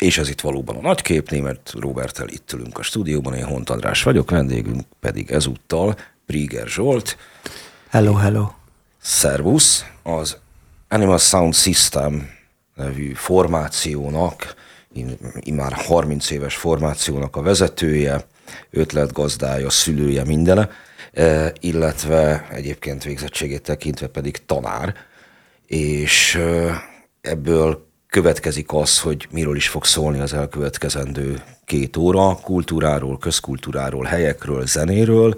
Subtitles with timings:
[0.00, 4.02] És ez itt valóban a nagykép, német Robertel itt ülünk a stúdióban, én Hont András
[4.02, 7.16] vagyok, vendégünk pedig ezúttal Priger Zsolt.
[7.88, 8.50] Hello, hello.
[9.02, 10.36] Servus, az
[10.88, 12.30] Animal Sound System
[12.74, 14.54] nevű formációnak,
[15.40, 18.26] immár 30 éves formációnak a vezetője,
[18.70, 20.70] ötletgazdája, szülője, mindene,
[21.12, 24.94] e, illetve egyébként végzettségét tekintve pedig tanár,
[25.66, 26.82] és e,
[27.20, 34.66] ebből következik az, hogy miről is fog szólni az elkövetkezendő két óra, kultúráról, közkultúráról, helyekről,
[34.66, 35.34] zenéről.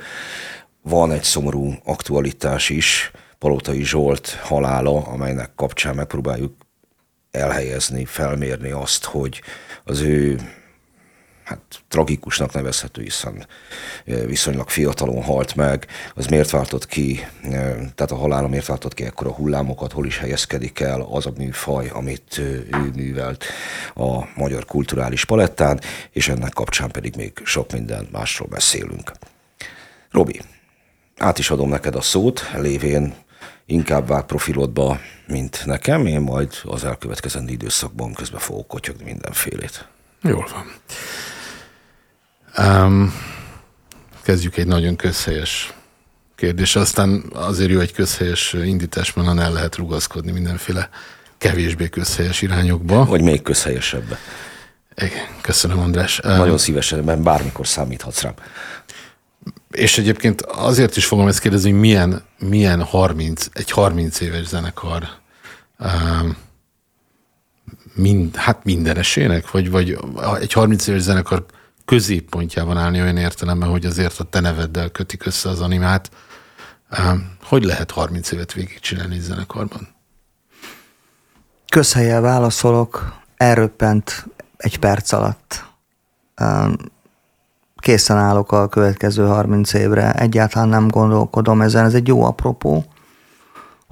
[0.83, 6.55] Van egy szomorú aktualitás is, Palotai Zsolt halála, amelynek kapcsán megpróbáljuk
[7.30, 9.42] elhelyezni, felmérni azt, hogy
[9.84, 10.41] az ő
[11.52, 13.47] hát tragikusnak nevezhető, hiszen
[14.05, 17.27] viszonylag fiatalon halt meg, az miért váltott ki,
[17.95, 21.33] tehát a halála miért váltott ki ekkor a hullámokat, hol is helyezkedik el az a
[21.37, 23.45] műfaj, amit ő művelt
[23.95, 25.80] a magyar kulturális palettán,
[26.11, 29.12] és ennek kapcsán pedig még sok minden másról beszélünk.
[30.11, 30.41] Robi,
[31.17, 33.14] át is adom neked a szót, lévén
[33.67, 39.89] inkább vág profilodba, mint nekem, én majd az elkövetkezendő időszakban közben fogok kotyogni mindenfélét.
[40.23, 40.73] Jól van.
[42.58, 43.14] Um,
[44.22, 45.72] kezdjük egy nagyon közhelyes
[46.34, 46.77] kérdés.
[46.77, 50.89] Aztán azért jó egy közhelyes indítás, mert el lehet rugaszkodni mindenféle
[51.39, 53.05] kevésbé közhelyes irányokba.
[53.05, 54.19] Vagy még közhelyesebb.
[55.41, 56.20] Köszönöm, András.
[56.23, 58.34] Nagyon szívesen, mert bármikor számíthatsz rám.
[59.70, 65.08] És egyébként azért is fogom ezt kérdezni, hogy milyen, milyen 30, egy 30 éves zenekar
[65.78, 66.36] um,
[67.95, 69.98] mind, hát mindenesének, vagy, vagy
[70.41, 71.45] egy 30 éves zenekar
[71.84, 76.11] középpontjában állni olyan értelemben, hogy azért a te neveddel kötik össze az animát.
[77.42, 79.89] Hogy lehet 30 évet végigcsinálni egy zenekarban?
[81.69, 85.64] Közhelyel válaszolok, elröppent egy perc alatt.
[87.77, 92.92] Készen állok a következő 30 évre, egyáltalán nem gondolkodom ezen, ez egy jó apropó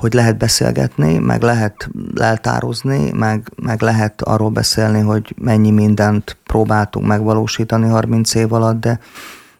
[0.01, 7.07] hogy lehet beszélgetni, meg lehet leltározni, meg, meg lehet arról beszélni, hogy mennyi mindent próbáltunk
[7.07, 9.01] megvalósítani 30 év alatt, de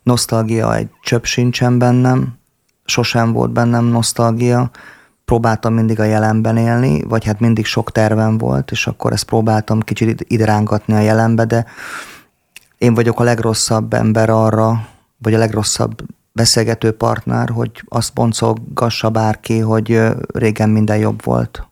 [0.03, 2.39] nosztalgia egy csöpp sincsen bennem,
[2.85, 4.71] sosem volt bennem nosztalgia,
[5.25, 9.81] próbáltam mindig a jelenben élni, vagy hát mindig sok tervem volt, és akkor ezt próbáltam
[9.81, 11.67] kicsit ide rángatni a jelenbe, de
[12.79, 14.87] én vagyok a legrosszabb ember arra,
[15.19, 16.03] vagy a legrosszabb
[16.33, 20.01] beszélgető partner, hogy azt boncolgassa bárki, hogy
[20.33, 21.65] régen minden jobb volt.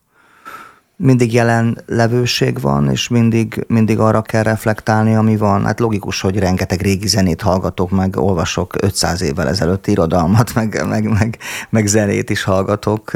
[0.97, 5.65] Mindig jelen levőség van, és mindig, mindig arra kell reflektálni, ami van.
[5.65, 11.09] Hát logikus, hogy rengeteg régi zenét hallgatok, meg olvasok 500 évvel ezelőtt irodalmat, meg, meg,
[11.09, 11.39] meg,
[11.71, 13.11] meg zenét is hallgatok.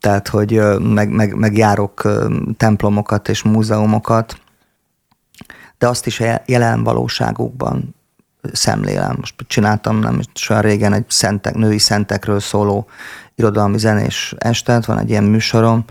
[0.00, 2.02] Tehát, hogy meg, meg, meg járok
[2.56, 4.40] templomokat és múzeumokat,
[5.78, 7.95] de azt is jelen valóságukban
[8.52, 9.16] szemlélem.
[9.18, 12.86] Most csináltam nem is olyan régen egy szentek, női szentekről szóló
[13.34, 15.84] irodalmi zenés estet, van egy ilyen műsorom,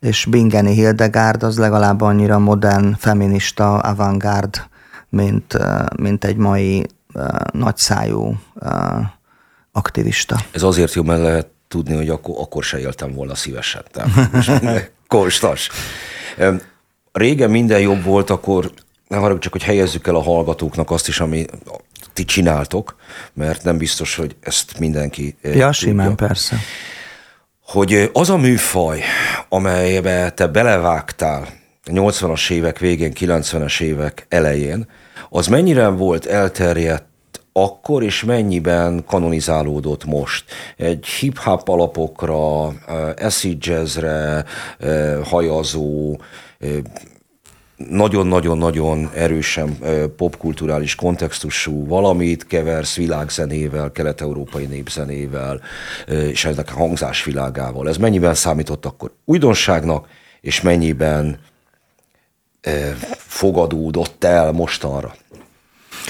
[0.00, 4.62] és Bingeni Hildegard az legalább annyira modern, feminista, avantgárd,
[5.08, 5.58] mint,
[5.96, 6.86] mint egy mai
[7.52, 8.40] nagyszájú
[9.72, 10.36] aktivista.
[10.50, 13.82] Ez azért jó, mert lehet tudni, hogy akkor, akkor se éltem volna szívesen.
[15.06, 15.70] Konstas.
[17.12, 18.70] Régen minden jobb volt, akkor
[19.12, 21.44] nem arra csak, hogy helyezzük el a hallgatóknak azt is, ami
[22.12, 22.96] ti csináltok,
[23.32, 25.72] mert nem biztos, hogy ezt mindenki eh, Ja, tudja.
[25.72, 26.56] simán, persze.
[27.64, 29.02] Hogy eh, az a műfaj,
[29.48, 31.48] amelybe te belevágtál
[31.86, 34.86] 80-as évek végén, 90-es évek elején,
[35.30, 37.10] az mennyire volt elterjedt
[37.52, 40.44] akkor, és mennyiben kanonizálódott most?
[40.76, 44.44] Egy hip-hop alapokra, eh, acid jazzre
[45.24, 46.16] hajazó,
[47.90, 49.78] nagyon-nagyon-nagyon erősen
[50.16, 55.60] popkulturális kontextusú valamit keversz világzenével, kelet-európai népzenével,
[56.06, 57.88] és ennek a hangzásvilágával.
[57.88, 60.06] Ez mennyiben számított akkor újdonságnak,
[60.40, 61.38] és mennyiben
[63.16, 65.14] fogadódott el mostanra?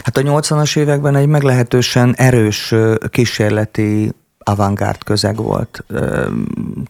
[0.02, 2.75] Hát a 80-as években egy meglehetősen erős
[3.10, 4.12] kísérleti
[4.44, 5.84] avantgárd közeg volt.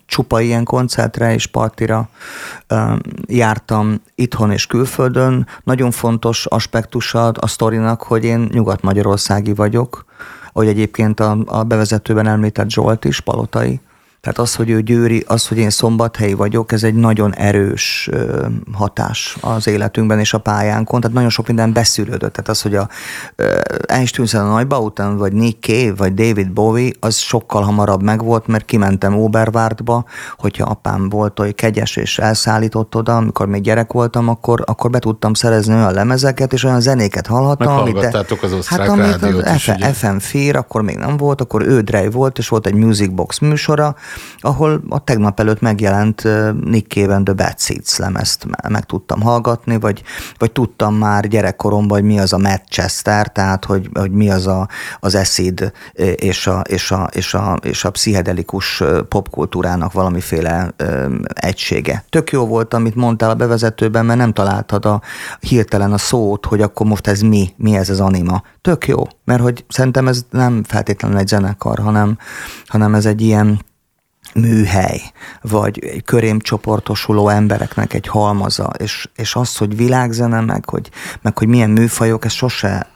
[0.06, 2.08] Csupa ilyen koncertre és partira
[3.26, 5.46] jártam itthon és külföldön.
[5.64, 10.04] Nagyon fontos aspektusa a sztorinak, hogy én nyugat-magyarországi vagyok,
[10.52, 13.80] ahogy egyébként a, a bevezetőben említett Zsolt is, Palotai
[14.22, 18.10] Tehát az, hogy ő győri, az, hogy én szombathelyi vagyok, ez egy nagyon erős
[18.72, 21.00] hatás az életünkben és a pályánkon.
[21.00, 22.32] Tehát nagyon sok minden beszűrődött.
[22.32, 22.88] Tehát az, hogy a
[23.86, 29.18] Einstein a Neubauten, vagy Nick Cave, vagy David Bowie, az sokkal hamarabb megvolt, mert kimentem
[29.18, 30.04] Oberwartba,
[30.36, 34.98] hogyha apám volt oly kegyes és elszállított oda, amikor még gyerek voltam, akkor, akkor be
[34.98, 37.78] tudtam szerezni olyan lemezeket, és olyan zenéket hallhattam.
[37.78, 41.62] Amit de, az osztrák hát, rádiót az is, FM Fear, akkor még nem volt, akkor
[41.62, 43.96] ő volt, és volt egy Music Box műsora,
[44.38, 46.28] ahol a tegnap előtt megjelent
[46.64, 50.02] Nick Cave The Bad Seeds lemezt meg tudtam hallgatni, vagy,
[50.38, 54.68] vagy tudtam már gyerekkoromban, hogy mi az a Manchester, tehát hogy, hogy mi az a,
[55.00, 55.72] az eszid
[56.14, 60.74] és a, és, a, és, a, és a pszichedelikus popkultúrának valamiféle
[61.34, 62.04] egysége.
[62.08, 65.00] Tök jó volt, amit mondtál a bevezetőben, mert nem találtad a
[65.40, 68.42] hirtelen a szót, hogy akkor most ez mi, mi ez az anima.
[68.60, 72.18] Tök jó, mert hogy szerintem ez nem feltétlenül egy zenekar, hanem,
[72.66, 73.60] hanem ez egy ilyen
[74.34, 75.00] műhely,
[75.40, 80.90] vagy egy körém csoportosuló embereknek egy halmaza, és, és az, hogy világzene, meg hogy,
[81.22, 82.92] meg hogy milyen műfajok, ez sose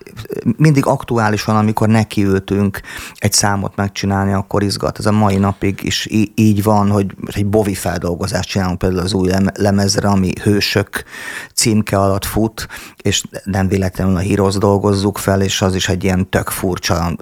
[0.56, 2.80] mindig aktuálisan, amikor nekiültünk
[3.14, 4.98] egy számot megcsinálni, akkor izgat.
[4.98, 9.30] Ez a mai napig is így van, hogy egy bovi feldolgozást csinálunk például az új
[9.54, 11.04] lemezre, ami Hősök
[11.54, 12.68] címke alatt fut,
[13.02, 17.12] és nem véletlenül a Heroes dolgozzuk fel, és az is egy ilyen tök furcsa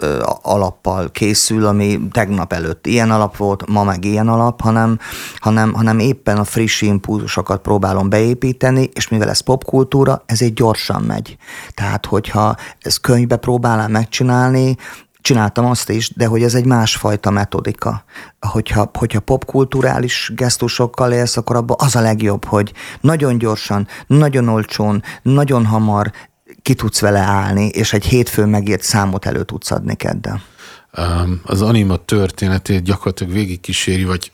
[0.43, 4.99] alappal készül, ami tegnap előtt ilyen alap volt, ma meg ilyen alap, hanem,
[5.37, 11.03] hanem, hanem éppen a friss impulzusokat próbálom beépíteni, és mivel ez popkultúra, ez egy gyorsan
[11.03, 11.37] megy.
[11.75, 14.77] Tehát, hogyha ezt könyvbe próbálnám megcsinálni,
[15.25, 18.05] csináltam azt is, de hogy ez egy másfajta metodika.
[18.41, 25.03] Hogyha, hogyha popkulturális gesztusokkal élsz, akkor abban az a legjobb, hogy nagyon gyorsan, nagyon olcsón,
[25.23, 26.12] nagyon hamar
[26.62, 30.41] ki tudsz vele állni, és egy hétfőn megírt számot elő tudsz adni keddel.
[31.43, 34.32] Az anima történetét gyakorlatilag végigkíséri, vagy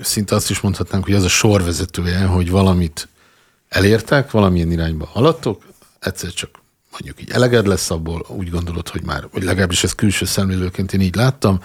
[0.00, 3.08] szinte azt is mondhatnánk, hogy az a sorvezetője, hogy valamit
[3.68, 5.62] elértek, valamilyen irányba haladtok,
[5.98, 6.50] egyszer csak
[6.90, 11.00] mondjuk így eleged lesz abból, úgy gondolod, hogy már, vagy legalábbis ezt külső szemlélőként én
[11.00, 11.60] így láttam,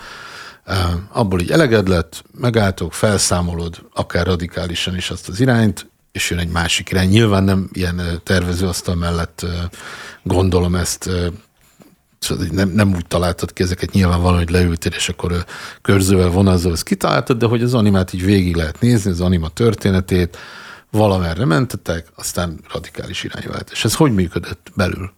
[1.11, 6.49] abból így eleged lett, megálltok, felszámolod akár radikálisan is azt az irányt, és jön egy
[6.49, 7.09] másik irány.
[7.09, 9.45] Nyilván nem ilyen tervezőasztal mellett
[10.23, 11.09] gondolom ezt,
[12.51, 15.45] nem, nem úgy találtad ki ezeket, nyilván valahogy leültél, és akkor
[15.81, 20.37] körzővel vonazol, ezt kitaláltad, de hogy az animát így végig lehet nézni, az anima történetét,
[20.91, 23.85] valamerre mentetek, aztán radikális irányváltás.
[23.85, 25.11] Ez hogy működött belül?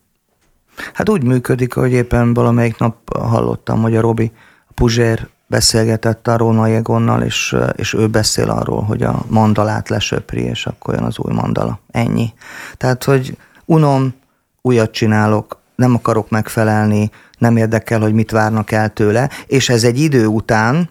[0.94, 4.32] Hát úgy működik, hogy éppen valamelyik nap hallottam, hogy a Robi
[4.74, 10.66] Puzsér beszélgetett a Róna Egonnal, és, és ő beszél arról, hogy a mandalát lesöpri, és
[10.66, 11.80] akkor jön az új mandala.
[11.92, 12.34] Ennyi.
[12.78, 14.14] Tehát, hogy unom,
[14.62, 20.00] újat csinálok, nem akarok megfelelni, nem érdekel, hogy mit várnak el tőle, és ez egy
[20.00, 20.90] idő után,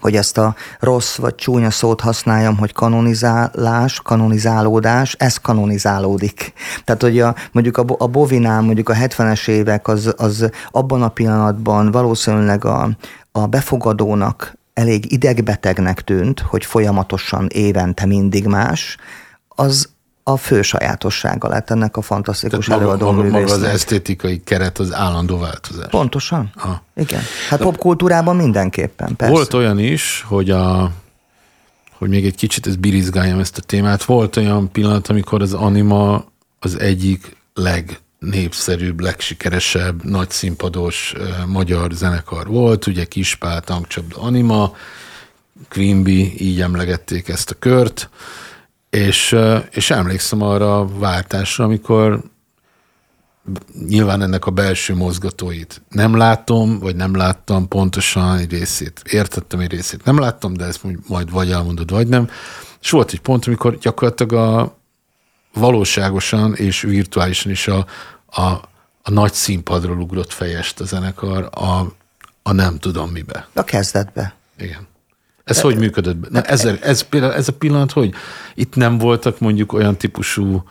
[0.00, 6.52] hogy ezt a rossz vagy csúnya szót használjam, hogy kanonizálás, kanonizálódás, ez kanonizálódik.
[6.84, 11.08] Tehát, hogy a, mondjuk a, a Bovinál, mondjuk a 70-es évek, az, az abban a
[11.08, 12.88] pillanatban valószínűleg a,
[13.32, 18.96] a befogadónak elég idegbetegnek tűnt, hogy folyamatosan évente mindig más,
[19.48, 19.88] az
[20.28, 24.92] a fő sajátossága lett ennek a fantasztikus Tehát előadó maga, maga az esztétikai keret az
[24.92, 25.90] állandó változás.
[25.90, 26.50] Pontosan.
[26.56, 26.82] Ha.
[26.96, 27.20] Igen.
[27.48, 29.34] Hát popkultúrában mindenképpen, persze.
[29.34, 30.90] Volt olyan is, hogy a
[31.98, 34.04] hogy még egy kicsit ez birizgáljam ezt a témát.
[34.04, 36.24] Volt olyan pillanat, amikor az anima
[36.58, 44.74] az egyik legnépszerűbb, legsikeresebb, nagy színpados uh, magyar zenekar volt, ugye Kispál, Tankcsapda Anima,
[45.68, 48.08] Quimby, így emlegették ezt a kört,
[48.96, 49.36] és,
[49.70, 52.22] és emlékszem arra a váltásra, amikor
[53.86, 59.02] nyilván ennek a belső mozgatóit nem látom, vagy nem láttam pontosan egy részét.
[59.10, 62.28] Értettem egy részét, nem láttam, de ezt majd vagy elmondod, vagy nem.
[62.80, 64.76] És volt egy pont, amikor gyakorlatilag a
[65.52, 67.86] valóságosan és virtuálisan is a,
[68.26, 68.42] a,
[69.02, 71.94] a nagy színpadról ugrott fejest a zenekar a,
[72.42, 73.48] a nem tudom mibe.
[73.54, 74.34] A kezdetbe.
[74.58, 74.86] Igen.
[75.46, 76.30] Ez hogy működött?
[76.30, 78.14] Na, ez, ez, például, ez a pillanat, hogy
[78.54, 80.62] itt nem voltak mondjuk olyan típusú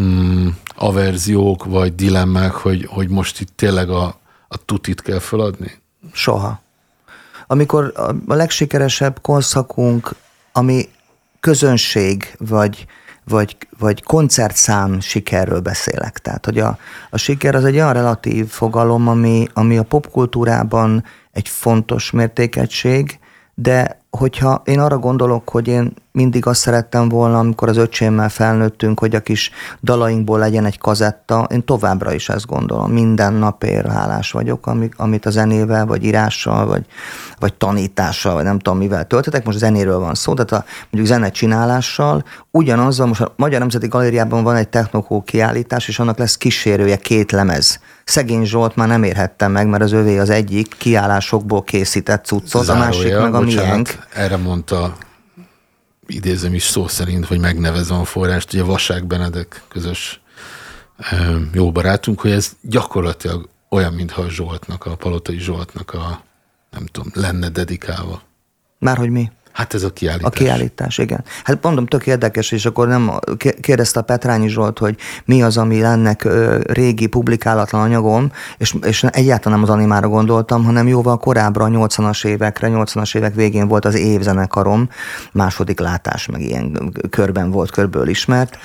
[0.00, 4.04] mm, averziók vagy dilemmák, hogy, hogy most itt tényleg a,
[4.48, 5.80] a tutit kell feladni?
[6.12, 6.60] Soha.
[7.46, 7.92] Amikor
[8.26, 10.14] a legsikeresebb konszakunk,
[10.52, 10.88] ami
[11.40, 12.86] közönség, vagy,
[13.24, 16.18] vagy, vagy koncertszám sikerről beszélek.
[16.18, 16.78] Tehát, hogy a,
[17.10, 23.20] a siker az egy olyan relatív fogalom, ami, ami a popkultúrában egy fontos mértékegység,
[23.62, 28.98] de hogyha én arra gondolok, hogy én mindig azt szerettem volna, amikor az öcsémmel felnőttünk,
[28.98, 29.50] hogy a kis
[29.82, 31.46] dalainkból legyen egy kazetta.
[31.50, 32.92] Én továbbra is ezt gondolom.
[32.92, 34.66] Minden napért hálás vagyok,
[34.96, 36.86] amit a zenével, vagy írással, vagy,
[37.38, 39.44] vagy tanítással, vagy nem tudom mivel töltetek.
[39.44, 44.44] Most zenéről van szó, tehát a, mondjuk zene csinálással, ugyanazzal, most a Magyar Nemzeti Galériában
[44.44, 47.80] van egy technokó kiállítás, és annak lesz kísérője két lemez.
[48.04, 52.74] Szegény Zsolt már nem érhettem meg, mert az övé az egyik kiállásokból készített cuccot, a
[52.74, 53.98] másik meg a bocsánat, miénk.
[54.14, 54.94] Erre mondta
[56.14, 60.20] idézem is szó szerint, hogy megnevezem a forrást, ugye Vasák Benedek közös
[61.52, 66.22] jó barátunk, hogy ez gyakorlatilag olyan, mintha a Zsoltnak, a Palotai Zsoltnak a,
[66.70, 68.22] nem tudom, lenne dedikálva.
[68.78, 69.30] Márhogy mi?
[69.52, 70.26] Hát ez a kiállítás.
[70.26, 71.24] A kiállítás, igen.
[71.44, 73.10] Hát mondom, tök érdekes, és akkor nem
[73.60, 76.28] kérdezte a Petrányi Zsolt, hogy mi az, ami lennek
[76.62, 82.26] régi publikálatlan anyagom, és, és egyáltalán nem az animára gondoltam, hanem jóval korábbra, a 80-as
[82.26, 84.88] évekre, 80-as évek végén volt az évzenekarom,
[85.32, 88.58] második látás, meg ilyen körben volt, körből ismert.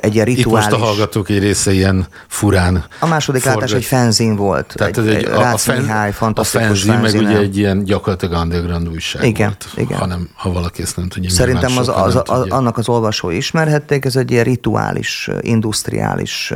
[0.00, 0.38] Egy ilyen rituális...
[0.38, 3.60] Itt most a hallgatók egy része ilyen furán A második forgat.
[3.60, 4.72] látás egy fenzin volt.
[4.76, 8.40] Tehát egy, ez egy, a, a, fen, Mihály, a fenzin, meg ugye egy ilyen gyakorlatilag
[8.40, 9.81] underground újság igen, volt.
[9.82, 9.98] Igen.
[9.98, 11.30] Hanem, ha valaki ezt nem tudja.
[11.30, 12.56] Szerintem az, az, az, tudja.
[12.56, 16.52] annak az olvasói ismerhették, ez egy ilyen rituális, industriális,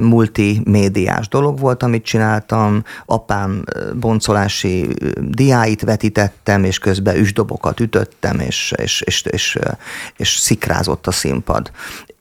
[0.00, 2.82] multimédiás dolog volt, amit csináltam.
[3.06, 4.88] Apám boncolási
[5.20, 9.58] diáit vetítettem, és közben üsdobokat ütöttem, és, és, és, és,
[10.16, 11.70] és szikrázott a színpad.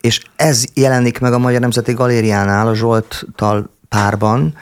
[0.01, 4.53] És ez jelenik meg a Magyar Nemzeti Galériánál, a Zsolttal párban,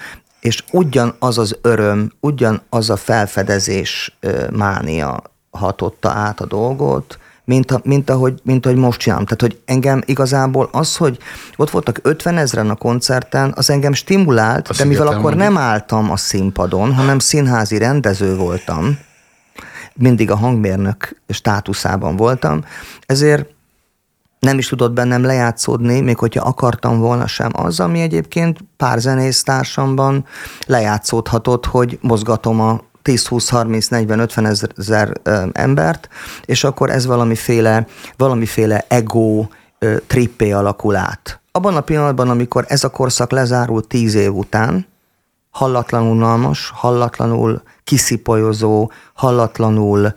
[0.43, 4.17] és ugyanaz az öröm, ugyanaz a felfedezés
[4.51, 5.21] mánia
[5.53, 9.25] hatotta át a dolgot, mint, a, mint, ahogy, mint ahogy most csinálom.
[9.25, 11.17] Tehát, hogy engem igazából az, hogy
[11.55, 16.11] ott voltak 50 ezeren a koncerten, az engem stimulált, a de mivel akkor nem álltam
[16.11, 18.99] a színpadon, hanem színházi rendező voltam,
[19.95, 22.65] mindig a hangmérnök státuszában voltam,
[23.05, 23.45] ezért
[24.39, 27.49] nem is tudott bennem lejátszódni, még hogyha akartam volna sem.
[27.53, 30.25] Az, ami egyébként pár zenésztársamban
[30.67, 34.45] lejátszódhatott, hogy mozgatom a 10, 20, 30, 40, 50
[34.77, 35.11] ezer
[35.51, 36.09] embert,
[36.45, 39.47] és akkor ez valamiféle, valamiféle ego
[40.07, 41.41] trippé alakul át.
[41.51, 44.87] Abban a pillanatban, amikor ez a korszak lezárult 10 év után,
[45.49, 50.13] hallatlanul unalmas, hallatlanul kiszipolyozó, hallatlanul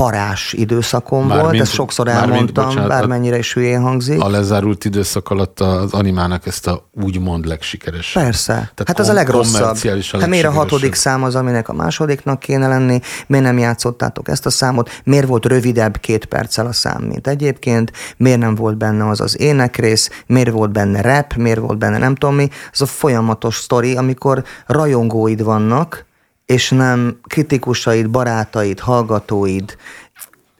[0.00, 4.22] parás időszakom Már volt, mint, ezt sokszor elmondtam, bocsánat, bármennyire is hülyén hangzik.
[4.22, 8.22] A lezárult időszak alatt az animának ezt a úgymond legsikeresebb.
[8.22, 9.76] Persze, Tehát hát az a legrosszabb.
[10.12, 14.28] A hát miért a hatodik szám az, aminek a másodiknak kéne lenni, miért nem játszottátok
[14.28, 18.76] ezt a számot, miért volt rövidebb két perccel a szám, mint egyébként, miért nem volt
[18.76, 22.80] benne az az énekrész, miért volt benne rap, miért volt benne nem tudom mi, ez
[22.80, 26.05] a folyamatos sztori, amikor rajongóid vannak,
[26.46, 29.76] és nem kritikusaid, barátaid, hallgatóid,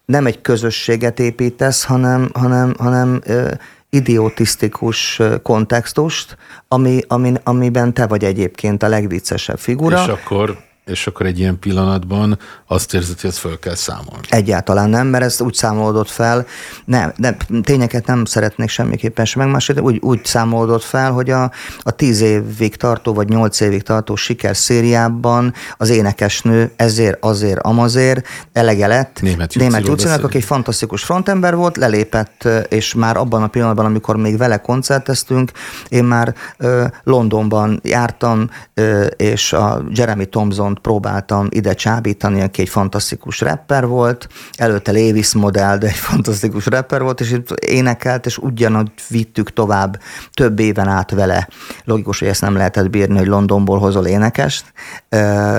[0.05, 3.51] nem egy közösséget építesz, hanem, hanem, hanem ö,
[3.91, 6.37] idiotisztikus kontextust,
[6.69, 10.03] ami, ami, amiben te vagy egyébként a legviccesebb figura.
[10.03, 14.27] És akkor és akkor egy ilyen pillanatban azt érzed, hogy ezt föl kell számolni.
[14.29, 16.47] Egyáltalán nem, mert ezt úgy számolódott fel,
[16.85, 21.51] nem, nem tényeket nem szeretnék semmiképpen sem megmásítani, úgy, úgy számolódott fel, hogy a,
[21.81, 28.87] a tíz évig tartó, vagy nyolc évig tartó sikerszériában az énekesnő ezért, azért, amazért elege
[28.87, 29.21] lett.
[29.21, 34.17] Német, német Jucinak, aki egy fantasztikus frontember volt, lelépett, és már abban a pillanatban, amikor
[34.17, 35.51] még vele koncerteztünk,
[35.89, 42.69] én már ö, Londonban jártam, ö, és a Jeremy Thompson próbáltam ide csábítani, aki egy
[42.69, 48.39] fantasztikus rapper volt, előtte Lévis modell, de egy fantasztikus rapper volt, és itt énekelt, és
[48.39, 50.01] ugyanúgy vittük tovább
[50.33, 51.49] több éven át vele.
[51.85, 54.73] Logikus, hogy ezt nem lehetett bírni, hogy Londonból hozol énekest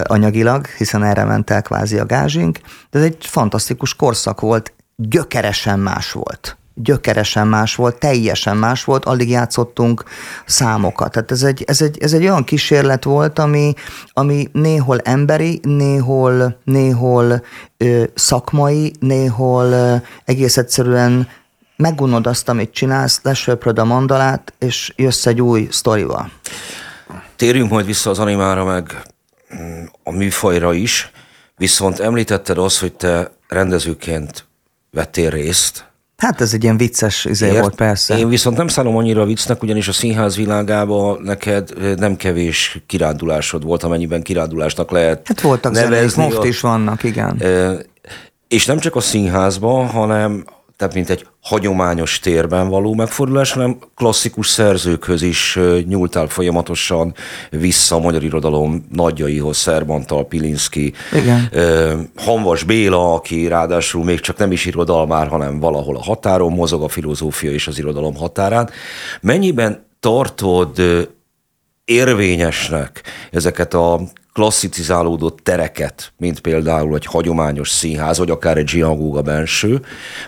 [0.04, 2.60] anyagilag, hiszen erre ment el kvázi a gázsink,
[2.90, 9.06] de ez egy fantasztikus korszak volt, gyökeresen más volt gyökeresen más volt, teljesen más volt,
[9.06, 10.04] alig játszottunk
[10.46, 11.12] számokat.
[11.12, 13.74] Tehát ez egy, ez egy, ez egy olyan kísérlet volt, ami,
[14.14, 17.44] ami néhol emberi, néhol, néhol
[17.78, 21.28] ö, szakmai, néhol ö, egész egyszerűen
[21.76, 26.32] megunod azt, amit csinálsz, lesöpröd a mandalát, és jössz egy új sztorival.
[27.36, 29.02] Térjünk majd vissza az animára, meg
[30.04, 31.12] a műfajra is,
[31.58, 34.46] viszont említetted azt, hogy te rendezőként
[34.92, 35.87] vettél részt
[36.18, 37.60] Hát ez egy ilyen vicces izé Ért?
[37.60, 38.18] volt, persze.
[38.18, 43.84] Én viszont nem szállom annyira viccnek, ugyanis a színház világában neked nem kevés kirándulásod volt,
[43.84, 45.74] amennyiben kirándulásnak lehet Hát voltak.
[45.74, 47.42] Zenék, most is vannak, igen.
[48.48, 50.46] És nem csak a színházban, hanem
[50.78, 57.14] tehát mint egy hagyományos térben való megfordulás, hanem klasszikus szerzőkhöz is nyúltál folyamatosan
[57.50, 61.50] vissza a magyar irodalom nagyjaihoz, Szerbantal, Pilinszki, Igen.
[62.16, 66.88] Hanvas Béla, aki ráadásul még csak nem is irodalmár, hanem valahol a határon mozog a
[66.88, 68.70] filozófia és az irodalom határán.
[69.22, 70.82] Mennyiben tartod
[71.86, 74.02] érvényesnek ezeket a
[74.38, 79.82] klasszicizálódott tereket, mint például egy hagyományos színház, vagy akár egy zsinagóga benső,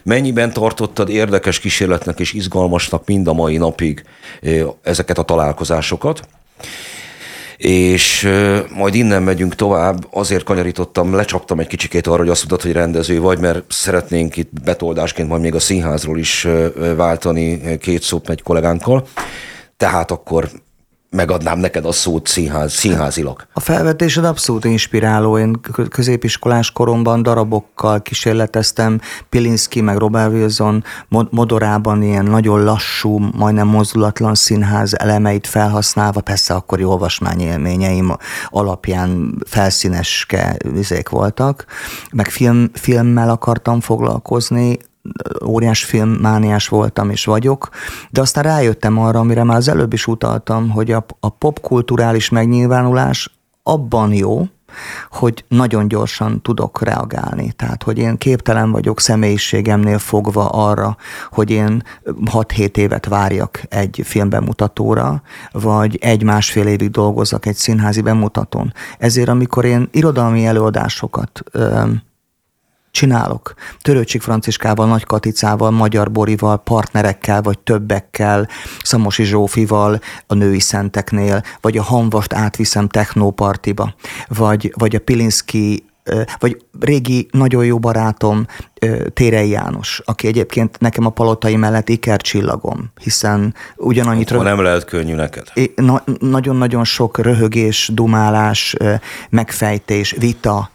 [0.03, 4.03] mennyiben tartottad érdekes kísérletnek és izgalmasnak mind a mai napig
[4.81, 6.27] ezeket a találkozásokat?
[7.57, 8.29] és
[8.75, 13.19] majd innen megyünk tovább, azért kanyarítottam, lecsaptam egy kicsikét arra, hogy azt mondtad, hogy rendező
[13.19, 16.47] vagy, mert szeretnénk itt betoldásként majd még a színházról is
[16.95, 19.07] váltani két szót egy kollégánkkal.
[19.77, 20.49] Tehát akkor
[21.09, 23.47] megadnám neked a szót színház, színházilag.
[23.53, 25.37] A felvetésed abszolút inspiráló.
[25.37, 28.99] Én középiskolás koromban darabokkal kísérleteztem,
[29.29, 30.83] Pilinszki meg Robert Wilson
[31.29, 38.15] modorában ilyen nagyon lassú, majdnem mozdulatlan színház elemeit felhasználva, persze akkori olvasmányélményeim
[38.47, 41.65] alapján felszíneske vizék voltak,
[42.11, 44.77] meg film, filmmel akartam foglalkozni,
[45.45, 47.69] óriás filmmániás voltam és vagyok,
[48.09, 53.39] de aztán rájöttem arra, amire már az előbb is utaltam, hogy a, a popkulturális megnyilvánulás
[53.63, 54.47] abban jó,
[55.09, 57.51] hogy nagyon gyorsan tudok reagálni.
[57.51, 60.97] Tehát, hogy én képtelen vagyok személyiségemnél fogva arra,
[61.31, 68.73] hogy én 6-7 évet várjak egy filmbemutatóra, vagy egy-másfél évig dolgozzak egy színházi bemutatón.
[68.97, 71.43] Ezért, amikor én irodalmi előadásokat
[72.99, 73.53] csinálok.
[73.81, 78.47] Törőcsik Franciskával, Nagy Katicával, Magyar Borival, partnerekkel, vagy többekkel,
[78.83, 83.93] Szamosi Zsófival a női szenteknél, vagy a Hanvast átviszem technópartiba,
[84.27, 85.83] vagy, vagy a Pilinszki
[86.39, 88.45] vagy régi, nagyon jó barátom
[89.13, 94.31] Térei János, aki egyébként nekem a palotai mellett ikercsillagom, hiszen ugyanannyit...
[94.31, 95.47] Akkor nem lehet könnyű neked.
[95.75, 98.75] Na, nagyon-nagyon sok röhögés, dumálás,
[99.29, 100.69] megfejtés, vita,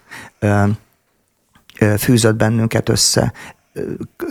[1.98, 3.32] fűzött bennünket össze.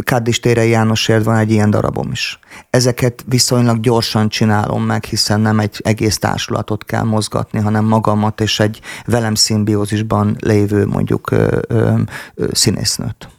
[0.03, 2.39] Kárdis Térei Jánosért van egy ilyen darabom is.
[2.69, 8.59] Ezeket viszonylag gyorsan csinálom meg, hiszen nem egy egész társulatot kell mozgatni, hanem magamat és
[8.59, 11.93] egy velem szimbiózisban lévő mondjuk ö, ö,
[12.35, 13.29] ö, színésznőt.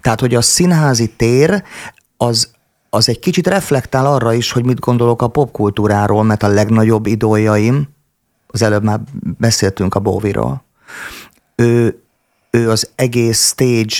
[0.00, 1.62] Tehát, hogy a színházi tér
[2.16, 2.50] az,
[2.90, 7.88] az egy kicsit reflektál arra is, hogy mit gondolok a popkultúráról, mert a legnagyobb idójaim,
[8.46, 9.00] az előbb már
[9.38, 10.64] beszéltünk a Bóviról,
[11.54, 12.00] ő,
[12.56, 13.94] ő az egész stage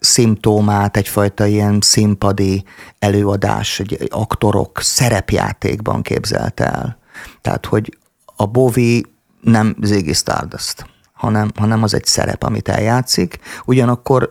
[0.00, 2.64] szimptomát egyfajta ilyen színpadi
[2.98, 6.98] előadás, egy aktorok szerepjátékban képzelte el.
[7.40, 7.98] Tehát, hogy
[8.36, 9.06] a Bovi
[9.40, 13.38] nem Ziggy Stardust, hanem, hanem az egy szerep, amit eljátszik.
[13.64, 14.30] Ugyanakkor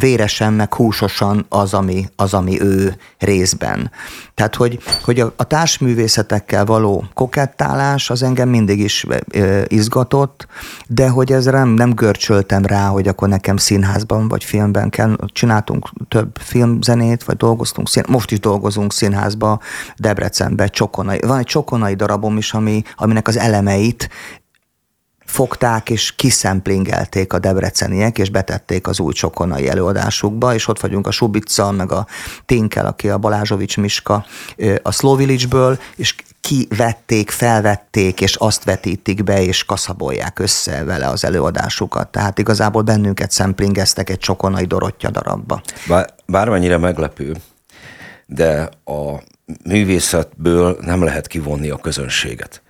[0.00, 3.90] véresen, meg húsosan az, ami, az, ami ő részben.
[4.34, 10.46] Tehát, hogy, hogy a, a társművészetekkel való kokettálás az engem mindig is e, izgatott,
[10.86, 15.16] de hogy ezre nem, nem görcsöltem rá, hogy akkor nekem színházban vagy filmben kell.
[15.26, 19.60] Csináltunk több filmzenét, vagy dolgoztunk, szín, most is dolgozunk színházba,
[19.96, 21.18] Debrecenbe, Csokonai.
[21.26, 24.08] Van egy Csokonai darabom is, ami, aminek az elemeit
[25.26, 31.10] fogták és kiszemplingelték a debreceniek, és betették az új csokonai előadásukba, és ott vagyunk a
[31.10, 32.06] Subica, meg a
[32.46, 34.26] Tinkel, aki a Balázsovics Miska
[34.82, 35.20] a Slow
[35.96, 42.08] és kivették, felvették, és azt vetítik be, és kaszabolják össze vele az előadásukat.
[42.08, 45.62] Tehát igazából bennünket szemplingeztek egy csokonai Dorottya darabba.
[45.88, 47.36] Bár, bármennyire meglepő,
[48.26, 49.22] de a
[49.64, 52.62] művészetből nem lehet kivonni a közönséget.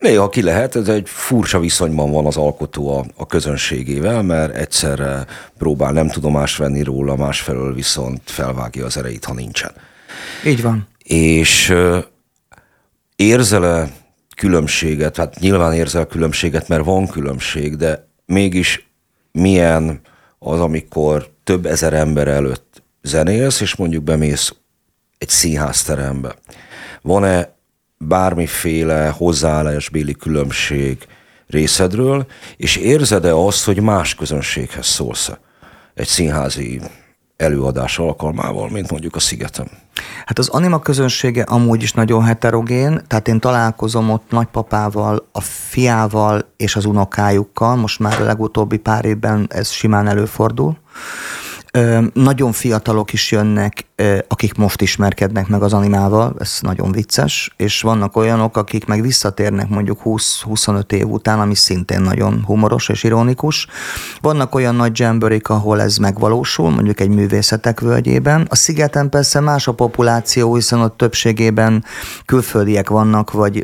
[0.00, 5.26] Néha ki lehet, ez egy furcsa viszonyban van az alkotó a, a közönségével, mert egyszerre
[5.58, 9.72] próbál nem tudomást venni róla, másfelől viszont felvágja az erejét, ha nincsen.
[10.44, 10.88] Így van.
[11.04, 11.74] És
[13.16, 13.88] érzele
[14.36, 18.88] különbséget, hát nyilván érzel különbséget, mert van különbség, de mégis
[19.32, 20.00] milyen
[20.38, 24.54] az, amikor több ezer ember előtt zenélsz, és mondjuk bemész
[25.18, 26.34] egy színházterembe.
[27.02, 27.58] Van-e
[28.04, 31.06] bármiféle hozzáállásbéli különbség
[31.46, 35.30] részedről, és érzed-e azt, hogy más közönséghez szólsz
[35.94, 36.80] egy színházi
[37.36, 39.66] előadás alkalmával, mint mondjuk a Szigetem?
[40.24, 46.52] Hát az anima közönsége amúgy is nagyon heterogén, tehát én találkozom ott nagypapával, a fiával
[46.56, 50.78] és az unokájukkal, most már a legutóbbi pár évben ez simán előfordul
[52.12, 53.84] nagyon fiatalok is jönnek,
[54.28, 59.68] akik most ismerkednek meg az animával, ez nagyon vicces, és vannak olyanok, akik meg visszatérnek
[59.68, 63.66] mondjuk 20-25 év után, ami szintén nagyon humoros és ironikus.
[64.20, 68.46] Vannak olyan nagy dzsemberik, ahol ez megvalósul, mondjuk egy művészetek völgyében.
[68.48, 71.84] A szigeten persze más a populáció, hiszen ott többségében
[72.24, 73.62] külföldiek vannak, vagy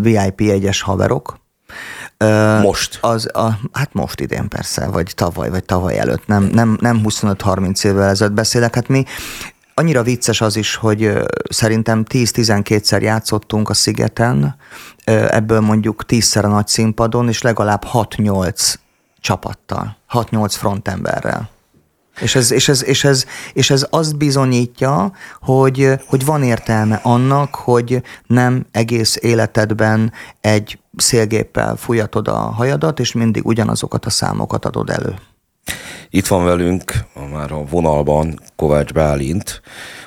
[0.00, 1.42] VIP egyes haverok,
[2.62, 2.98] most?
[3.00, 7.84] Az, a, hát most idén persze, vagy tavaly, vagy tavaly előtt, nem, nem, nem 25-30
[7.84, 8.74] évvel ezelőtt beszélek.
[8.74, 9.04] Hát mi
[9.74, 11.12] annyira vicces az is, hogy
[11.48, 14.56] szerintem 10-12-szer játszottunk a Szigeten,
[15.04, 18.74] ebből mondjuk 10-szer a nagy színpadon, és legalább 6-8
[19.20, 21.52] csapattal, 6-8 frontemberrel.
[22.20, 27.54] És ez, és, ez, és, ez, és ez azt bizonyítja, hogy, hogy van értelme annak,
[27.54, 34.90] hogy nem egész életedben egy szélgéppel fújatod a hajadat, és mindig ugyanazokat a számokat adod
[34.90, 35.14] elő.
[36.10, 36.92] Itt van velünk
[37.32, 39.60] már a vonalban Kovács Bálint,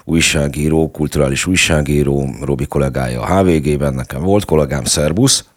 [0.04, 5.50] újságíró, kulturális újságíró, Robi kollégája a HVG-ben, nekem volt kollégám, szerbusz.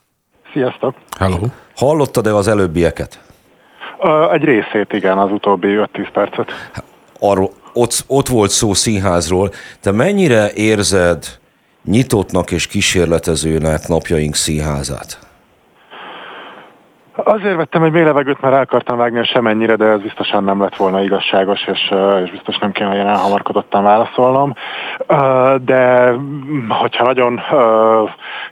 [0.52, 0.94] Sziasztok!
[1.18, 1.38] Hello!
[1.76, 3.20] Hallottad-e az előbbieket?
[4.32, 6.50] Egy részét, igen, az utóbbi 5-10 percet.
[7.18, 9.50] Arról, ott, ott volt szó színházról.
[9.80, 11.39] Te mennyire érzed
[11.84, 15.28] nyitottnak és kísérletezőnek napjaink színházát?
[17.24, 20.76] Azért vettem egy mély levegőt, mert el akartam vágni semennyire, de ez biztosan nem lett
[20.76, 24.54] volna igazságos, és, és biztos nem kéne ilyen elhamarkodottan válaszolnom.
[25.64, 26.12] De
[26.68, 27.40] hogyha nagyon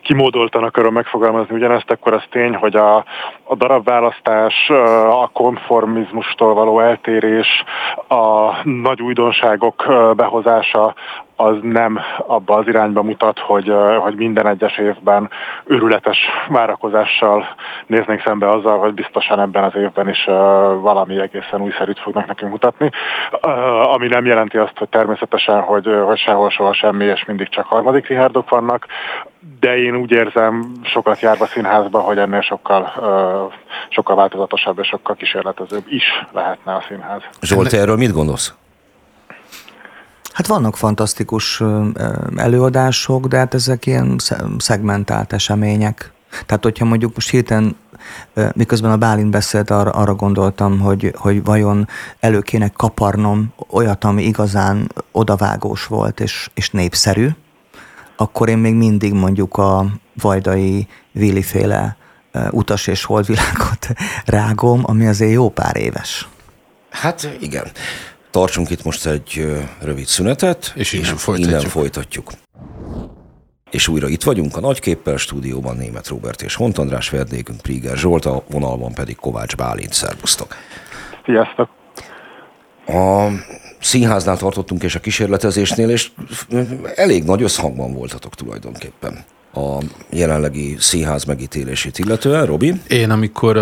[0.03, 2.97] kimódoltan akarom megfogalmazni ugyanezt, akkor az tény, hogy a,
[3.43, 4.71] a darabválasztás,
[5.11, 7.65] a konformizmustól való eltérés,
[8.09, 9.85] a nagy újdonságok
[10.17, 10.95] behozása,
[11.41, 15.31] az nem abba az irányba mutat, hogy, hogy minden egyes évben
[15.65, 17.45] őrületes várakozással
[17.87, 20.25] néznénk szembe azzal, hogy biztosan ebben az évben is
[20.81, 22.91] valami egészen újszerűt fognak nekünk mutatni,
[23.95, 28.07] ami nem jelenti azt, hogy természetesen, hogy, hogy sehol soha semmi, és mindig csak harmadik
[28.07, 28.87] rihárdok vannak,
[29.61, 32.93] de én úgy érzem, sokat járva színházba, hogy ennél sokkal,
[33.89, 37.23] sokkal változatosabb és sokkal kísérletezőbb is lehetne a színház.
[37.41, 38.55] Zsolt, erről mit gondolsz?
[40.33, 41.63] Hát vannak fantasztikus
[42.37, 44.17] előadások, de hát ezek ilyen
[44.59, 46.13] szegmentált események.
[46.47, 47.77] Tehát, hogyha mondjuk most hirtelen,
[48.53, 51.89] miközben a Bálint beszélt, arra, arra gondoltam, hogy, hogy vajon
[52.21, 57.29] elő kéne kaparnom olyat, ami igazán odavágós volt és, és népszerű,
[58.17, 61.97] akkor én még mindig mondjuk a vajdai Vili-féle
[62.51, 63.89] utas és holdvilágot
[64.25, 66.29] rágom, ami azért jó pár éves.
[66.91, 67.67] Hát igen.
[68.31, 71.51] Tartsunk itt most egy rövid szünetet, és innen, és folytatjuk.
[71.51, 72.33] innen folytatjuk.
[73.71, 78.25] És újra itt vagyunk a Nagyképpel stúdióban Német Robert és Hont András vendégünk Priger Zsolt,
[78.25, 79.93] a vonalban pedig Kovács Bálint.
[79.93, 80.55] Szerbusztok!
[81.25, 81.69] Sziasztok!
[82.87, 83.29] A
[83.81, 86.11] színháznál tartottunk és a kísérletezésnél, és
[86.95, 89.25] elég nagy összhangban voltatok tulajdonképpen
[89.59, 92.47] a jelenlegi színház megítélését illetően.
[92.47, 92.81] Robi?
[92.89, 93.61] Én, amikor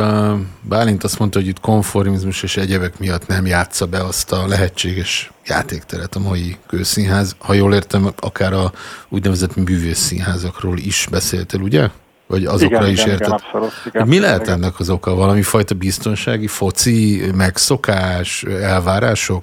[0.61, 5.33] Bálint azt mondta, hogy itt konformizmus és egyebek miatt nem játsza be azt a lehetséges
[5.47, 8.73] játékteret a mai kőszínház, ha jól értem, akár a
[9.09, 11.89] úgynevezett művész színházakról is beszéltél, ugye?
[12.27, 13.27] Vagy azokra igen, is igen, érted?
[13.27, 14.53] Igen, abszolút, igen, Mi lehet igen.
[14.55, 15.15] ennek az oka?
[15.15, 19.43] Valami fajta biztonsági, foci, megszokás, elvárások?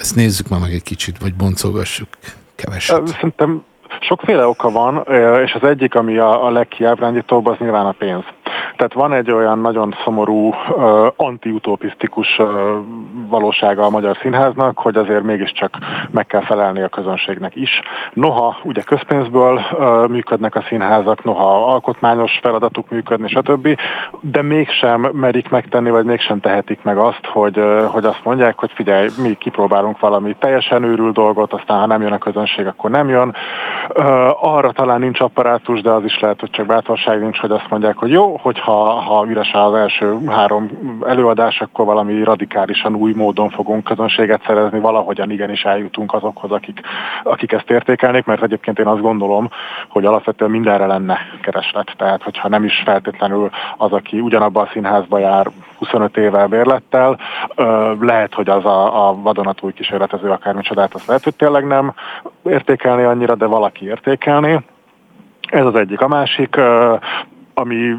[0.00, 2.08] Ezt nézzük már meg egy kicsit, vagy boncolgassuk
[2.54, 3.06] keveset.
[3.06, 3.64] Szerintem
[4.00, 5.06] Sokféle oka van,
[5.44, 8.24] és az egyik, ami a, a legkiábrándítóbb, az nyilván a pénz.
[8.76, 10.54] Tehát van egy olyan nagyon szomorú,
[11.16, 12.40] antiutopisztikus
[13.28, 15.78] valósága a magyar színháznak, hogy azért mégiscsak
[16.10, 17.80] meg kell felelni a közönségnek is.
[18.12, 19.60] Noha ugye közpénzből
[20.08, 23.68] működnek a színházak, noha alkotmányos feladatuk működni, stb.,
[24.20, 29.08] de mégsem merik megtenni, vagy mégsem tehetik meg azt, hogy, hogy azt mondják, hogy figyelj,
[29.22, 33.34] mi kipróbálunk valami teljesen őrült dolgot, aztán ha nem jön a közönség, akkor nem jön.
[34.40, 37.96] Arra talán nincs apparátus, de az is lehet, hogy csak bátorság nincs, hogy azt mondják,
[37.96, 40.70] hogy jó, hogyha ha üres az első három
[41.06, 46.80] előadás, akkor valami radikálisan új módon fogunk közönséget szerezni, valahogyan igenis eljutunk azokhoz, akik,
[47.22, 49.48] akik ezt értékelnék, mert egyébként én azt gondolom,
[49.88, 51.94] hogy alapvetően mindenre lenne kereslet.
[51.96, 57.18] Tehát, hogyha nem is feltétlenül az, aki ugyanabban a színházba jár 25 évvel bérlettel,
[58.00, 61.94] lehet, hogy az a, a vadonatúj kísérletező akármicsodát, azt lehet, hogy tényleg nem
[62.44, 64.64] értékelni annyira, de valaki értékelni.
[65.50, 66.00] Ez az egyik.
[66.00, 66.56] A másik,
[67.54, 67.96] ami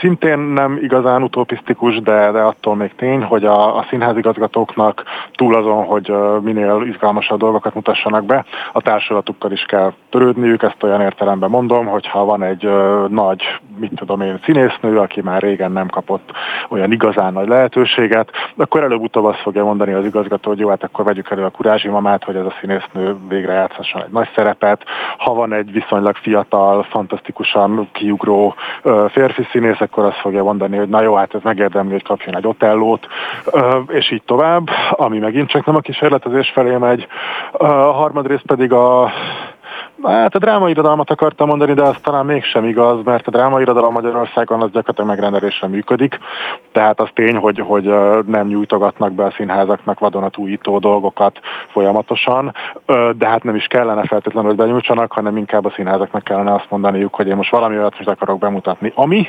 [0.00, 5.02] szintén nem igazán utopisztikus, de, de attól még tény, hogy a, a színházigazgatóknak
[5.32, 11.00] túl azon, hogy minél izgalmasabb dolgokat mutassanak be, a társulatukkal is kell törődniük, ezt olyan
[11.00, 12.68] értelemben mondom, hogyha van egy
[13.08, 13.42] nagy
[13.78, 16.30] mit tudom én, színésznő, aki már régen nem kapott
[16.68, 21.04] olyan igazán nagy lehetőséget, akkor előbb-utóbb azt fogja mondani az igazgató, hogy jó, hát akkor
[21.04, 24.84] vegyük elő a kurázsi mamát, hogy ez a színésznő végre játszhasson egy nagy szerepet.
[25.18, 28.54] Ha van egy viszonylag fiatal, fantasztikusan kiugró
[29.08, 32.46] férfi színész, akkor azt fogja mondani, hogy na jó, hát ez megérdemli, hogy kapjon egy
[32.46, 33.06] otellót,
[33.88, 37.06] és így tovább, ami megint csak nem a kísérletezés felé megy.
[37.52, 39.12] A harmadrészt pedig a
[40.02, 44.70] Hát a drámairodalmat akartam mondani, de az talán mégsem igaz, mert a drámairodalom Magyarországon az
[44.70, 46.18] gyakorlatilag megrendelésre működik.
[46.72, 47.84] Tehát az tény, hogy, hogy
[48.26, 52.54] nem nyújtogatnak be a színházaknak vadonatújító dolgokat folyamatosan,
[53.16, 57.14] de hát nem is kellene feltétlenül, hogy benyújtsanak, hanem inkább a színházaknak kellene azt mondaniuk,
[57.14, 59.26] hogy én most valami olyat most akarok bemutatni, ami,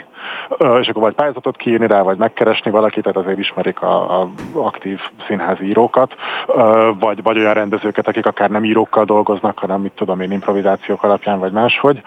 [0.80, 5.00] és akkor vagy pályázatot kiírni rá, vagy megkeresni valakit, tehát azért ismerik a, a aktív
[5.28, 6.14] színházi írókat,
[7.00, 11.40] vagy, vagy olyan rendezőket, akik akár nem írókkal dolgoznak, hanem mit tudom én, improvizációk alapján,
[11.40, 12.02] vagy máshogy.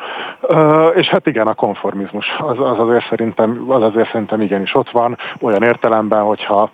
[0.95, 5.17] És hát igen, a konformizmus az, az, azért, szerintem, az azért szerintem igenis ott van,
[5.41, 6.71] olyan értelemben, hogyha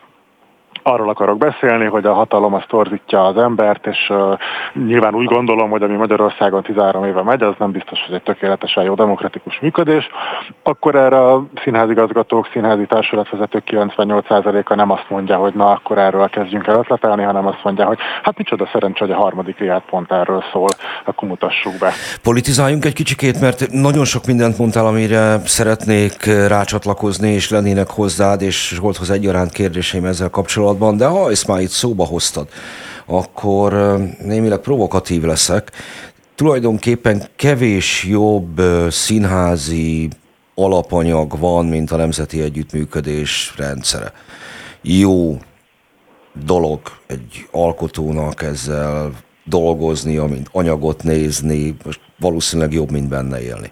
[0.86, 4.38] arról akarok beszélni, hogy a hatalom az torzítja az embert, és uh,
[4.86, 8.84] nyilván úgy gondolom, hogy ami Magyarországon 13 éve megy, az nem biztos, hogy egy tökéletesen
[8.84, 10.08] jó demokratikus működés,
[10.62, 16.66] akkor erre a színházigazgatók, színházi társulatvezetők 98%-a nem azt mondja, hogy na akkor erről kezdjünk
[16.66, 20.44] el ötletelni, hanem azt mondja, hogy hát micsoda szerencsé, hogy a harmadik riát pont erről
[20.52, 20.68] szól,
[21.04, 21.92] akkor mutassuk be.
[22.22, 28.78] Politizáljunk egy kicsikét, mert nagyon sok mindent mondtál, amire szeretnék rácsatlakozni, és lennének hozzád, és
[28.80, 32.48] volthoz egyaránt kérdéseim ezzel kapcsolatban kapcsolatban, de ha ezt már itt szóba hoztad,
[33.06, 35.72] akkor némileg provokatív leszek.
[36.34, 38.60] Tulajdonképpen kevés jobb
[38.90, 40.08] színházi
[40.54, 44.12] alapanyag van, mint a Nemzeti Együttműködés rendszere.
[44.82, 45.38] Jó
[46.44, 49.12] dolog egy alkotónak ezzel
[49.44, 53.70] dolgozni, mint anyagot nézni, most valószínűleg jobb, mint benne élni.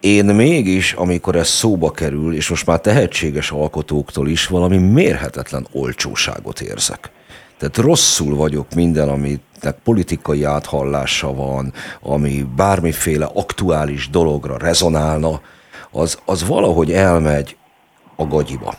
[0.00, 6.60] Én mégis, amikor ez szóba kerül, és most már tehetséges alkotóktól is valami mérhetetlen olcsóságot
[6.60, 7.10] érzek.
[7.58, 15.40] Tehát rosszul vagyok minden, aminek politikai áthallása van, ami bármiféle aktuális dologra rezonálna,
[15.90, 17.56] az, az valahogy elmegy
[18.16, 18.74] a gagyiba.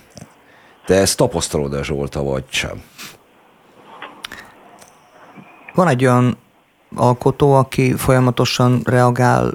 [0.85, 2.83] Te ezt tapasztalod-e Zsolta, vagy sem?
[5.73, 6.37] Van egy olyan
[6.95, 9.51] alkotó, aki folyamatosan reagál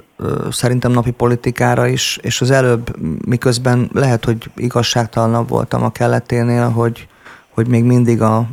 [0.51, 2.95] szerintem napi politikára is, és az előbb,
[3.25, 7.07] miközben lehet, hogy igazságtalanabb voltam a kelleténél, hogy,
[7.49, 8.47] hogy még mindig a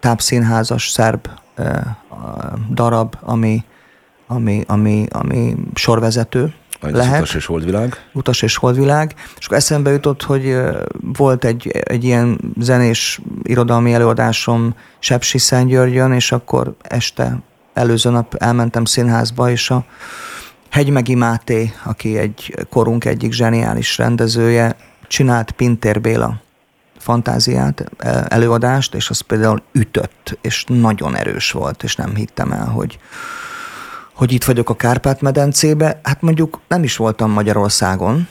[0.00, 1.28] tápszínházas szerb
[2.70, 3.64] darab, ami,
[4.26, 6.54] ami, ami, ami sorvezető,
[6.90, 7.20] lehet.
[7.20, 7.96] Utas és Holdvilág.
[8.12, 9.14] Utas és Holdvilág.
[9.38, 10.56] És akkor eszembe jutott, hogy
[11.00, 17.42] volt egy, egy ilyen zenés irodalmi előadásom Sepsi Szentgyörgyön, és akkor este
[17.74, 19.84] előző nap elmentem színházba, és a
[20.70, 24.76] Hegymegi Máté, aki egy korunk egyik zseniális rendezője,
[25.08, 26.40] csinált Pintér Béla
[26.98, 32.66] fantáziát, e, előadást, és az például ütött, és nagyon erős volt, és nem hittem el,
[32.66, 32.98] hogy,
[34.12, 36.00] hogy itt vagyok a Kárpát-medencébe.
[36.02, 38.28] Hát mondjuk nem is voltam Magyarországon,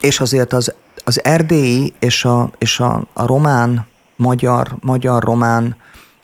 [0.00, 5.76] és azért az, az erdélyi és a, és a, a román, magyar, magyar-román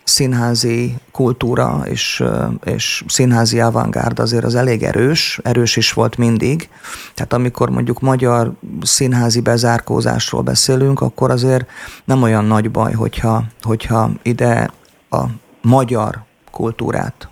[0.09, 2.25] színházi kultúra és,
[2.64, 6.68] és színházi avantgárd azért az elég erős, erős is volt mindig.
[7.14, 11.66] Tehát amikor mondjuk magyar színházi bezárkózásról beszélünk, akkor azért
[12.05, 14.71] nem olyan nagy baj, hogyha, hogyha ide
[15.11, 15.25] a
[15.62, 17.29] magyar kultúrát,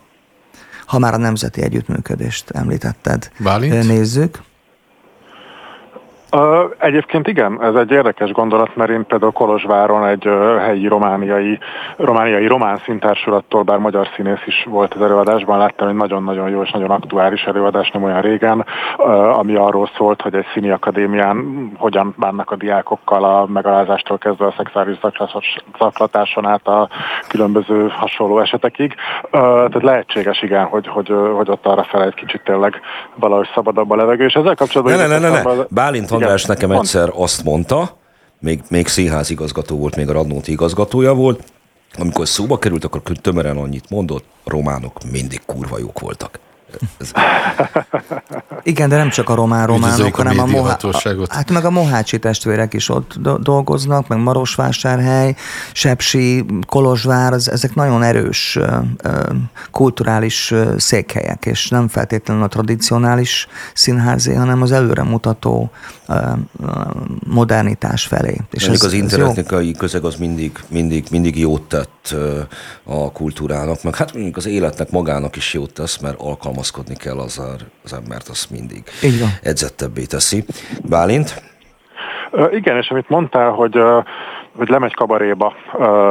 [0.87, 3.87] ha már a nemzeti együttműködést említetted, Bálint?
[3.87, 4.43] nézzük.
[6.79, 11.59] Egyébként igen, ez egy érdekes gondolat, mert én például Kolozsváron egy helyi romániai,
[11.97, 16.71] romániai román színtársulattal, bár magyar színész is volt az előadásban, láttam egy nagyon-nagyon jó és
[16.71, 18.65] nagyon aktuális előadás nem olyan régen,
[19.33, 24.55] ami arról szólt, hogy egy színi akadémián hogyan bánnak a diákokkal a megalázástól kezdve a
[24.57, 24.99] szexuális
[25.79, 26.89] zaklatáson át a
[27.29, 28.95] különböző hasonló esetekig.
[29.31, 32.81] Tehát lehetséges igen, hogy, hogy, hogy ott arra fel egy kicsit tényleg
[33.15, 34.97] valahogy szabadabb a levegő, és ezzel kapcsolatban...
[34.97, 35.53] Ne, ne, ne, ne, ne.
[35.69, 37.97] Bálint András nekem egyszer azt mondta,
[38.41, 41.45] még, még színházigazgató volt, még a Radnóti igazgatója volt,
[41.99, 46.39] amikor szóba került, akkor tömören annyit mondott, románok mindig kurva jók voltak.
[48.63, 50.79] Igen, de nem csak a román románok, hanem a, a Mohá...
[51.29, 55.35] hát meg a Mohácsi testvérek is ott dolgoznak, meg Marosvásárhely,
[55.73, 58.59] Sepsi, Kolozsvár, ezek nagyon erős
[59.71, 65.71] kulturális székhelyek, és nem feltétlenül a tradicionális színházé, hanem az előremutató
[67.27, 68.41] modernitás felé.
[68.51, 72.15] És ez, az internetnikai közeg az mindig, mindig, mindig jót tett
[72.85, 77.19] a kultúrának, meg hát mondjuk az életnek magának is jót tesz, mert alkalmas alkalmazkodni kell
[77.19, 77.43] az,
[77.85, 79.29] az embert, azt mindig Így van.
[79.43, 80.45] edzettebbé teszi.
[80.89, 81.43] Bálint?
[82.51, 83.79] Igen, és amit mondtál, hogy
[84.57, 85.53] hogy lemegy kabaréba,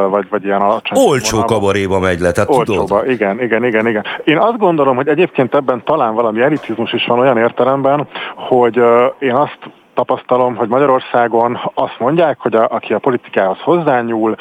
[0.10, 0.98] vagy, vagy ilyen alacsony.
[1.08, 1.54] Olcsó vonalba.
[1.54, 3.10] kabaréba megy le, tehát Olcsóba, tudod?
[3.10, 4.06] igen, igen, igen, igen.
[4.24, 8.76] Én azt gondolom, hogy egyébként ebben talán valami elitizmus is van olyan értelemben, hogy
[9.20, 9.60] én azt
[9.96, 14.36] tapasztalom, hogy Magyarországon azt mondják, hogy a, aki a politikához hozzányúl,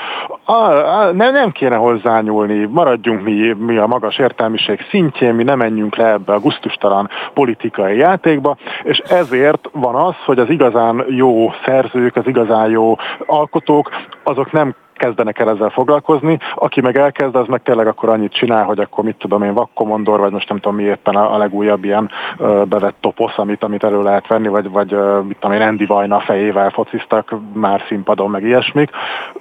[0.45, 5.59] a, a, ne, nem kéne hozzányúlni, maradjunk mi, mi a magas értelmiség szintjén, mi nem
[5.59, 11.53] menjünk le ebbe a guztustalan politikai játékba, és ezért van az, hogy az igazán jó
[11.65, 13.91] szerzők, az igazán jó alkotók,
[14.23, 18.65] azok nem kezdenek el ezzel foglalkozni, aki meg elkezd, az meg tényleg akkor annyit csinál,
[18.65, 22.11] hogy akkor mit tudom én, vakkomondor, vagy most nem tudom mi éppen a, legújabb ilyen
[22.39, 24.91] ö, bevett toposz, amit, amit elő lehet venni, vagy, vagy
[25.27, 28.91] mit tudom én, Andy Vajna fejével fociztak már színpadon, meg ilyesmik.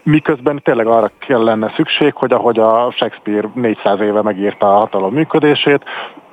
[0.03, 5.83] Miközben tényleg arra kellene szükség, hogy ahogy a Shakespeare 400 éve megírta a hatalom működését,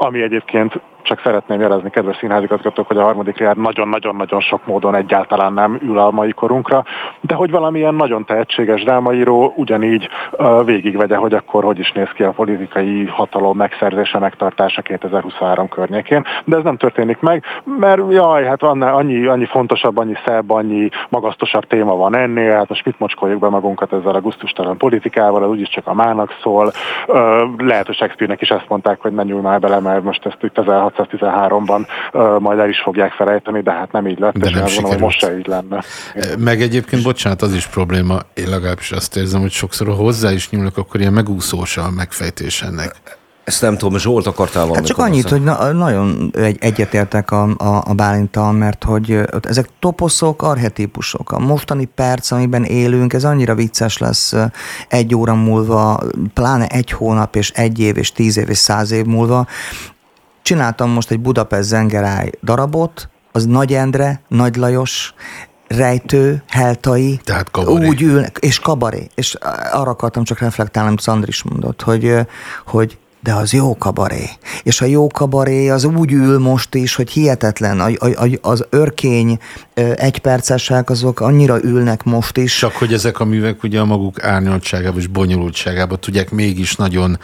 [0.03, 5.53] ami egyébként csak szeretném jelezni, kedves színházigazgatók, hogy a harmadik riád nagyon-nagyon-nagyon sok módon egyáltalán
[5.53, 6.85] nem ül a mai korunkra,
[7.21, 12.23] de hogy valamilyen nagyon tehetséges drámaíró ugyanígy uh, végigvegye, hogy akkor hogy is néz ki
[12.23, 16.25] a politikai hatalom megszerzése, megtartása 2023 környékén.
[16.45, 21.67] De ez nem történik meg, mert jaj, hát annyi, annyi fontosabb, annyi szebb, annyi magasztosabb
[21.67, 25.69] téma van ennél, hát most mit mocskoljuk be magunkat ezzel a gusztustalan politikával, az úgyis
[25.69, 26.71] csak a mának szól.
[27.07, 27.17] Uh,
[27.59, 31.87] lehet, hogy Shakespeare-nek is ezt mondták, hogy ne már bele, mert most ezt itt 1613-ban
[32.13, 34.75] uh, majd el is fogják felejteni, de hát nem így lett, de és nem azt
[34.75, 35.83] gondolom, hogy most se így lenne.
[36.39, 40.77] Meg egyébként, bocsánat, az is probléma, én legalábbis azt érzem, hogy sokszor hozzá is nyúlok,
[40.77, 43.19] akkor ilyen megúszós a megfejtés ennek.
[43.51, 44.77] Ezt nem tudom, Zsolt akartál valamit?
[44.77, 49.69] Hát csak annyit, hogy na, nagyon egy, egyetértek a, a, a Bálintal, mert hogy ezek
[49.79, 51.33] toposzok, arhetípusok.
[51.33, 54.35] A mostani perc, amiben élünk, ez annyira vicces lesz
[54.89, 56.01] egy óra múlva,
[56.35, 59.47] pláne egy hónap, és egy év, és tíz év, és száz év múlva.
[60.43, 65.15] Csináltam most egy Budapest Zengeráj darabot, az Nagy Endre, Nagy Lajos,
[65.67, 67.87] rejtő, heltai, Tehát kabaré.
[67.87, 69.07] úgy ülnek, és kabaré.
[69.15, 69.35] És
[69.73, 72.15] arra akartam csak reflektálni, amit Szandris mondott, hogy,
[72.67, 74.31] hogy de az jó kabaré.
[74.63, 77.81] És a jó kabaré az úgy ül most is, hogy hihetetlen.
[77.81, 79.39] A, a, az örkény
[79.95, 82.59] egypercesek azok annyira ülnek most is.
[82.59, 87.19] Csak hogy ezek a művek ugye a maguk árnyaltságában és bonyolultságában tudják mégis nagyon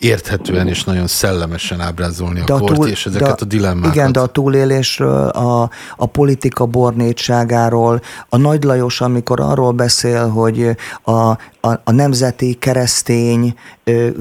[0.00, 3.94] érthetően és nagyon szellemesen ábrázolni de a, a kort túl, és ezeket de, a dilemmákat.
[3.94, 10.76] Igen, de a túlélésről, a, a politika bornétságáról, a Nagy Lajos, amikor arról beszél, hogy
[11.02, 11.38] a, a,
[11.84, 13.54] a nemzeti keresztény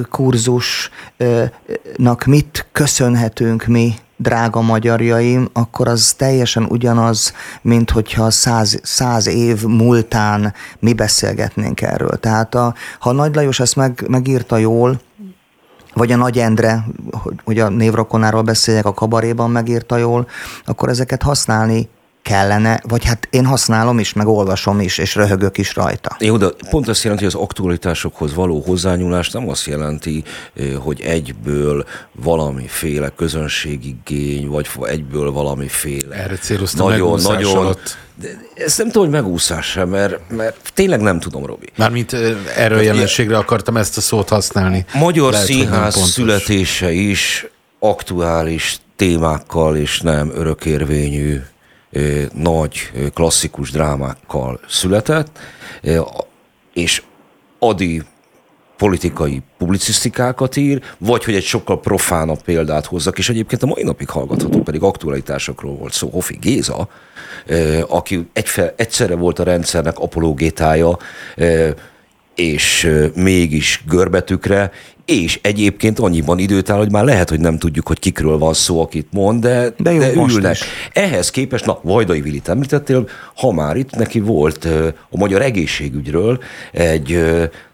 [0.09, 9.63] kurzusnak mit köszönhetünk mi, drága magyarjaim, akkor az teljesen ugyanaz, mint hogyha száz, száz év
[9.63, 12.19] múltán mi beszélgetnénk erről.
[12.19, 14.99] Tehát a, ha Nagy Lajos ezt meg, megírta jól,
[15.93, 20.27] vagy a Nagy Endre, hogy, hogy a névrokonáról beszéljek, a kabaréban megírta jól,
[20.65, 21.89] akkor ezeket használni
[22.29, 26.15] kellene, vagy hát én használom is, meg olvasom is, és röhögök is rajta.
[26.19, 30.23] Jó, de pont azt jelenti, hogy az aktualitásokhoz való hozzányúlás nem azt jelenti,
[30.79, 36.15] hogy egyből valamiféle közönségigény, vagy egyből valamiféle...
[36.15, 37.97] Erre céloztam nagyon, nagyon, alatt.
[38.15, 41.69] De ezt nem tudom, hogy megúszás sem, mert, mert tényleg nem tudom, Robi.
[41.77, 42.13] Mármint
[42.55, 44.85] erről a jelenségre akartam ezt a szót használni.
[44.93, 47.47] Magyar Lehet, színház születése is
[47.79, 51.41] aktuális témákkal és nem örökérvényű
[52.33, 55.39] nagy klasszikus drámákkal született,
[56.73, 57.03] és
[57.59, 58.03] Adi
[58.77, 64.09] politikai publicisztikákat ír, vagy hogy egy sokkal profánabb példát hozzak, és egyébként a mai napig
[64.09, 66.87] hallgatható, pedig aktualitásokról volt szó, Hofi Géza,
[67.87, 70.97] aki egyfe, egyszerre volt a rendszernek apologétája,
[72.39, 74.71] és mégis görbetükre,
[75.05, 78.81] és egyébként annyiban időt áll, hogy már lehet, hogy nem tudjuk, hogy kikről van szó,
[78.81, 80.53] akit mond, de, de, jó, de ülnek.
[80.53, 80.63] Is.
[80.93, 84.67] Ehhez képest, na, Vajdai Vilit említettél, ha már itt neki volt
[85.09, 86.39] a magyar egészségügyről
[86.71, 87.23] egy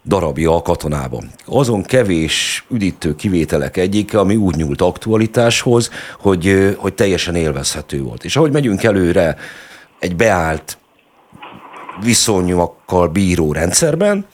[0.06, 1.30] darabja a katonában.
[1.45, 8.23] Azon kevés üdítő kivételek egyik, ami úgy nyúlt aktualitáshoz, hogy, hogy teljesen élvezhető volt.
[8.23, 9.36] És ahogy megyünk előre
[9.99, 10.78] egy beállt
[12.04, 14.25] viszonyokkal bíró rendszerben,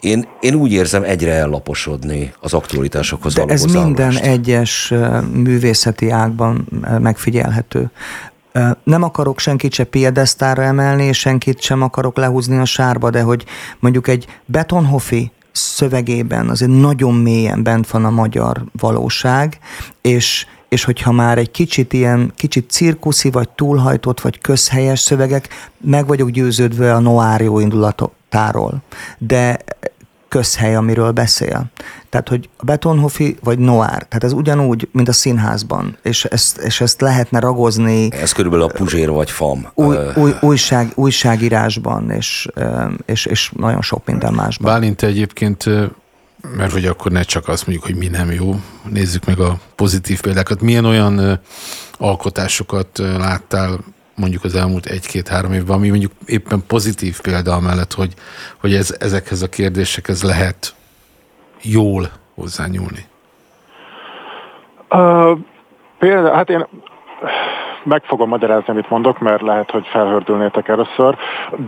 [0.00, 4.92] én, én úgy érzem egyre ellaposodni az aktualitásokhoz De való ez minden egyes
[5.32, 6.68] művészeti ágban
[7.00, 7.90] megfigyelhető.
[8.84, 13.44] Nem akarok senkit se piedesztára emelni, és senkit sem akarok lehúzni a sárba, de hogy
[13.78, 19.58] mondjuk egy Betonhofi szövegében azért nagyon mélyen bent van a magyar valóság,
[20.00, 25.48] és és hogyha már egy kicsit ilyen, kicsit cirkuszi, vagy túlhajtott, vagy közhelyes szövegek,
[25.80, 27.58] meg vagyok győződve a noár jó
[28.34, 28.82] indulatáról.
[29.18, 29.58] De
[30.28, 31.64] közhely, amiről beszél.
[32.08, 36.80] Tehát, hogy a Betonhofi vagy Noir, tehát ez ugyanúgy, mint a színházban, és ezt, és
[36.80, 38.12] ezt lehetne ragozni.
[38.12, 39.70] Ez körülbelül a Puzsér vagy FAM.
[39.74, 42.48] Új, új, újság, újságírásban, és,
[43.06, 44.72] és, és nagyon sok minden másban.
[44.72, 45.64] Bálint egyébként
[46.56, 50.20] mert hogy akkor ne csak azt mondjuk, hogy mi nem jó, nézzük meg a pozitív
[50.20, 50.60] példákat.
[50.60, 51.40] Milyen olyan
[51.98, 53.78] alkotásokat láttál
[54.16, 58.14] mondjuk az elmúlt egy-két-három évben, ami mondjuk éppen pozitív példa mellett, hogy,
[58.60, 60.74] hogy ez, ezekhez a kérdésekhez lehet
[61.62, 63.06] jól hozzányúlni?
[64.90, 65.38] Uh,
[65.98, 66.66] például, hát én
[67.84, 71.16] meg fogom magyarázni, amit mondok, mert lehet, hogy felhördülnétek először,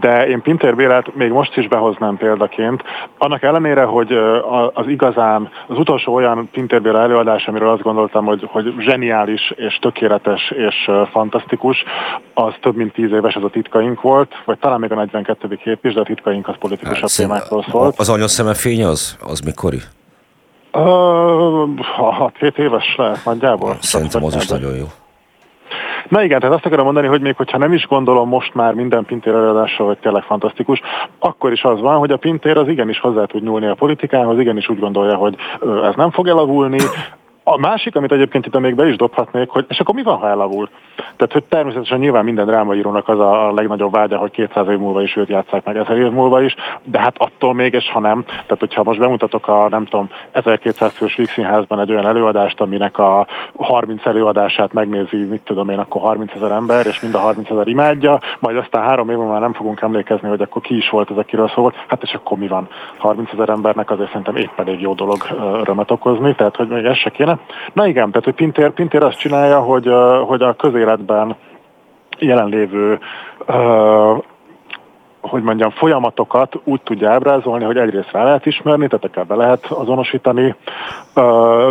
[0.01, 2.83] de én Pintér Bélát még most is behoznám példaként.
[3.19, 4.13] Annak ellenére, hogy
[4.73, 9.79] az igazán, az utolsó olyan Pintér Béla előadás, amiről azt gondoltam, hogy, hogy zseniális és
[9.81, 11.85] tökéletes és fantasztikus,
[12.35, 15.59] az több mint tíz éves, ez a titkaink volt, vagy talán még a 42.
[15.63, 17.99] hét is, de a titkaink az politikusabb hát, témákról szólt.
[17.99, 19.79] Az anyaszeme fény az, az mikori?
[20.73, 20.83] Uh,
[22.41, 23.77] 6-7 éves lehet nagyjából.
[23.81, 24.87] Szerintem az is nagyon jó.
[26.09, 29.05] Na igen, tehát azt akarom mondani, hogy még hogyha nem is gondolom most már minden
[29.05, 30.81] Pintér előadásra, hogy tényleg fantasztikus,
[31.19, 34.69] akkor is az van, hogy a Pintér az igenis hozzá tud nyúlni a politikához, igenis
[34.69, 35.37] úgy gondolja, hogy
[35.85, 36.79] ez nem fog elavulni,
[37.49, 40.29] a másik, amit egyébként itt még be is dobhatnék, hogy és akkor mi van, ha
[40.29, 40.69] elavul?
[40.97, 45.17] Tehát, hogy természetesen nyilván minden drámaírónak az a legnagyobb vágya, hogy 200 év múlva is
[45.17, 48.59] őt játszák meg 1000 év múlva is, de hát attól még, és ha nem, tehát
[48.59, 53.27] hogyha most bemutatok a, nem tudom, 1200 fős Vígszínházban egy olyan előadást, aminek a
[53.57, 57.67] 30 előadását megnézi, mit tudom én, akkor 30 ezer ember, és mind a 30 ezer
[57.67, 61.17] imádja, majd aztán három év már nem fogunk emlékezni, hogy akkor ki is volt ez,
[61.17, 62.69] akiről szó hát és akkor mi van?
[62.99, 66.97] 30 ezer embernek azért szerintem épp elég jó dolog örömet okozni, tehát hogy még ez
[66.97, 67.36] se kéne.
[67.73, 69.91] Na igen, tehát hogy Pintér, Pintér azt csinálja, hogy,
[70.27, 71.37] hogy a közéletben
[72.19, 72.99] jelenlévő
[75.29, 80.55] hogy mondjam, folyamatokat úgy tudja ábrázolni, hogy egyrészt rá lehet ismerni, tehát be lehet azonosítani,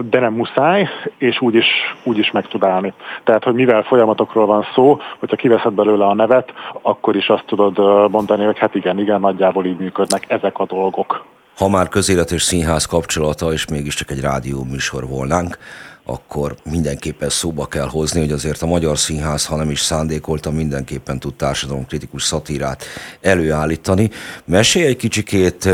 [0.10, 0.88] de nem muszáj,
[1.18, 1.66] és úgy is,
[2.04, 2.94] úgy is meg tud állni.
[3.24, 7.78] Tehát, hogy mivel folyamatokról van szó, hogyha kiveszed belőle a nevet, akkor is azt tudod
[8.12, 11.26] mondani, hogy hát igen, igen, nagyjából így működnek ezek a dolgok
[11.58, 15.58] ha már közélet és színház kapcsolata, és mégiscsak egy rádió műsor volnánk,
[16.06, 21.20] akkor mindenképpen szóba kell hozni, hogy azért a magyar színház, ha nem is szándékolta, mindenképpen
[21.20, 22.84] tud társadalomkritikus szatírát
[23.22, 24.10] előállítani.
[24.46, 25.70] Mesélj egy kicsikét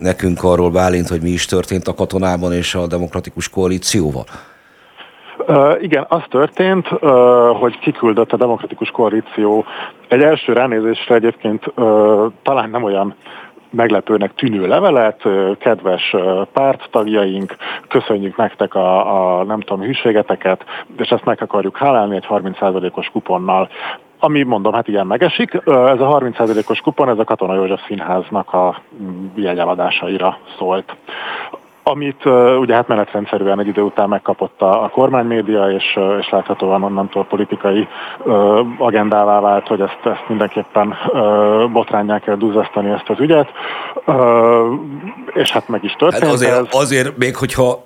[0.00, 4.24] nekünk arról, Bálint, hogy mi is történt a katonában és a demokratikus koalícióval.
[5.46, 7.00] Uh, igen, az történt, uh,
[7.60, 9.64] hogy kiküldött a demokratikus koalíció
[10.08, 13.14] egy első ránézésre egyébként uh, talán nem olyan
[13.74, 15.22] meglepőnek tűnő levelet,
[15.58, 16.14] kedves
[16.52, 17.56] párttagjaink,
[17.88, 20.64] köszönjük nektek a, a nem tudom, hűségeteket,
[20.96, 23.68] és ezt meg akarjuk hálálni egy 30%-os kuponnal
[24.18, 25.54] ami mondom, hát ilyen megesik.
[25.64, 30.96] Ez a 30%-os kupon, ez a Katona József Színháznak a mm, jegyeladásaira szólt
[31.86, 36.28] amit uh, ugye hát menetrendszerűen egy idő után megkapott a, a kormánymédia, és, uh, és
[36.30, 37.88] láthatóan onnantól politikai
[38.24, 43.48] uh, agendává vált, hogy ezt, ezt mindenképpen uh, botrányá kell duzzasztani ezt az ügyet,
[44.06, 44.16] uh,
[45.32, 46.22] és hát meg is történt.
[46.22, 46.66] Hát azért, ez.
[46.70, 47.84] azért még hogyha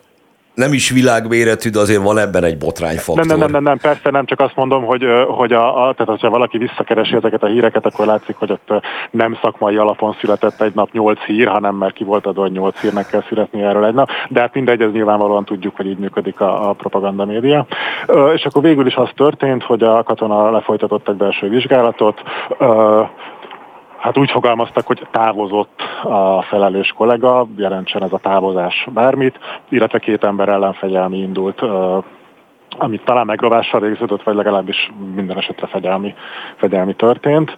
[0.58, 3.26] nem is világméretű, de azért van ebben egy botrányfaktor.
[3.26, 6.30] Nem, nem, nem, nem, persze nem, csak azt mondom, hogy, hogy a, a, tehát, ha
[6.30, 10.92] valaki visszakeresi ezeket a híreket, akkor látszik, hogy ott nem szakmai alapon született egy nap
[10.92, 14.10] nyolc hír, hanem mert ki volt adva, hogy nyolc hírnek kell születni erről egy nap.
[14.28, 17.66] De hát mindegy, ez nyilvánvalóan tudjuk, hogy így működik a, a propaganda média.
[18.34, 22.22] És akkor végül is az történt, hogy a katona lefolytatott egy belső vizsgálatot,
[23.98, 29.38] Hát úgy fogalmaztak, hogy távozott a felelős kollega, jelentsen ez a távozás bármit,
[29.68, 31.62] illetve két ember ellen indult,
[32.78, 36.14] amit talán megrovással végződött, vagy legalábbis minden esetre fegyelmi,
[36.56, 37.56] fegyelmi történt.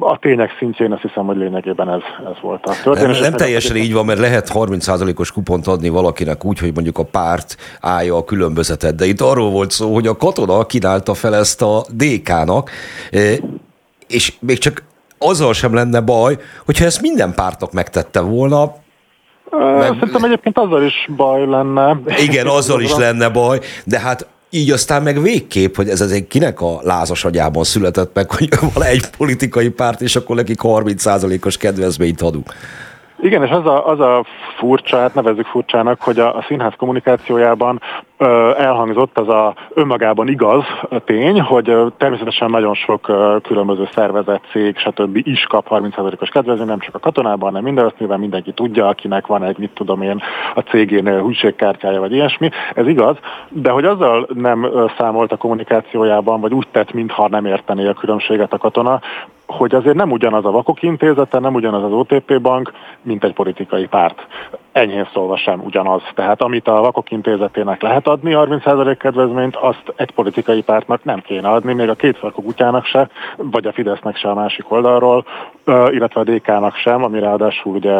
[0.00, 3.10] A tények szintjén azt hiszem, hogy lényegében ez, ez volt a történet.
[3.10, 7.04] Nem, nem teljesen így van, mert lehet 30%-os kupont adni valakinek úgy, hogy mondjuk a
[7.04, 11.62] párt állja a különbözetet, de itt arról volt szó, hogy a katona kínálta fel ezt
[11.62, 12.70] a DK-nak,
[14.08, 14.82] és még csak
[15.22, 18.72] azzal sem lenne baj, hogyha ezt minden pártnak megtette volna,
[19.60, 19.82] meg...
[19.82, 22.00] Szerintem egyébként azzal is baj lenne.
[22.18, 26.60] Igen, azzal is lenne baj, de hát így aztán meg végképp, hogy ez azért kinek
[26.60, 32.20] a lázas agyában született meg, hogy van egy politikai párt, és akkor nekik 30%-os kedvezményt
[32.20, 32.52] adunk.
[33.20, 34.24] Igen, és az a, az a
[34.58, 37.80] furcsa, hát nevezzük furcsának, hogy a, a színház kommunikációjában
[38.56, 40.64] elhangzott az a önmagában igaz
[41.04, 43.00] tény, hogy természetesen nagyon sok
[43.42, 45.16] különböző szervezet, cég, stb.
[45.22, 49.26] is kap 30%-os kedvezményt, nem csak a katonában, hanem minden, azt nyilván mindenki tudja, akinek
[49.26, 50.22] van egy, mit tudom én,
[50.54, 52.50] a cégén hűségkártyája, vagy ilyesmi.
[52.74, 53.16] Ez igaz,
[53.48, 58.52] de hogy azzal nem számolt a kommunikációjában, vagy úgy tett, mintha nem értené a különbséget
[58.52, 59.00] a katona,
[59.46, 63.86] hogy azért nem ugyanaz a Vakok Intézete, nem ugyanaz az OTP Bank, mint egy politikai
[63.86, 64.26] párt.
[64.72, 66.02] Enyhén szólva sem ugyanaz.
[66.14, 71.48] Tehát amit a Vakok Intézetének lehet adni 30% kedvezményt, azt egy politikai pártnak nem kéne
[71.48, 75.24] adni, még a két farkú kutyának se, vagy a Fidesznek se a másik oldalról,
[75.66, 77.94] illetve a DK-nak sem, ami ráadásul ugye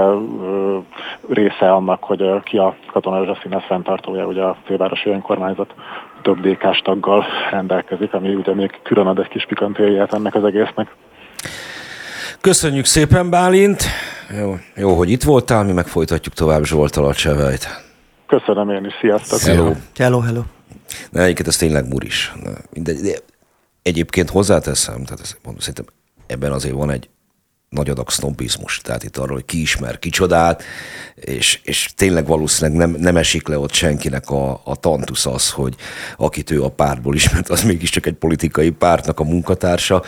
[1.28, 5.74] része annak, hogy ki a Katona Színes fenntartója, ugye a fővárosi önkormányzat
[6.22, 10.94] több DK-s taggal rendelkezik, ami ugye még külön ad egy kis pikantériát ennek az egésznek.
[12.40, 13.82] Köszönjük szépen, Bálint!
[14.40, 17.91] Jó, jó, hogy itt voltál, mi megfolytatjuk tovább Zsoltal a csevejt.
[18.38, 19.40] Köszönöm én is, sziasztok!
[19.40, 19.72] Hello!
[19.96, 20.42] Hello, hello!
[21.10, 22.32] Na, egyébként ez tényleg muris.
[22.72, 23.14] De, de
[23.82, 25.84] egyébként hozzáteszem, tehát ez, mondom, szerintem
[26.26, 27.08] ebben azért van egy
[27.68, 30.62] nagy adag sznobizmus, tehát itt arról, hogy ki ismer kicsodát,
[31.14, 35.74] és, és tényleg valószínűleg nem, nem esik le ott senkinek a, a tantusz az, hogy
[36.16, 40.02] akit ő a pártból ismert, az mégiscsak egy politikai pártnak a munkatársa.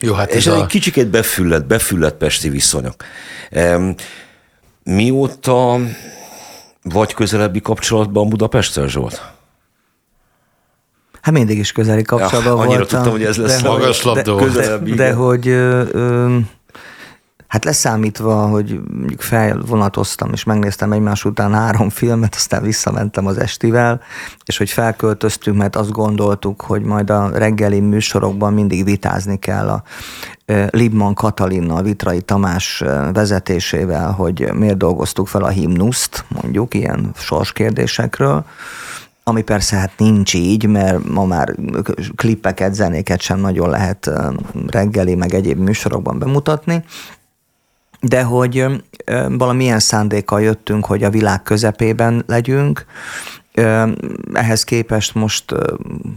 [0.00, 0.60] Jó, hát és ez a...
[0.60, 3.04] egy kicsikét befüllett, befüllett pesti viszonyok.
[4.82, 5.78] Mióta
[6.88, 9.22] vagy közelebbi kapcsolatban Budapesttel, Zsolt?
[11.20, 12.98] Hát mindig is közeli kapcsolatban ja, annyira voltam.
[12.98, 14.48] tudtam, hogy ez lesz de, magas labda.
[14.48, 16.38] De, de, de hogy ö, ö,
[17.48, 24.00] Hát leszámítva, hogy mondjuk felvonatoztam, és megnéztem egymás után három filmet, aztán visszamentem az estivel,
[24.44, 29.82] és hogy felköltöztünk, mert azt gondoltuk, hogy majd a reggeli műsorokban mindig vitázni kell a
[30.70, 38.44] Libman Katalinnal, Vitrai Tamás vezetésével, hogy miért dolgoztuk fel a himnuszt, mondjuk ilyen sorskérdésekről,
[39.22, 41.54] ami persze hát nincs így, mert ma már
[42.16, 44.10] klippeket, zenéket sem nagyon lehet
[44.66, 46.84] reggeli, meg egyéb műsorokban bemutatni,
[48.00, 48.82] de hogy
[49.28, 52.86] valamilyen szándékkal jöttünk, hogy a világ közepében legyünk,
[54.32, 55.54] ehhez képest most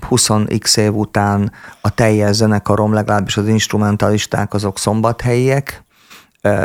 [0.10, 1.52] 20x év után
[1.82, 5.84] a teljes zenekarom, legalábbis az instrumentalisták azok szombathelyiek,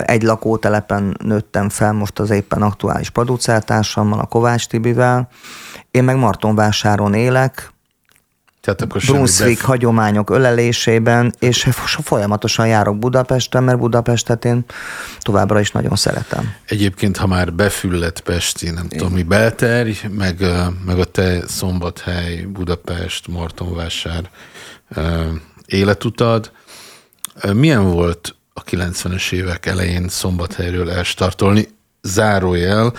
[0.04, 5.28] egy lakótelepen nőttem fel most az éppen aktuális producertársammal, a Kovács Tibivel.
[5.90, 7.72] Én meg Martonvásáron élek,
[8.66, 9.66] tehát akkor Brunswick bef...
[9.66, 11.68] hagyományok ölelésében, és
[12.02, 14.64] folyamatosan járok Budapesten, mert Budapestet én
[15.20, 16.54] továbbra is nagyon szeretem.
[16.66, 18.98] Egyébként, ha már befüllett Pesti, nem én.
[18.98, 20.40] tudom mi, belterj, meg,
[20.86, 24.30] meg a te Szombathely, Budapest, Martonvásár
[25.66, 26.50] életutad,
[27.52, 31.68] milyen volt a 90-es évek elején Szombathelyről elstartolni?
[32.02, 32.92] Zárójel,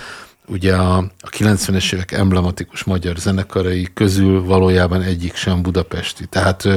[0.48, 6.26] ugye a, a 90-es évek emblematikus magyar zenekarai közül valójában egyik sem budapesti.
[6.26, 6.68] Tehát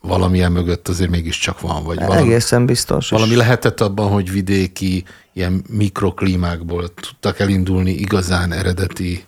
[0.00, 1.84] valamilyen mögött azért mégiscsak van.
[1.84, 3.10] Vagy valami, Egészen biztos.
[3.10, 9.24] Valami lehetett abban, hogy vidéki ilyen mikroklímákból tudtak elindulni igazán eredeti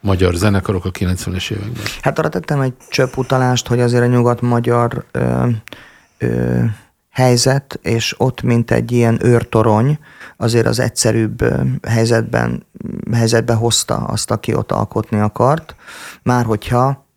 [0.00, 1.82] magyar zenekarok a 90-es években.
[2.00, 5.46] Hát arra tettem egy csöpp utalást, hogy azért a nyugat-magyar ö,
[6.18, 6.64] ö,
[7.10, 9.98] helyzet, és ott, mint egy ilyen őrtorony,
[10.36, 11.44] azért az egyszerűbb
[11.88, 12.66] helyzetben,
[13.12, 15.74] helyzetbe hozta azt, aki ott alkotni akart.
[16.22, 17.08] Már hogyha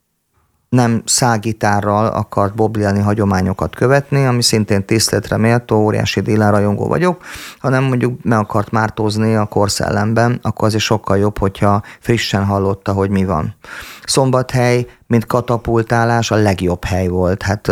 [0.74, 7.24] nem szágitárral akart bobliani hagyományokat követni, ami szintén tiszteletre méltó, óriási rajongó vagyok,
[7.60, 13.10] hanem mondjuk meg akart mártózni a korszellemben, akkor azért sokkal jobb, hogyha frissen hallotta, hogy
[13.10, 13.56] mi van.
[14.04, 17.42] Szombathely, mint katapultálás a legjobb hely volt.
[17.42, 17.72] Hát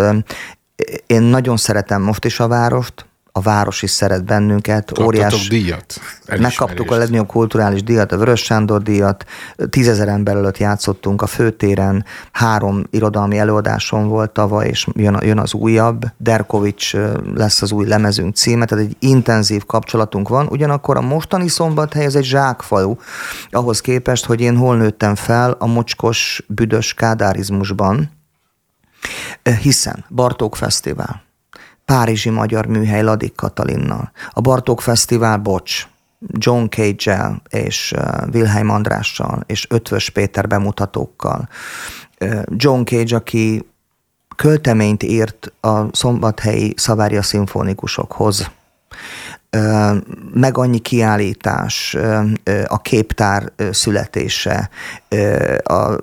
[1.05, 4.85] én nagyon szeretem most is a várost, a város is szeret bennünket.
[4.85, 5.99] Kaptatok óriás, díjat?
[6.39, 9.25] Megkaptuk a legnagyobb kulturális díjat, a Vörös Sándor díjat,
[9.69, 15.53] tízezer ember előtt játszottunk a főtéren, három irodalmi előadáson volt tavaly, és jön, jön az
[15.53, 16.93] újabb, Derkovics
[17.35, 22.15] lesz az új lemezünk címe, tehát egy intenzív kapcsolatunk van, ugyanakkor a mostani szombathely ez
[22.15, 22.95] egy zsákfalu,
[23.51, 28.19] ahhoz képest, hogy én hol nőttem fel a mocskos, büdös kádárizmusban,
[29.61, 31.23] hiszen Bartók Fesztivál,
[31.85, 35.87] Párizsi Magyar Műhely Ladik Katalinnal, a Bartók Fesztivál Bocs,
[36.27, 37.93] John Cage-el és
[38.33, 41.49] Wilhelm Andrással és Ötvös Péter bemutatókkal.
[42.45, 43.69] John Cage, aki
[44.35, 48.51] költeményt írt a szombathelyi szavária szimfonikusokhoz,
[50.33, 51.97] meg annyi kiállítás,
[52.65, 54.69] a képtár születése.
[55.63, 55.97] A,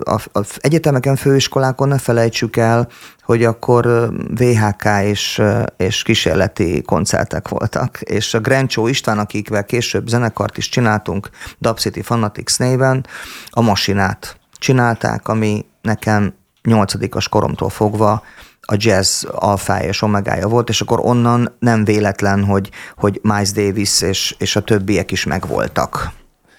[0.56, 2.88] egyetemeken, főiskolákon ne felejtsük el,
[3.22, 5.42] hogy akkor VHK és,
[5.76, 12.02] és kísérleti koncertek voltak, és a Grencsó István, akikvel később zenekart is csináltunk, Dub City
[12.02, 13.06] Fanatics néven,
[13.50, 18.22] a masinát csinálták, ami nekem nyolcadikas koromtól fogva
[18.70, 24.00] a jazz alfája és omegája volt, és akkor onnan nem véletlen, hogy, hogy Miles Davis
[24.00, 26.12] és, és a többiek is megvoltak.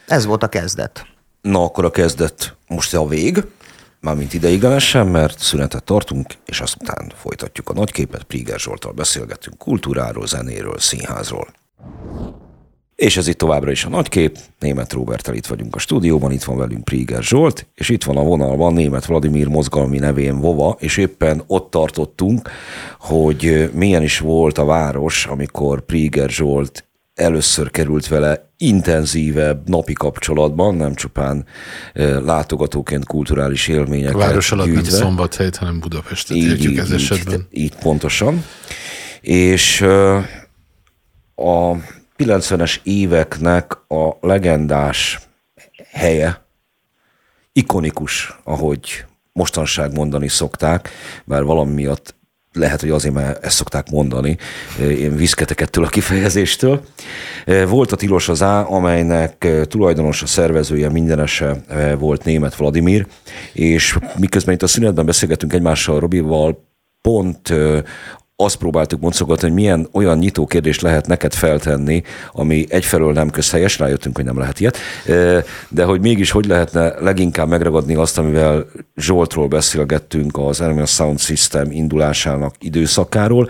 [0.07, 1.05] Ez volt a kezdet.
[1.41, 3.43] Na, akkor a kezdet most a vég,
[3.99, 8.24] mármint ideiglenesen, mert szünetet tartunk, és aztán folytatjuk a nagyképet.
[8.24, 11.47] Priger Zsoltal beszélgetünk kultúráról, zenéről, színházról.
[13.00, 14.38] És ez itt továbbra is a nagykép.
[14.60, 18.24] Német Robertel itt vagyunk a stúdióban, itt van velünk Priger Zsolt, és itt van a
[18.24, 22.50] vonalban német Vladimir mozgalmi nevén Vova, és éppen ott tartottunk,
[23.00, 30.76] hogy milyen is volt a város, amikor Priger Zsolt először került vele intenzívebb napi kapcsolatban,
[30.76, 31.45] nem csupán
[32.24, 34.91] látogatóként kulturális élményeket A város alatt gyűjtve.
[34.91, 37.47] nem Szombathelyt, hanem Budapestet így, értjük ez így, esetben.
[37.52, 38.45] Így pontosan.
[39.22, 39.82] És
[41.36, 41.76] a
[42.20, 45.20] 90-es éveknek a legendás
[45.91, 46.45] helye,
[47.51, 50.89] ikonikus, ahogy mostanság mondani szokták,
[51.26, 52.15] bár valami miatt
[52.53, 54.38] lehet, hogy azért, mert ezt szokták mondani,
[54.80, 56.84] én viszketek ettől a kifejezéstől.
[57.67, 61.55] Volt a Tilos az A, amelynek tulajdonos a szervezője mindenese
[61.97, 63.07] volt német Vladimir,
[63.53, 66.67] és miközben itt a szünetben beszélgetünk egymással Robival,
[67.01, 67.53] pont
[68.42, 73.80] azt próbáltuk boncogatni, hogy milyen olyan nyitó kérdést lehet neked feltenni, ami egyfelől nem közhelyes,
[73.80, 74.78] rájöttünk, hogy nem lehet ilyet,
[75.70, 78.66] de hogy mégis hogy lehetne leginkább megragadni azt, amivel
[78.96, 83.50] Zsoltról beszélgettünk az Animal Sound System indulásának időszakáról,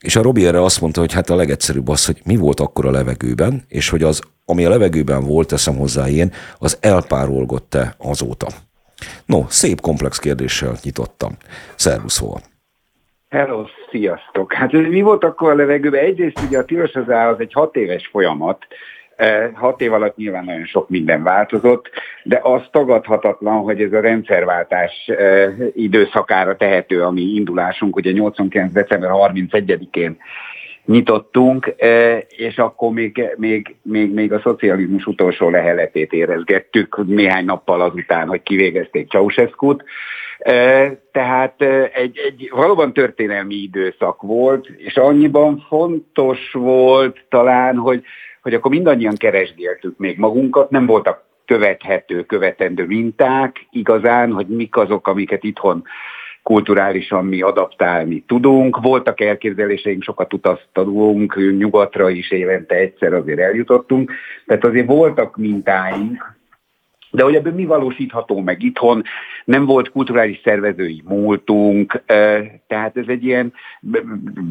[0.00, 2.86] és a Robi erre azt mondta, hogy hát a legegyszerűbb az, hogy mi volt akkor
[2.86, 8.48] a levegőben, és hogy az, ami a levegőben volt, teszem hozzá én, az elpárolgott-e azóta.
[9.26, 11.36] No, szép komplex kérdéssel nyitottam.
[11.76, 12.50] Szervusz, hova?
[13.32, 14.52] Hello, sziasztok!
[14.52, 16.04] Hát mi volt akkor a levegőben?
[16.04, 18.66] Egyrészt ugye a tilos az az egy hat éves folyamat,
[19.16, 21.90] e, Hat év alatt nyilván nagyon sok minden változott,
[22.22, 27.96] de az tagadhatatlan, hogy ez a rendszerváltás e, időszakára tehető a mi indulásunk.
[27.96, 28.72] Ugye 89.
[28.72, 30.16] december 31-én
[30.84, 37.80] nyitottunk, e, és akkor még, még, még, még a szocializmus utolsó leheletét érezgettük néhány nappal
[37.80, 39.84] azután, hogy kivégezték Ceausescu-t.
[41.12, 41.62] Tehát
[41.92, 48.02] egy, egy valóban történelmi időszak volt, és annyiban fontos volt talán, hogy,
[48.42, 55.08] hogy akkor mindannyian keresgéltük még magunkat, nem voltak követhető, követendő minták igazán, hogy mik azok,
[55.08, 55.84] amiket itthon
[56.42, 58.80] kulturálisan mi adaptálni tudunk.
[58.80, 64.12] Voltak elképzeléseink, sokat utaztunk, nyugatra is évente egyszer azért eljutottunk,
[64.46, 66.40] tehát azért voltak mintáink,
[67.12, 69.02] de hogy ebből mi valósítható meg itthon,
[69.44, 72.02] nem volt kulturális szervezői múltunk,
[72.66, 73.52] tehát ez egy ilyen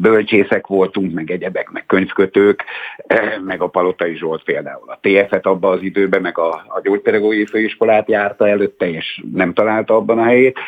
[0.00, 2.64] bölcsészek voltunk, meg egyebek, meg könyvkötők,
[3.44, 4.90] meg a Palotai Zsolt például.
[4.90, 9.94] A TF-et abban az időben, meg a, a gyógypedagógiai főiskolát járta előtte, és nem találta
[9.94, 10.58] abban a helyét.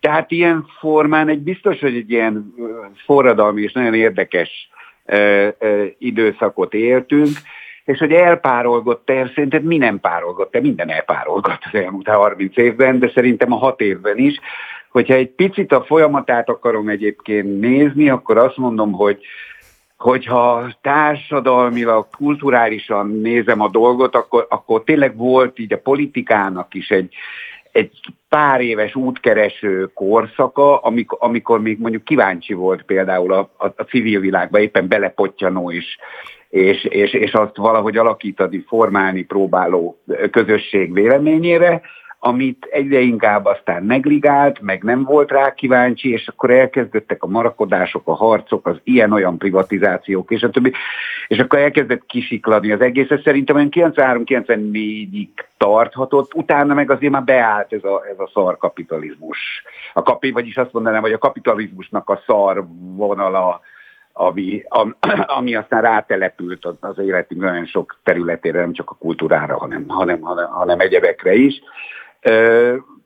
[0.00, 2.54] Tehát ilyen formán egy biztos, hogy egy ilyen
[3.04, 4.70] forradalmi és nagyon érdekes
[5.98, 7.28] időszakot éltünk,
[7.90, 12.98] és hogy elpárolgott el, szerinted mi nem párolgott el, minden elpárolgott az elmúlt 30 évben,
[12.98, 14.40] de szerintem a 6 évben is.
[14.90, 19.18] Hogyha egy picit a folyamatát akarom egyébként nézni, akkor azt mondom, hogy
[19.96, 27.14] hogyha társadalmilag, kulturálisan nézem a dolgot, akkor, akkor tényleg volt így a politikának is egy,
[27.72, 33.82] egy pár éves útkereső korszaka, amikor, amikor még mondjuk kíváncsi volt például a, a, a
[33.82, 35.98] civil világba, éppen belepottyanó is
[36.50, 39.98] és, és, és azt valahogy alakítani, formálni próbáló
[40.30, 41.80] közösség véleményére,
[42.22, 48.02] amit egyre inkább aztán negligált, meg nem volt rá kíváncsi, és akkor elkezdődtek a marakodások,
[48.04, 50.72] a harcok, az ilyen-olyan privatizációk, és a többi,
[51.28, 57.24] és akkor elkezdett kisikladni az egész, ez szerintem olyan 93-94-ig tarthatott, utána meg azért már
[57.24, 59.38] beállt ez a, ez a szar kapitalizmus.
[59.94, 62.64] A kapi, vagyis azt mondanám, hogy a kapitalizmusnak a szar
[62.96, 63.60] vonala
[64.20, 64.62] ami,
[65.38, 70.46] ami aztán rátelepült az életünk nagyon sok területére, nem csak a kultúrára, hanem, hanem, hanem,
[70.46, 71.62] hanem egyebekre is.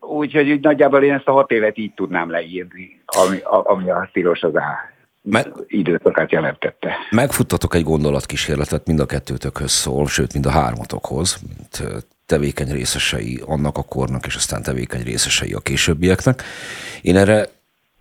[0.01, 4.43] Úgyhogy úgy nagyjából én ezt a hat évet így tudnám leírni, ami, ami a stílos
[4.43, 4.93] az á
[5.23, 6.97] meg, időszakát jelentette.
[7.11, 13.79] Megfuttatok egy gondolatkísérletet, mind a kettőtökhöz szól, sőt, mind a hármatokhoz, mint tevékeny részesei annak
[13.79, 16.43] a kornak, és aztán tevékeny részesei a későbbieknek.
[17.03, 17.47] Én erre,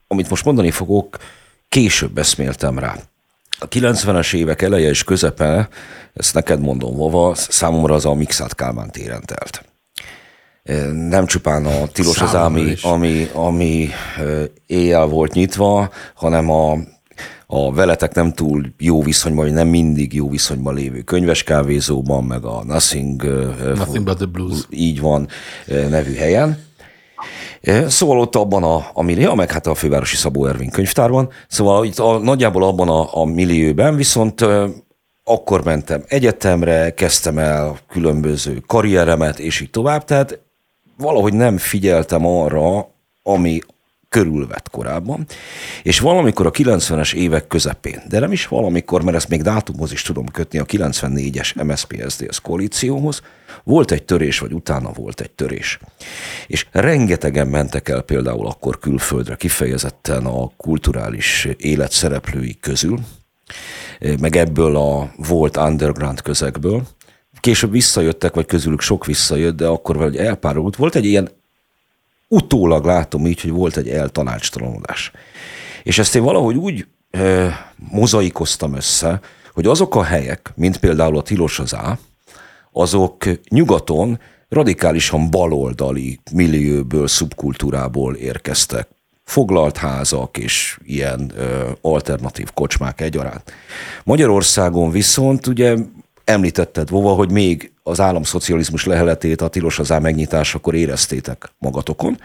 [0.07, 1.18] amit most mondani fogok,
[1.74, 2.95] később eszméltem rá.
[3.59, 5.69] A 90-es évek eleje és közepe,
[6.13, 9.65] ezt neked mondom, Vova, számomra az a Mixát Kálmán téren telt.
[11.09, 13.89] Nem csupán a tilos az, ami, ami, ami
[14.65, 16.78] éjjel volt nyitva, hanem a,
[17.47, 22.45] a veletek nem túl jó viszonyban, vagy nem mindig jó viszonyban lévő könyves kávézóban, meg
[22.45, 23.24] a Nothing,
[23.76, 24.59] Nothing but the Blues.
[24.69, 25.28] Így van
[25.67, 26.71] nevű helyen.
[27.88, 31.99] Szóval ott abban a, a millió, meg hát a fővárosi Szabó Ervin könyvtárban, szóval itt
[31.99, 34.45] a, nagyjából abban a, a millióben viszont
[35.24, 40.39] akkor mentem egyetemre, kezdtem el különböző karrieremet, és így tovább, tehát
[40.97, 42.89] valahogy nem figyeltem arra,
[43.24, 43.59] ami
[44.14, 45.26] körülvett korábban,
[45.84, 50.01] és valamikor a 90-es évek közepén, de nem is valamikor, mert ezt még dátumhoz is
[50.01, 53.22] tudom kötni a 94-es MSZP-SZDSZ koalícióhoz,
[53.64, 55.80] volt egy törés, vagy utána volt egy törés.
[56.47, 62.99] És rengetegen mentek el például akkor külföldre, kifejezetten a kulturális élet szereplői közül,
[64.20, 66.84] meg ebből a volt underground közegből.
[67.39, 70.76] Később visszajöttek, vagy közülük sok visszajött, de akkor valahogy elpárolult.
[70.76, 71.30] Volt egy ilyen,
[72.34, 75.11] utólag látom így, hogy volt egy eltanácstalanodás.
[75.84, 79.19] És ezt én valahogy úgy e, mozaikoztam össze,
[79.53, 81.97] hogy azok a helyek, mint például a Tilos az Á,
[82.71, 84.19] azok nyugaton
[84.49, 88.88] radikálisan baloldali millióból, szubkultúrából érkeztek
[89.23, 93.53] foglalt házak és ilyen ö, alternatív kocsmák egyaránt.
[94.03, 95.75] Magyarországon viszont ugye
[96.23, 102.19] említetted, Vova, hogy még az államszocializmus leheletét a tilos az megnyitásakor éreztétek magatokon.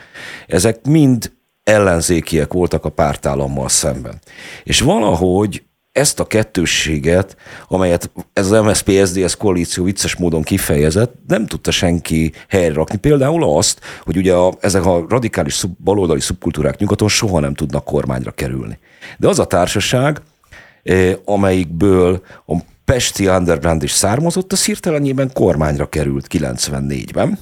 [0.46, 1.32] Ezek mind
[1.62, 4.20] ellenzékiek voltak a pártállammal szemben.
[4.64, 7.36] És valahogy ezt a kettősséget,
[7.68, 12.98] amelyet ez az MSZP-SZDSZ koalíció vicces módon kifejezett, nem tudta senki helyre rakni.
[12.98, 17.84] Például azt, hogy ugye a, ezek a radikális szub, baloldali szubkultúrák nyugaton soha nem tudnak
[17.84, 18.78] kormányra kerülni.
[19.18, 20.20] De az a társaság,
[20.82, 22.56] eh, amelyikből a
[22.88, 27.38] Pesti Underground is származott, az hirtelenjében kormányra került 94-ben,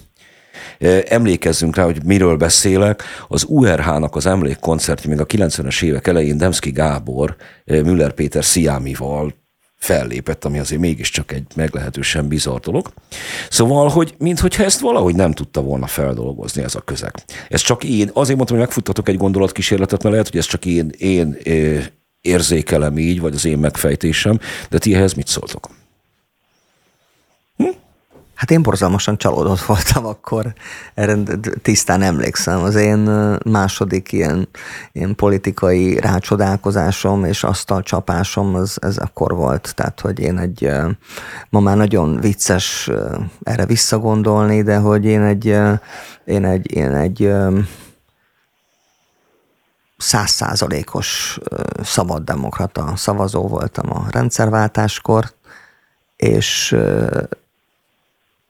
[1.08, 3.02] Emlékezzünk rá, hogy miről beszélek.
[3.28, 9.34] Az URH-nak az emlékkoncertje még a 90-es évek elején Demszki Gábor Müller Péter Sziámival
[9.76, 12.92] fellépett, ami azért mégiscsak egy meglehetősen bizarr dolog.
[13.50, 17.12] Szóval, hogy minthogyha ezt valahogy nem tudta volna feldolgozni ez a közeg.
[17.48, 20.92] Ez csak én, azért mondtam, hogy megfuttatok egy gondolatkísérletet, mert lehet, hogy ez csak én,
[20.98, 21.36] én
[22.26, 25.68] érzékelem így, vagy az én megfejtésem, de ti ehhez mit szóltok?
[28.36, 30.52] Hát én borzalmasan csalódott voltam akkor,
[30.94, 31.16] erre
[31.62, 32.62] tisztán emlékszem.
[32.62, 32.98] Az én
[33.44, 34.48] második ilyen,
[34.92, 39.72] ilyen politikai rácsodálkozásom és asztalcsapásom az, ez akkor volt.
[39.74, 40.70] Tehát, hogy én egy,
[41.50, 42.90] ma már nagyon vicces
[43.42, 45.46] erre visszagondolni, de hogy én egy,
[46.24, 47.32] én egy, én egy
[49.96, 51.38] százszázalékos
[51.82, 55.32] szabaddemokrata szavazó voltam a rendszerváltáskor,
[56.16, 56.76] és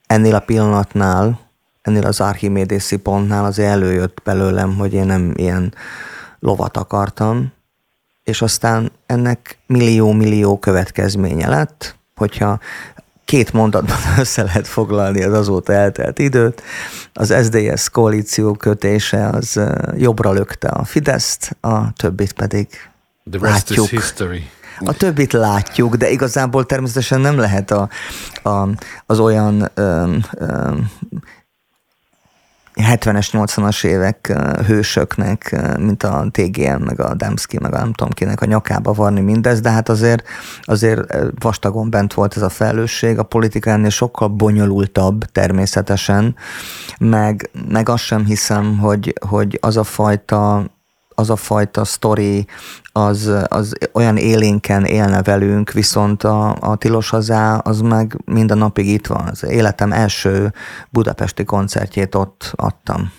[0.07, 1.39] ennél a pillanatnál,
[1.81, 5.73] ennél az archimédészi pontnál azért előjött belőlem, hogy én nem ilyen
[6.39, 7.51] lovat akartam,
[8.23, 12.59] és aztán ennek millió-millió következménye lett, hogyha
[13.27, 16.63] két mondatban össze lehet foglalni az azóta eltelt időt.
[17.13, 19.59] Az SDS koalíció kötése az
[19.97, 22.67] jobbra lökte a Fideszt, a többit pedig
[23.31, 23.85] The rest látjuk.
[23.85, 24.49] is history.
[24.79, 27.89] A többit látjuk, de igazából természetesen nem lehet a,
[28.43, 28.67] a,
[29.05, 30.71] az olyan ö, ö,
[32.77, 34.33] 70-es, 80-as évek
[34.65, 39.21] hősöknek, mint a TGM, meg a Demszki, meg a nem tudom kinek a nyakába varni
[39.21, 40.27] mindez, de hát azért,
[40.61, 46.35] azért vastagon bent volt ez a felelősség, a politika ennél sokkal bonyolultabb természetesen,
[46.99, 50.65] meg, meg azt sem hiszem, hogy, hogy az a fajta
[51.19, 52.47] az a fajta sztori
[52.91, 58.87] az, az olyan élénken élne velünk, viszont a, a Tilos Hazá az meg minden napig
[58.87, 59.27] itt van.
[59.27, 60.53] Az életem első
[60.89, 63.11] budapesti koncertjét ott adtam.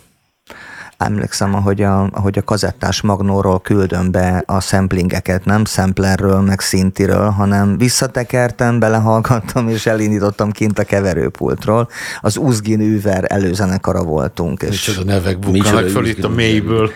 [0.96, 7.28] Emlékszem, ahogy a, ahogy a kazettás magnóról küldöm be a samplingeket, nem samplerről, meg szintiről,
[7.30, 11.88] hanem visszatekertem, belehallgattam, és elindítottam kint a keverőpultról.
[12.20, 14.62] Az Uzgin Üver előzenekara voltunk.
[14.62, 16.92] És Micsoda nevek bukkanak fel itt a mélyből.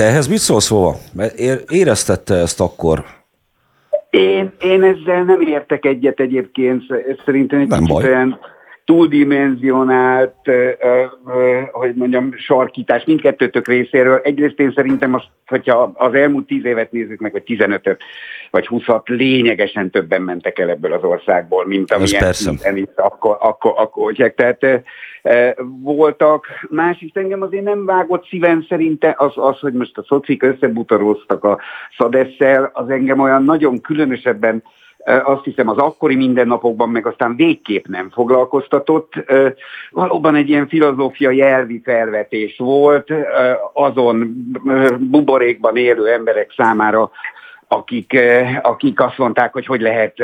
[0.00, 0.96] Te ehhez mit szólsz, Vova?
[1.68, 3.04] Éreztette ezt akkor?
[4.10, 6.82] Én, én ezzel nem értek egyet egyébként.
[7.24, 8.04] Szerintem egy nem kicsit baj.
[8.04, 8.38] olyan
[8.90, 10.34] túldimenzionált,
[11.72, 14.20] hogy mondjam, sarkítás mindkettőtök részéről.
[14.24, 18.02] Egyrészt én szerintem, az, hogyha az elmúlt tíz évet nézzük meg, vagy 15-öt,
[18.50, 23.72] vagy 20 lényegesen többen mentek el ebből az országból, mint amilyen szinten itt akkor, akkor,
[23.76, 24.82] akkor, akkor Tehát
[25.82, 26.46] voltak.
[26.70, 31.58] Másik engem azért nem vágott szíven szerinte az, az hogy most a szocik összebutoroztak a
[31.98, 34.62] szadesszel, az engem olyan nagyon különösebben
[35.04, 39.12] azt hiszem az akkori mindennapokban meg aztán végképp nem foglalkoztatott.
[39.90, 43.12] Valóban egy ilyen filozófiai elvi felvetés volt
[43.72, 44.46] azon
[44.98, 47.10] buborékban élő emberek számára,
[47.68, 48.18] akik,
[48.62, 50.14] akik azt mondták, hogy hogy lehet,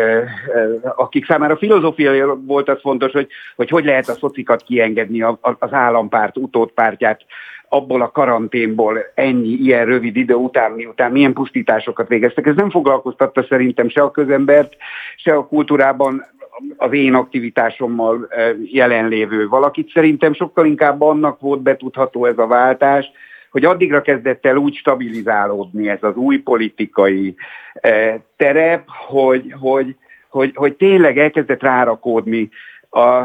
[0.96, 6.36] akik számára filozófia volt az fontos, hogy hogy, hogy lehet a szocikat kiengedni az állampárt
[6.36, 7.20] utódpártját
[7.68, 12.46] abból a karanténból ennyi ilyen rövid idő után, miután milyen pusztításokat végeztek.
[12.46, 14.76] Ez nem foglalkoztatta szerintem se a közembert,
[15.16, 16.24] se a kultúrában
[16.76, 18.28] az én aktivitásommal
[18.64, 19.90] jelenlévő valakit.
[19.90, 23.10] Szerintem sokkal inkább annak volt betudható ez a váltás,
[23.50, 27.34] hogy addigra kezdett el úgy stabilizálódni ez az új politikai
[28.36, 29.96] terep, hogy, hogy,
[30.28, 32.48] hogy, hogy tényleg elkezdett rárakódni
[32.90, 33.24] a,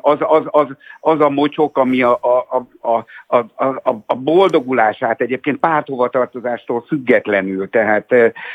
[0.00, 0.66] az, az, az,
[1.00, 3.04] az a mocsok, ami a, a, a,
[3.36, 7.70] a, a, a boldogulását egyébként párthovatartozástól függetlenül.
[7.70, 8.12] Tehát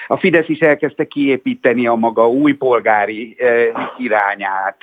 [0.07, 3.37] a Fidesz is elkezdte kiépíteni a maga új polgári
[3.97, 4.77] irányát.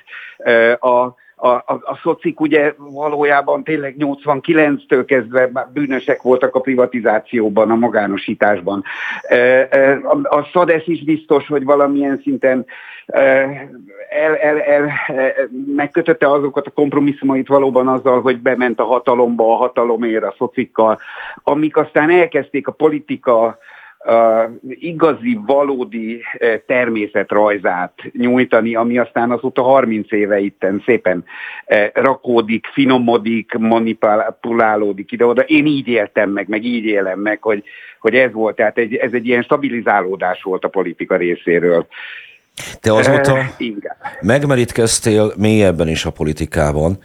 [0.79, 7.71] A, a, a, a szocik ugye valójában tényleg 89-től kezdve már bűnösek voltak a privatizációban,
[7.71, 8.85] a magánosításban.
[10.03, 12.67] A, a SZADESZ is biztos, hogy valamilyen szinten
[13.07, 14.91] el, el, el,
[15.75, 20.99] megkötötte azokat a kompromisszumait valóban azzal, hogy bement a hatalomba, a hatalomért, a szocikkal,
[21.43, 23.59] amik aztán elkezdték a politika
[24.69, 31.25] igazi, valódi uh, természetrajzát nyújtani, ami aztán azóta 30 éve itten szépen
[31.67, 35.43] uh, rakódik, finomodik, manipulálódik ide-oda.
[35.43, 37.65] Én így éltem meg, meg így élem meg, hogy,
[38.01, 41.87] hogy ez volt, tehát egy, ez egy ilyen stabilizálódás volt a politika részéről.
[42.81, 43.37] Te azóta
[44.21, 46.99] megmerítkeztél mélyebben is a politikában.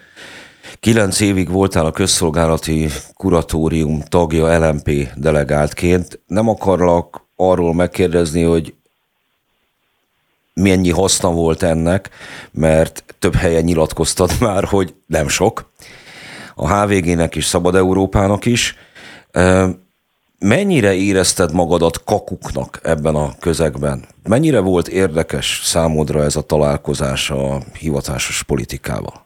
[0.80, 6.19] Kilenc évig voltál a közszolgálati kuratórium tagja LMP delegáltként.
[6.28, 8.74] Nem akarlak arról megkérdezni, hogy
[10.53, 12.09] mennyi haszna volt ennek,
[12.51, 15.71] mert több helyen nyilatkoztad már, hogy nem sok.
[16.55, 18.76] A HVG-nek is, Szabad Európának is.
[20.39, 24.05] Mennyire érezted magadat kakuknak ebben a közegben?
[24.24, 29.26] Mennyire volt érdekes számodra ez a találkozás a hivatásos politikával?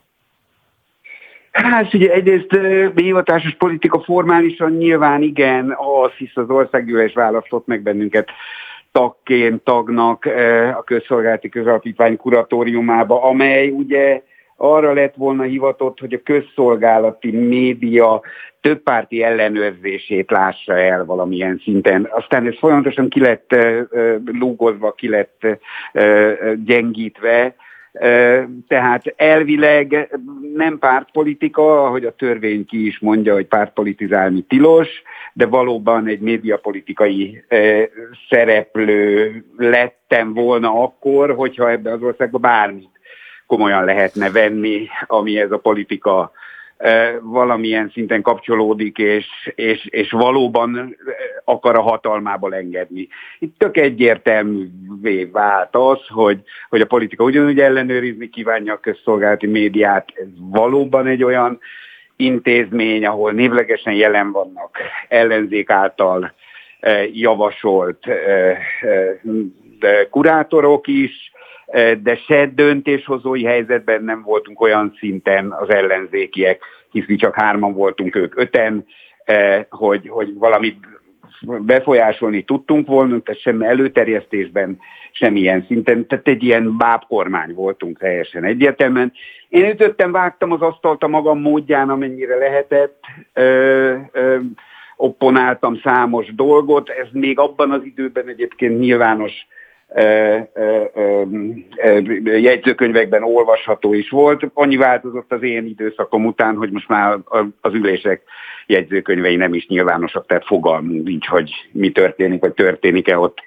[1.62, 2.58] Hát ugye egyrészt
[2.94, 8.30] hivatásos politika formálisan nyilván igen, az hisz az országgyűlés választott meg bennünket
[8.92, 10.24] tagként, tagnak
[10.78, 14.22] a közszolgálati közalapítvány kuratóriumába, amely ugye
[14.56, 18.20] arra lett volna hivatott, hogy a közszolgálati média
[18.60, 22.08] többpárti ellenőrzését lássa el valamilyen szinten.
[22.10, 23.56] Aztán ez folyamatosan ki lett
[24.24, 25.46] lúgozva, ki lett
[26.64, 27.54] gyengítve,
[28.68, 30.18] tehát elvileg
[30.54, 34.88] nem pártpolitika, ahogy a törvény ki is mondja, hogy pártpolitizálni tilos,
[35.32, 37.44] de valóban egy médiapolitikai
[38.28, 42.90] szereplő lettem volna akkor, hogyha ebben az országban bármit
[43.46, 46.32] komolyan lehetne venni, ami ez a politika
[47.22, 50.96] valamilyen szinten kapcsolódik, és, és, és valóban
[51.44, 53.08] akar a hatalmából engedni.
[53.38, 60.08] Itt tök egyértelművé vált az, hogy, hogy a politika ugyanúgy ellenőrizni kívánja a közszolgálati médiát.
[60.14, 61.60] Ez valóban egy olyan
[62.16, 66.34] intézmény, ahol névlegesen jelen vannak ellenzék által
[67.12, 68.06] javasolt
[70.10, 71.32] kurátorok is,
[72.02, 76.60] de se döntéshozói helyzetben nem voltunk olyan szinten az ellenzékiek,
[76.90, 78.86] hisz mi csak hárman voltunk ők öten,
[79.70, 80.76] hogy, hogy valamit
[81.46, 84.78] befolyásolni tudtunk volna, tehát sem előterjesztésben,
[85.12, 89.12] semmilyen szinten, tehát egy ilyen bábkormány voltunk teljesen egyértelműen.
[89.48, 93.00] Én ütöttem, vágtam az asztalt a magam módján, amennyire lehetett,
[93.32, 94.38] ö, ö,
[94.96, 99.32] opponáltam számos dolgot, ez még abban az időben egyébként nyilvános
[102.24, 104.50] jegyzőkönyvekben olvasható is volt.
[104.54, 107.18] Annyi változott az én időszakom után, hogy most már
[107.60, 108.22] az ülések
[108.66, 113.38] jegyzőkönyvei nem is nyilvánosak, tehát fogalmunk nincs, hogy mi történik, vagy történik-e ott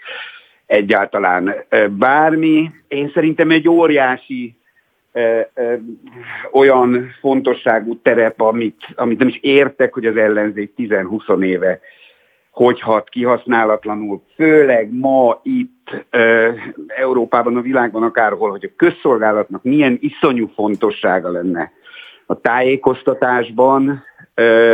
[0.65, 1.55] egyáltalán
[1.89, 2.71] bármi.
[2.87, 4.55] Én szerintem egy óriási
[6.51, 11.79] olyan fontosságú terep, amit, amit nem is értek, hogy az ellenzék 10-20 éve
[12.51, 16.53] hogy hat kihasználatlanul, főleg ma itt e,
[16.87, 21.71] Európában, a világban akárhol, hogy a közszolgálatnak milyen iszonyú fontossága lenne
[22.25, 24.73] a tájékoztatásban, e,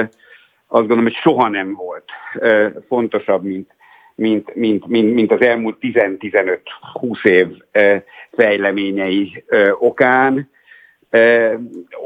[0.68, 3.76] azt gondolom, hogy soha nem volt e, fontosabb, mint,
[4.16, 10.50] mint, mint, mint, mint az elmúlt 10-15-20 év e, fejleményei e, okán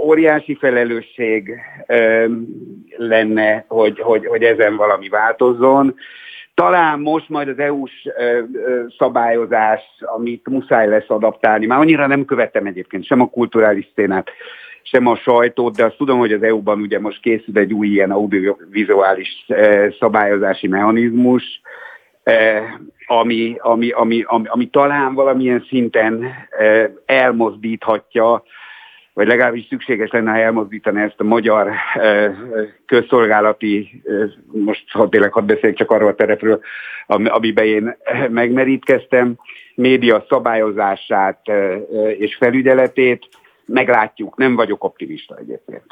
[0.06, 1.60] óriási felelősség
[2.98, 5.96] lenne, hogy, hogy, hogy ezen valami változzon.
[6.54, 8.08] Talán most majd az EU-s
[8.98, 14.30] szabályozás, amit muszáj lesz adaptálni, már annyira nem követtem egyébként sem a kulturális szénát,
[14.84, 18.12] sem a sajtót, de azt tudom, hogy az EU-ban ugye most készül egy új ilyen
[18.12, 19.46] audiovizuális
[20.00, 21.62] szabályozási mechanizmus,
[23.06, 26.26] ami, ami, ami, ami, ami talán valamilyen szinten
[27.06, 28.44] elmozdíthatja
[29.22, 31.72] vagy legalábbis szükséges lenne, ha elmozdítani ezt a magyar
[32.86, 34.04] közszolgálati,
[34.46, 36.62] most ha tényleg hadd beszéljek csak arról a terepről,
[37.08, 37.98] amiben én
[38.30, 39.36] megmerítkeztem,
[39.76, 41.40] média szabályozását
[42.18, 43.28] és felügyeletét,
[43.66, 45.86] meglátjuk, nem vagyok optimista egyébként.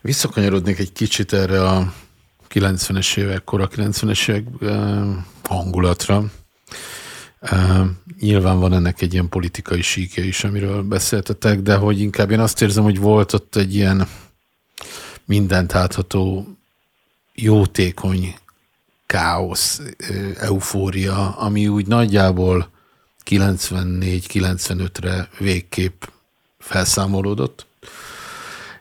[0.00, 1.82] Visszakanyarodnék egy kicsit erre a
[2.54, 4.44] 90-es évek, kora 90-es évek
[5.48, 6.20] hangulatra.
[8.20, 12.62] Nyilván van ennek egy ilyen politikai síkja is, amiről beszéltetek, de hogy inkább én azt
[12.62, 14.08] érzem, hogy volt ott egy ilyen
[15.24, 16.46] mindent átható,
[17.34, 18.34] jótékony
[19.06, 19.80] káosz,
[20.38, 22.70] eufória, ami úgy nagyjából
[23.24, 26.02] 94-95-re végképp
[26.58, 27.66] felszámolódott.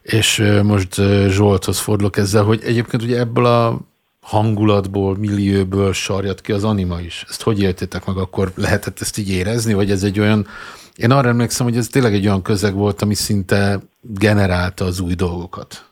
[0.01, 0.95] És most
[1.27, 3.79] Zsolthoz fordulok ezzel, hogy egyébként ugye ebből a
[4.27, 7.25] hangulatból, millióból sarjat ki az anima is.
[7.29, 10.47] Ezt hogy éltétek meg, akkor lehetett ezt így érezni, vagy ez egy olyan,
[10.95, 15.13] én arra emlékszem, hogy ez tényleg egy olyan közeg volt, ami szinte generálta az új
[15.13, 15.85] dolgokat.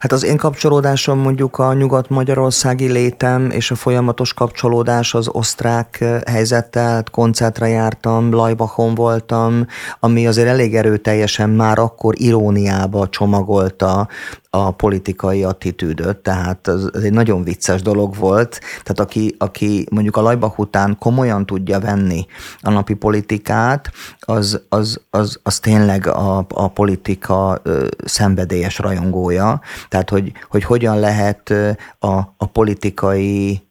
[0.00, 7.04] Hát az én kapcsolódásom mondjuk a nyugat-magyarországi létem és a folyamatos kapcsolódás az osztrák helyzettel,
[7.10, 9.66] koncertre jártam, Lajbachon voltam,
[9.98, 14.08] ami azért elég erőteljesen már akkor iróniába csomagolta
[14.50, 18.60] a politikai attitűdöt, tehát ez, egy nagyon vicces dolog volt.
[18.82, 22.26] Tehát aki, aki mondjuk a Lajbach után komolyan tudja venni
[22.60, 27.62] a napi politikát, az, az, az, az tényleg a, a politika
[28.04, 29.60] szenvedélyes rajongója.
[29.90, 31.50] Tehát, hogy, hogy hogyan lehet
[31.98, 33.62] a, a politikai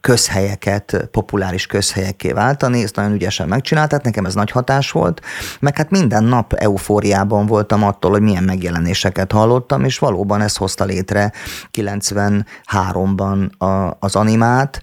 [0.00, 5.20] közhelyeket populáris közhelyekké váltani, ezt nagyon ügyesen megcsinálták, nekem ez nagy hatás volt,
[5.60, 10.84] meg hát minden nap eufóriában voltam attól, hogy milyen megjelenéseket hallottam, és valóban ez hozta
[10.84, 11.32] létre
[11.72, 14.80] 93-ban a, az animát,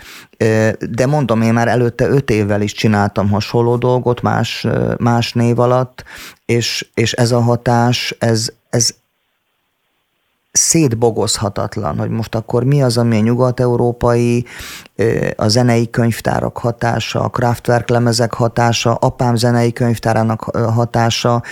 [0.90, 4.68] de mondom, én már előtte öt évvel is csináltam hasonló dolgot más,
[4.98, 6.04] más név alatt,
[6.46, 8.94] és, és ez a hatás, ez, ez,
[10.52, 14.46] szétbogozhatatlan, hogy most akkor mi az, ami a nyugat-európai,
[15.36, 21.44] a zenei könyvtárak hatása, a Kraftwerk lemezek hatása, apám zenei könyvtárának hatása,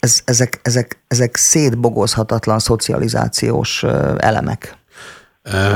[0.00, 3.82] ez, ezek, ezek, ezek szétbogozhatatlan szocializációs
[4.16, 4.78] elemek.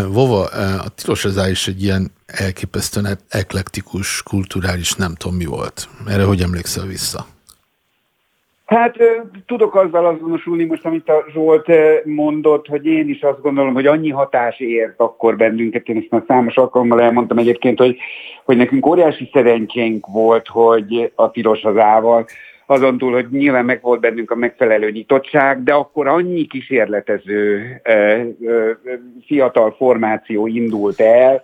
[0.09, 0.45] Vova,
[0.79, 5.89] a tilos is egy ilyen elképesztően eklektikus, kulturális nem tudom mi volt.
[6.07, 7.27] Erre hogy emlékszel vissza?
[8.65, 8.97] Hát
[9.47, 11.67] tudok azzal azonosulni most, amit a Zsolt
[12.05, 16.23] mondott, hogy én is azt gondolom, hogy annyi hatás ért akkor bennünket, én ezt már
[16.27, 17.97] számos alkalommal elmondtam egyébként, hogy,
[18.45, 22.27] hogy nekünk óriási szerencsénk volt, hogy a tilos hazával,
[22.67, 27.63] azon túl, hogy nyilván meg volt bennünk a megfelelő nyitottság, de akkor annyi kísérletező
[29.27, 31.43] fiatal formáció indult el,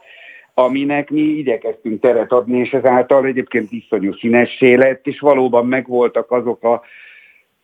[0.55, 6.65] aminek mi igyekeztünk teret adni, és ezáltal egyébként iszonyú színessé lett, és valóban megvoltak azok
[6.65, 6.83] a,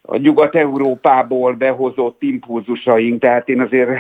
[0.07, 3.99] a Nyugat-Európából behozott impulzusaink, tehát én azért e,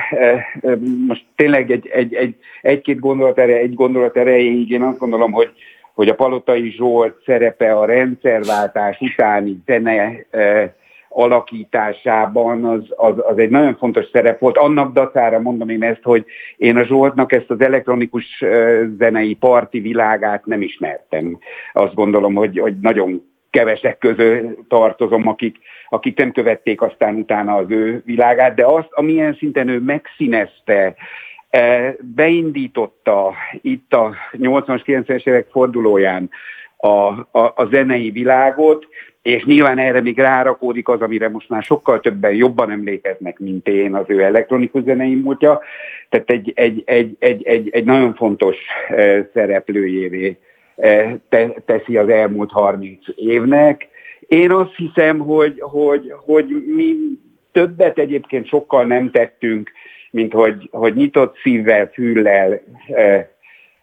[0.61, 0.77] e,
[1.07, 5.51] most tényleg egy, egy, egy, egy-két gondolat erre, egy gondolat erejéig én azt gondolom, hogy
[5.95, 10.75] hogy a Palotai Zsolt szerepe a rendszerváltás utáni zene e,
[11.09, 14.57] alakításában az, az, az egy nagyon fontos szerep volt.
[14.57, 16.25] Annak dacára mondom én ezt, hogy
[16.57, 18.45] én a Zsoltnak ezt az elektronikus
[18.99, 21.39] zenei parti világát nem ismertem.
[21.73, 25.57] Azt gondolom, hogy, hogy nagyon kevesek közül tartozom, akik,
[25.89, 30.95] akik nem követték aztán utána az ő világát, de azt, amilyen szinten ő megszínezte
[31.51, 36.31] E, beindította itt a 80-as, 90-es évek fordulóján
[36.77, 38.87] a, a, a zenei világot,
[39.23, 43.95] és nyilván erre még rárakódik az, amire most már sokkal többen jobban emlékeznek, mint én,
[43.95, 45.61] az ő elektronikus zenei múltja.
[46.09, 48.57] Tehát egy, egy, egy, egy, egy, egy nagyon fontos
[48.89, 50.39] e, szereplőjévé
[51.29, 53.89] te, teszi az elmúlt 30 évnek.
[54.20, 56.95] Én azt hiszem, hogy, hogy, hogy mi
[57.53, 59.70] többet egyébként sokkal nem tettünk,
[60.11, 63.31] mint hogy, hogy nyitott szívvel, füllel e,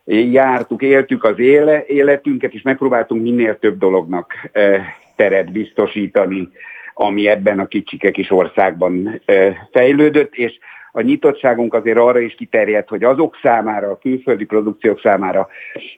[0.05, 4.81] jártuk, éltük az éle, életünket, és megpróbáltunk minél több dolognak e,
[5.15, 6.49] teret biztosítani,
[6.93, 10.59] ami ebben a kicsike kis országban e, fejlődött, és
[10.95, 15.47] a nyitottságunk azért arra is kiterjedt, hogy azok számára, a külföldi produkciók számára,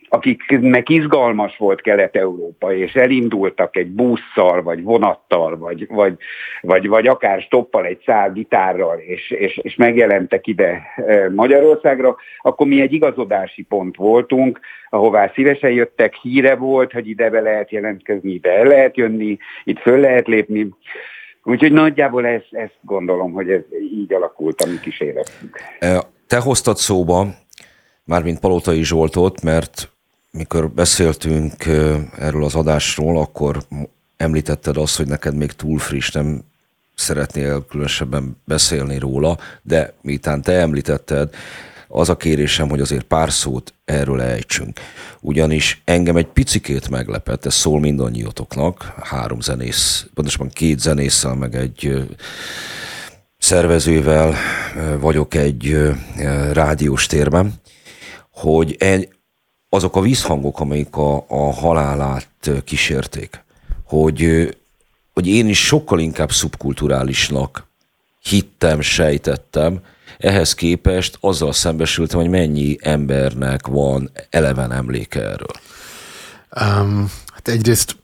[0.09, 6.13] akiknek izgalmas volt Kelet-Európa, és elindultak egy busszal, vagy vonattal, vagy, vagy,
[6.61, 12.67] vagy, vagy akár stoppal egy szál gitárral, és, és, és megjelentek ide e, Magyarországra, akkor
[12.67, 18.39] mi egy igazodási pont voltunk, ahová szívesen jöttek, híre volt, hogy ide be lehet jelentkezni,
[18.41, 20.69] el lehet jönni, itt föl lehet lépni,
[21.47, 23.61] Úgyhogy nagyjából ezt, ezt gondolom, hogy ez
[23.93, 25.59] így alakult a mi kísérletünk.
[26.27, 27.27] Te hoztad szóba,
[28.03, 29.89] mármint Palotai Zsoltot, mert
[30.31, 31.53] mikor beszéltünk
[32.17, 33.57] erről az adásról, akkor
[34.17, 36.41] említetted azt, hogy neked még túl friss, nem
[36.95, 41.33] szeretnél különösebben beszélni róla, de miután te említetted,
[41.87, 44.79] az a kérésem, hogy azért pár szót erről ejtsünk.
[45.19, 52.07] Ugyanis engem egy picikét meglepett, ez szól mindannyiatoknak, három zenész, pontosabban két zenésszel, meg egy
[53.37, 54.35] szervezővel
[54.99, 55.77] vagyok egy
[56.51, 57.53] rádiós térben,
[58.29, 59.09] hogy egy,
[59.69, 63.43] azok a vízhangok, amelyik a, a halálát kísérték,
[63.83, 64.49] hogy,
[65.13, 67.67] hogy én is sokkal inkább szubkulturálisnak
[68.21, 69.79] hittem, sejtettem,
[70.17, 75.53] ehhez képest azzal szembesültem, hogy mennyi embernek van eleven emléke erről.
[76.61, 77.95] Um, hát egyrészt,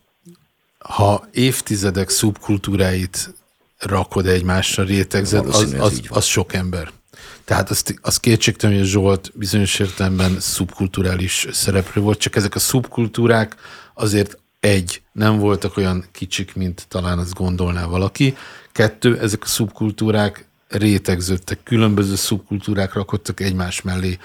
[0.78, 3.34] ha évtizedek szubkultúráit
[3.78, 6.90] rakod egymásra, rétegzed, az, az, az sok ember.
[7.44, 13.56] Tehát azt, az kétségtelen, hogy Zsolt bizonyos értelemben szubkulturális szereplő volt, csak ezek a szubkultúrák
[13.94, 18.36] azért egy, nem voltak olyan kicsik, mint talán azt gondolná valaki.
[18.72, 24.18] Kettő, ezek a szubkultúrák rétegződtek, különböző szubkultúrák rakottak egymás mellé.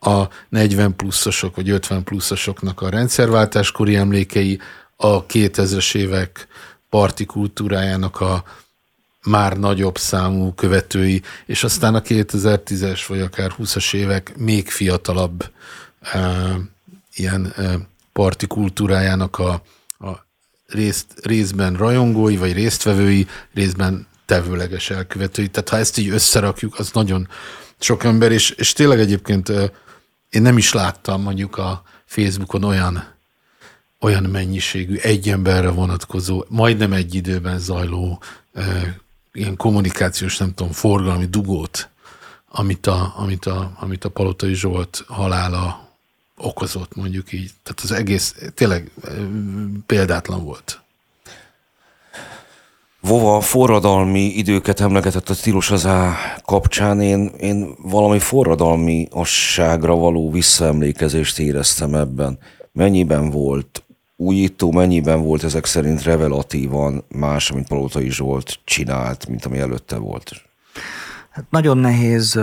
[0.00, 4.60] A 40 pluszosok vagy 50 pluszosoknak a rendszerváltáskori emlékei,
[4.96, 6.46] a 2000-es évek
[6.88, 8.44] parti kultúrájának a
[9.24, 15.50] már nagyobb számú követői, és aztán a 2010-es vagy akár 20-as évek még fiatalabb
[16.00, 16.54] e,
[17.14, 17.78] ilyen e,
[18.12, 19.62] parti kultúrájának a,
[19.98, 20.26] a
[20.66, 25.48] részt, részben rajongói, vagy résztvevői, részben tevőleges elkövetői.
[25.48, 27.28] Tehát ha ezt így összerakjuk, az nagyon
[27.78, 29.48] sok ember, és, és tényleg egyébként
[30.30, 33.10] én nem is láttam mondjuk a Facebookon olyan
[34.00, 38.22] olyan mennyiségű, egy emberre vonatkozó, majdnem egy időben zajló
[39.32, 41.88] ilyen kommunikációs, nem tudom, forgalmi dugót,
[42.48, 45.88] amit a, amit a, amit a Palotai Zsolt halála
[46.36, 47.50] okozott, mondjuk így.
[47.62, 48.90] Tehát az egész tényleg
[49.86, 50.81] példátlan volt.
[53.06, 60.30] Vova forradalmi időket emlegetett a stílus az á kapcsán, én, én valami forradalmi asságra való
[60.30, 62.38] visszaemlékezést éreztem ebben.
[62.72, 63.82] Mennyiben volt
[64.16, 70.32] újító, mennyiben volt ezek szerint revelatívan más, amit Palotai Zsolt csinált, mint ami előtte volt?
[71.30, 72.40] Hát nagyon nehéz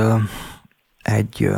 [1.01, 1.49] egy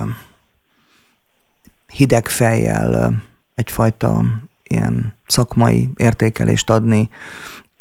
[1.94, 3.22] hideg fejjel
[3.56, 4.24] egyfajta
[4.64, 7.10] ilyen szakmai értékelést adni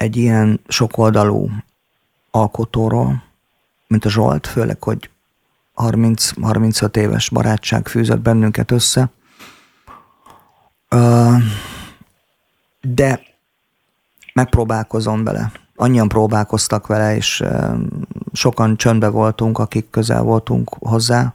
[0.00, 1.50] egy ilyen sokoldalú
[2.30, 3.22] alkotóról,
[3.86, 5.10] mint a Zsolt, főleg, hogy
[5.76, 9.10] 30-35 éves barátság fűzött bennünket össze.
[12.80, 13.20] De
[14.32, 15.52] megpróbálkozom vele.
[15.76, 17.44] Annyian próbálkoztak vele, és
[18.32, 21.34] sokan csöndbe voltunk, akik közel voltunk hozzá.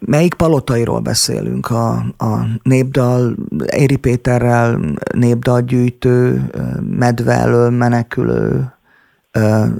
[0.00, 1.70] Melyik palotairól beszélünk?
[1.70, 4.80] A, a népdal, Éri Péterrel
[5.14, 6.50] népdalgyűjtő,
[6.90, 8.72] medve elől menekülő,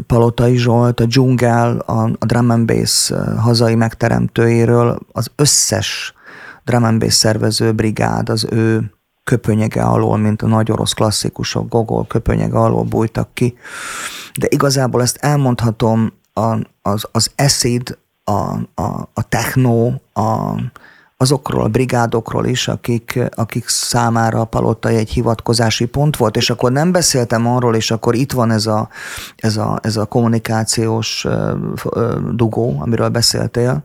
[0.07, 6.15] Palotai Zsolt, a dzsungel, a, a drum and bass hazai megteremtőjéről, az összes
[6.65, 8.93] drum and bass szervező brigád, az ő
[9.25, 13.55] köpönyege alól, mint a nagy orosz klasszikusok, Gogol köpönyege alól bújtak ki.
[14.39, 17.99] De igazából ezt elmondhatom a, az, az eszid,
[18.29, 20.55] a, a, a techno, a,
[21.17, 26.73] azokról a brigádokról is, akik, akik számára a palotai egy hivatkozási pont volt, és akkor
[26.73, 28.89] nem beszéltem arról, és akkor itt van ez a,
[29.37, 31.27] ez a, ez a kommunikációs
[32.33, 33.85] dugó, amiről beszéltél,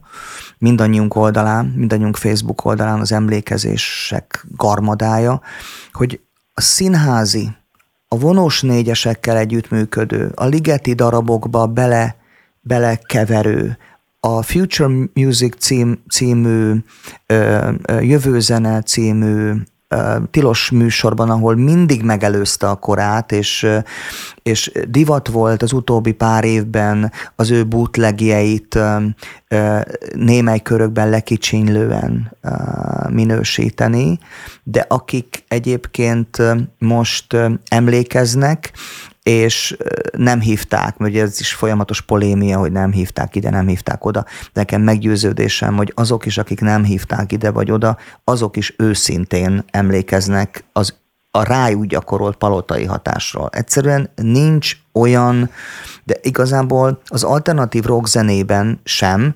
[0.58, 5.42] mindannyiunk oldalán, mindannyiunk Facebook oldalán az emlékezések garmadája,
[5.92, 6.20] hogy
[6.54, 7.56] a színházi,
[8.08, 12.16] a vonós négyesekkel együttműködő, a ligeti darabokba bele,
[12.62, 13.78] belekeverő,
[14.26, 16.76] a Future Music cím, című,
[18.02, 19.52] Jövőzene című
[20.32, 23.68] tilos műsorban, ahol mindig megelőzte a korát, és,
[24.44, 28.80] és divat volt az utóbbi pár évben az ő bootlegjeit
[30.16, 32.38] némely körökben lekicsinylően
[33.10, 34.20] minősíteni,
[34.64, 36.42] de akik egyébként
[36.80, 38.72] most emlékeznek,
[39.24, 39.78] és
[40.18, 44.26] nem hívták, mert ez is folyamatos polémia, hogy nem hívták ide, nem hívták oda.
[44.54, 50.64] Nekem meggyőződésem, hogy azok is, akik nem hívták ide vagy oda, azok is őszintén emlékeznek
[50.72, 51.02] az
[51.32, 53.50] a rájuk gyakorolt palotai hatásról.
[53.52, 55.50] Egyszerűen nincs olyan,
[56.04, 59.36] de igazából az alternatív rock zenében sem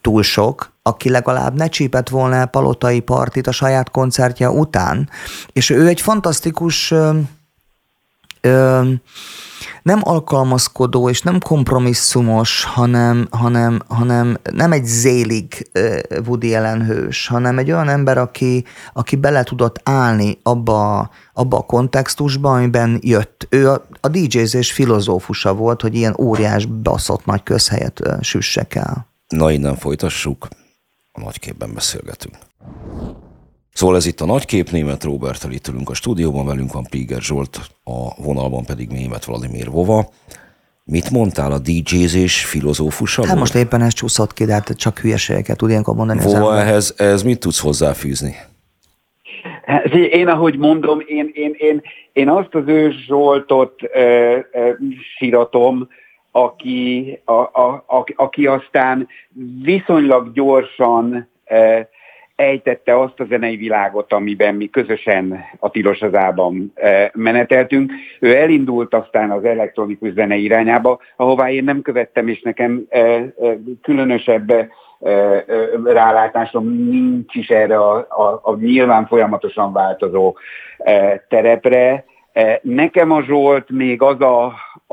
[0.00, 5.08] túl sok, aki legalább ne csípett volna palotai partit a saját koncertje után,
[5.52, 6.94] és ő egy fantasztikus
[9.86, 15.70] nem alkalmazkodó és nem kompromisszumos, hanem, hanem, hanem nem egy zélig
[16.26, 22.54] Woody Allen hanem egy olyan ember, aki, aki bele tudott állni abba, abba a kontextusba,
[22.54, 23.46] amiben jött.
[23.50, 29.06] Ő a, a DJ-zés filozófusa volt, hogy ilyen óriás baszott nagy közhelyet süssek el.
[29.28, 30.48] Na innen folytassuk,
[31.12, 32.34] a nagyképben beszélgetünk.
[33.76, 37.60] Szóval ez itt a nagykép, német Robert itt ülünk a stúdióban, velünk van Piger Zsolt,
[37.84, 40.08] a vonalban pedig német Vladimir Vova.
[40.84, 45.56] Mit mondtál, a DJ-zés filozófusa Hát most éppen ez csúszott ki, de hát csak hülyeségeket
[45.56, 46.20] tud ilyenkor mondani.
[46.22, 48.34] Vova, ehhez, ehhez mit tudsz hozzáfűzni?
[49.64, 51.82] Hát, én, ahogy mondom, én, én, én,
[52.12, 54.44] én azt az ő Zsoltot e, e,
[55.16, 55.88] síratom,
[56.30, 59.08] aki, a, a, a, aki aztán
[59.62, 61.88] viszonylag gyorsan e,
[62.36, 67.92] ejtette azt a zenei világot, amiben mi közösen a Tilos azában e, meneteltünk.
[68.20, 73.32] Ő elindult aztán az elektronikus zene irányába, ahová én nem követtem, és nekem e, e,
[73.82, 74.52] különösebb
[75.84, 80.36] rálátásom nincs is erre a, a, a nyilván folyamatosan változó
[81.28, 82.04] terepre.
[82.62, 84.44] Nekem a Zsolt még az a,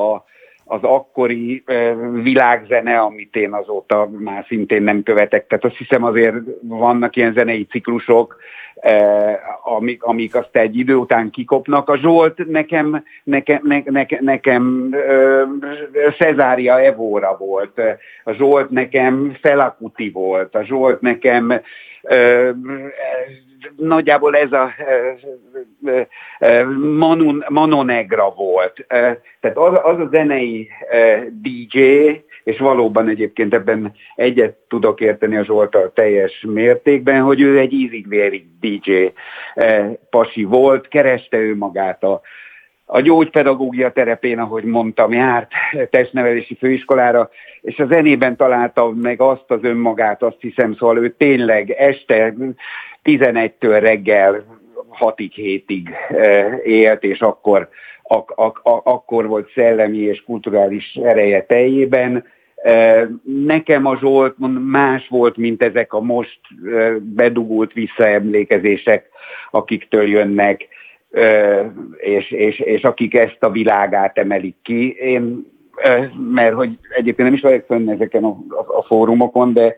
[0.02, 0.24] a
[0.74, 1.64] az akkori
[2.22, 5.48] világzene, amit én azóta már szintén nem követek.
[5.48, 8.38] Tehát azt hiszem azért vannak ilyen zenei ciklusok,
[9.64, 11.90] amik, amik azt egy idő után kikopnak.
[11.90, 14.96] A Zsolt nekem, nekem, ne, ne, nekem
[16.18, 17.82] Cezária Evóra volt,
[18.24, 21.62] a Zsolt nekem Felakuti volt, a Zsolt nekem
[23.78, 24.74] nagyjából ez a
[26.98, 28.86] Manu, Manonegra volt.
[29.40, 30.70] Tehát az, az a zenei
[31.42, 31.80] DJ,
[32.44, 38.08] és valóban egyébként ebben egyet tudok érteni a Zsoltal teljes mértékben, hogy ő egy ízig
[38.60, 39.12] DJ
[40.10, 42.22] pasi volt, kereste ő magát a,
[42.86, 45.52] a gyógypedagógia terepén, ahogy mondtam, járt
[45.90, 47.30] testnevelési főiskolára,
[47.62, 52.34] és a zenében találta meg azt az önmagát, azt hiszem, szóval ő tényleg este
[53.04, 54.46] 11-től reggel
[55.00, 55.90] 6-ig, 7-ig
[56.64, 57.70] élt, és akkor,
[58.04, 62.26] ak, ak, ak, akkor volt szellemi és kulturális ereje teljében.
[63.46, 64.36] Nekem a Zsolt
[64.70, 66.40] más volt, mint ezek a most
[67.00, 69.10] bedugult visszaemlékezések,
[69.52, 70.68] akiktől jönnek,
[71.98, 74.92] és, és, és akik ezt a világát emelik ki.
[74.92, 75.52] Én,
[76.34, 79.76] mert hogy egyébként nem is vagyok fönn ezeken a, a, a fórumokon, de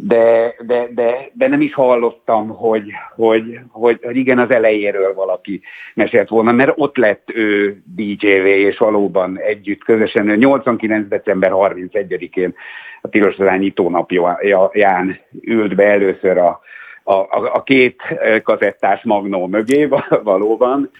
[0.00, 5.60] de, de, de, de nem is hallottam, hogy, hogy, hogy, hogy igen, az elejéről valaki
[5.94, 11.08] mesélt volna, mert ott lett ő DJ-vé, és valóban együtt, közösen 89.
[11.08, 12.54] december 31-én
[13.02, 16.60] a Tilos nyitó napján ült be először a,
[17.02, 18.02] a, a, a két
[18.42, 19.88] kazettás magnó mögé
[20.22, 20.90] valóban,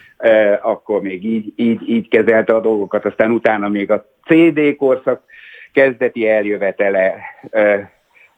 [0.61, 5.21] akkor még így, így, így kezelte a dolgokat, aztán utána még a CD korszak
[5.73, 7.15] kezdeti eljövetele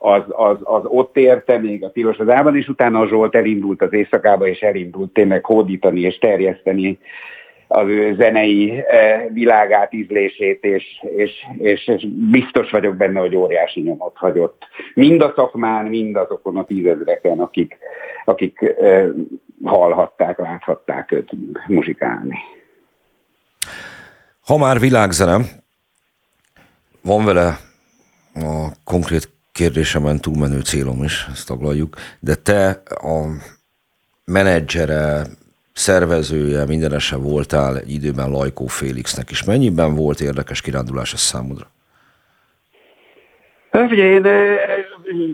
[0.03, 3.82] az, az, az ott érte még a tilos az ában, és utána a Zsolt elindult
[3.82, 6.99] az éjszakába, és elindult tényleg hódítani és terjeszteni
[7.68, 10.84] az ő zenei eh, világát, ízlését, és,
[11.15, 14.64] és, és, és biztos vagyok benne, hogy óriási nyomot hagyott.
[14.94, 17.78] Mind a szakmán, mind azokon a tízezreken, akik,
[18.26, 19.07] akik eh,
[19.64, 21.32] hallhatták, láthatták őt
[21.68, 22.38] muzsikálni.
[24.45, 25.38] Ha már világzene,
[27.02, 27.57] van vele
[28.34, 33.26] a konkrét kérdésemen túlmenő célom is, ezt taglaljuk, de te a
[34.26, 35.23] menedzsere,
[35.73, 39.44] szervezője, mindenese voltál egy időben Lajkó Félixnek is.
[39.44, 41.65] Mennyiben volt érdekes kirándulás ez számodra?
[43.72, 44.26] Ugye én,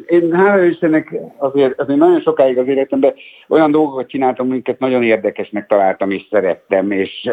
[0.07, 3.13] én hála Istennek azért, azért nagyon sokáig az életemben
[3.47, 7.29] olyan dolgokat csináltam, amiket nagyon érdekesnek találtam és szerettem, és,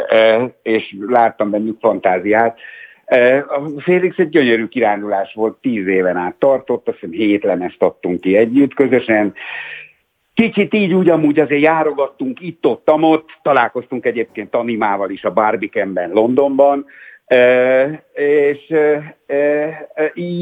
[0.63, 2.59] és láttam bennük fantáziát.
[3.49, 8.21] A Félix egy gyönyörű kirándulás volt, tíz éven át tartott, azt hiszem hét lemezt adtunk
[8.21, 9.35] ki együtt közösen,
[10.35, 16.87] Kicsit így úgy amúgy azért járogattunk itt-ott, ott, találkoztunk egyébként Animával is a Barbikenben, Londonban,
[16.87, 17.14] E,
[18.13, 18.75] és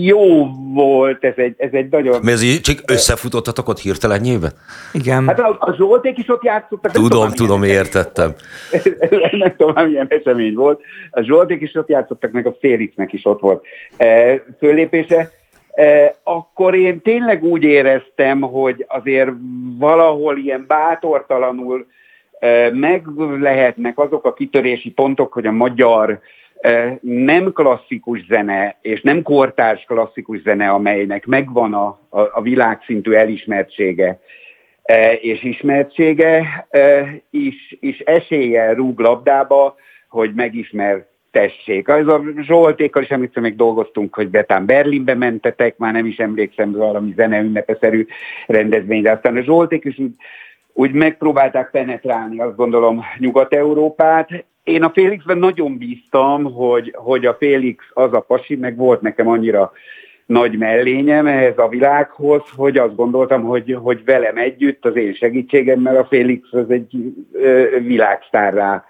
[0.01, 2.21] jó volt, ez egy, ez egy nagyon...
[2.23, 4.53] Mi ez így, csak összefutottatok ott hirtelenjébe?
[4.93, 5.27] Igen.
[5.27, 6.93] Hát a, a Zsolték is ott játszottak.
[6.93, 8.35] Tudom, tudom, tudom értettem.
[9.31, 10.81] nem tudom, milyen esemény volt.
[11.11, 13.65] A Zsolték is ott játszottak, meg a Félixnek is ott volt
[14.59, 15.31] föllépése.
[16.23, 19.31] Akkor én tényleg úgy éreztem, hogy azért
[19.79, 21.87] valahol ilyen bátortalanul
[22.73, 23.07] meg
[23.41, 26.21] lehetnek azok a kitörési pontok, hogy a magyar
[27.01, 34.21] nem klasszikus zene, és nem kortárs klasszikus zene, amelynek megvan a, a, a világszintű elismertsége
[35.21, 36.67] és ismertsége,
[37.31, 39.75] is, is eséllyel rúg labdába,
[40.09, 41.89] hogy megismer tessék.
[41.89, 46.73] Az a Zsoltékkal is emlékszem, még dolgoztunk, hogy Betán Berlinbe mentetek, már nem is emlékszem
[46.73, 48.07] valami zeneünnepeszerű
[48.47, 49.11] rendezvényre.
[49.11, 50.15] Aztán a Zsolték is úgy,
[50.73, 54.45] úgy megpróbálták penetrálni, azt gondolom, Nyugat-Európát.
[54.65, 59.29] Én a Félixben nagyon bíztam, hogy, hogy a Félix az a pasi, meg volt nekem
[59.29, 59.73] annyira
[60.27, 65.97] nagy mellényem ehhez a világhoz, hogy azt gondoltam, hogy, hogy velem együtt, az én segítségemmel
[65.97, 66.97] a Félix az egy
[67.83, 68.85] világsztárrá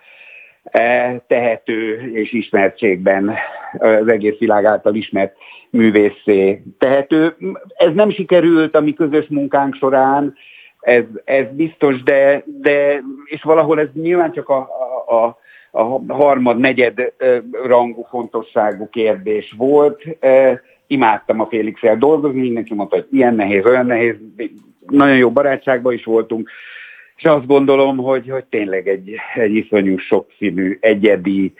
[0.62, 3.34] e, tehető és ismertségben
[3.78, 5.36] az egész világ által ismert
[5.70, 7.36] művészé tehető.
[7.76, 10.34] Ez nem sikerült a mi közös munkánk során,
[10.80, 14.68] ez, ez biztos, de, de és valahol ez nyilván csak a,
[15.06, 15.38] a, a
[16.08, 17.12] harmad, negyed
[17.66, 20.02] rangú fontosságú kérdés volt.
[20.86, 24.14] Imádtam a félix dolgozni, mindenki mondta, hogy ilyen nehéz, olyan nehéz,
[24.86, 26.50] nagyon jó barátságban is voltunk,
[27.16, 31.52] és azt gondolom, hogy, hogy tényleg egy, egy iszonyú sokszínű, egyedi,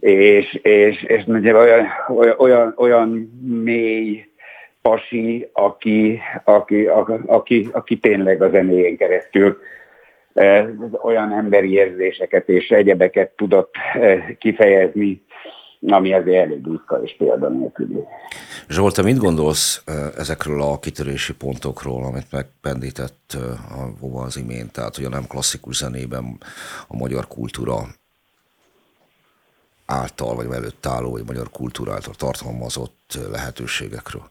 [0.00, 1.86] és, és, és olyan,
[2.38, 3.08] olyan, olyan
[3.64, 4.26] mély
[4.82, 9.58] pasi, aki, aki, aki, aki, aki tényleg a zenéjén keresztül
[11.02, 13.74] olyan emberi érzéseket és egyebeket tudott
[14.38, 15.24] kifejezni,
[15.88, 18.04] ami azért elég ritka és példanélküli.
[18.68, 19.82] Zsolt, te mit gondolsz
[20.16, 23.36] ezekről a kitörési pontokról, amit megpendített
[23.70, 26.38] a Vova az imént, tehát hogy a nem klasszikus zenében
[26.88, 27.76] a magyar kultúra
[29.86, 34.30] által, vagy előtt álló, vagy magyar kultúra által tartalmazott lehetőségekről?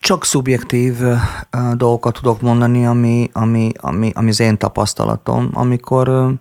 [0.00, 0.96] Csak szubjektív
[1.74, 5.50] dolgokat tudok mondani, ami, ami, ami, ami az én tapasztalatom.
[5.52, 6.34] Amikor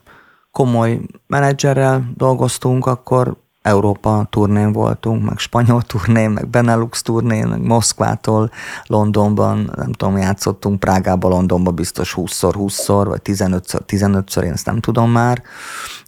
[0.52, 8.52] komoly menedzserrel dolgoztunk, akkor Európa turnén voltunk, meg spanyol turnén, meg Benelux turnén, meg Moszkvától
[8.86, 14.80] Londonban, nem tudom, játszottunk Prágába, Londonba biztos 20-szor, 20-szor, vagy 15-ször, 15-ször, én ezt nem
[14.80, 15.44] tudom már.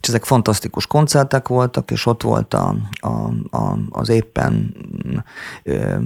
[0.00, 3.08] És ezek fantasztikus koncertek voltak, és ott volt a, a,
[3.56, 4.74] a, az éppen
[5.62, 5.96] ö,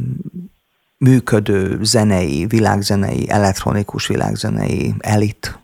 [1.05, 5.59] működő zenei, világzenei, elektronikus világzenei elit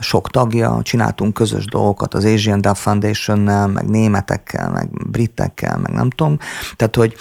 [0.00, 6.10] sok tagja, csináltunk közös dolgokat az Asian Dub Foundation-nel, meg németekkel, meg britekkel, meg nem
[6.10, 6.38] tudom.
[6.76, 7.14] Tehát, hogy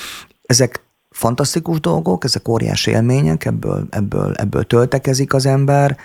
[0.45, 5.98] ezek fantasztikus dolgok, ezek óriási élmények, ebből, ebből, ebből töltekezik az ember.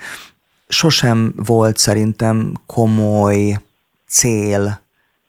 [0.68, 3.60] Sosem volt szerintem komoly
[4.08, 4.80] cél,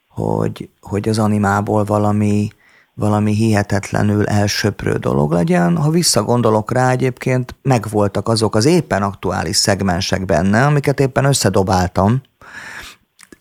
[0.10, 2.52] hogy, hogy az animából valami
[2.98, 5.78] valami hihetetlenül elsöprő dolog legyen.
[5.78, 12.22] Ha visszagondolok rá, egyébként megvoltak azok az éppen aktuális szegmensek benne, amiket éppen összedobáltam,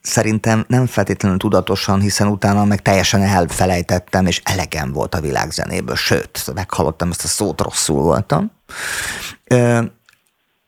[0.00, 6.52] szerintem nem feltétlenül tudatosan, hiszen utána meg teljesen elfelejtettem, és elegem volt a világzenéből, sőt,
[6.54, 8.50] meghallottam ezt a szót, rosszul voltam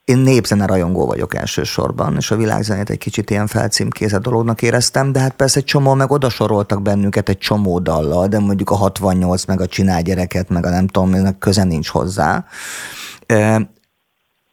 [0.08, 5.20] én népzene rajongó vagyok elsősorban, és a világzenét egy kicsit ilyen felcímkézett dolognak éreztem, de
[5.20, 9.60] hát persze egy csomó meg odasoroltak bennünket egy csomó dallal, de mondjuk a 68 meg
[9.60, 12.44] a csinál gyereket, meg a nem tudom, ennek köze nincs hozzá.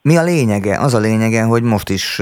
[0.02, 0.80] Mi a lényege?
[0.80, 2.22] Az a lényege, hogy most is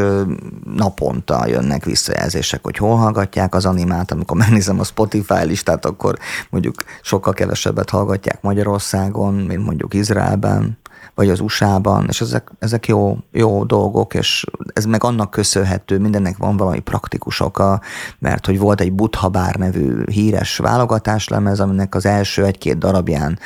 [0.76, 6.18] naponta jönnek visszajelzések, hogy hol hallgatják az animát, amikor megnézem a Spotify listát, akkor
[6.50, 10.78] mondjuk sokkal kevesebbet hallgatják Magyarországon, mint mondjuk Izraelben
[11.16, 16.38] vagy az USA-ban, és ezek, ezek jó, jó dolgok, és ez meg annak köszönhető, mindennek
[16.38, 17.82] van valami praktikus oka,
[18.20, 23.40] mert hogy volt egy Butha Bár nevű híres válogatáslemez, aminek az első egy-két darabján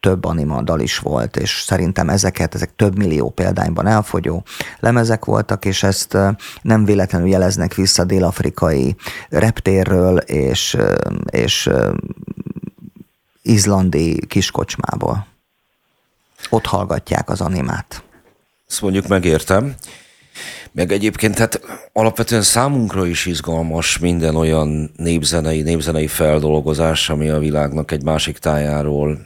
[0.00, 4.42] több anima dal is volt, és szerintem ezeket, ezek több millió példányban elfogyó
[4.78, 6.16] lemezek voltak, és ezt
[6.62, 8.96] nem véletlenül jeleznek vissza dél-afrikai
[9.28, 10.76] reptérről és,
[11.30, 11.70] és
[13.42, 15.29] izlandi kiskocsmából
[16.50, 18.02] ott hallgatják az animát.
[18.68, 19.74] Ezt mondjuk megértem.
[20.72, 21.60] Meg egyébként hát
[21.92, 29.24] alapvetően számunkra is izgalmas minden olyan népzenei, népzenei feldolgozás, ami a világnak egy másik tájáról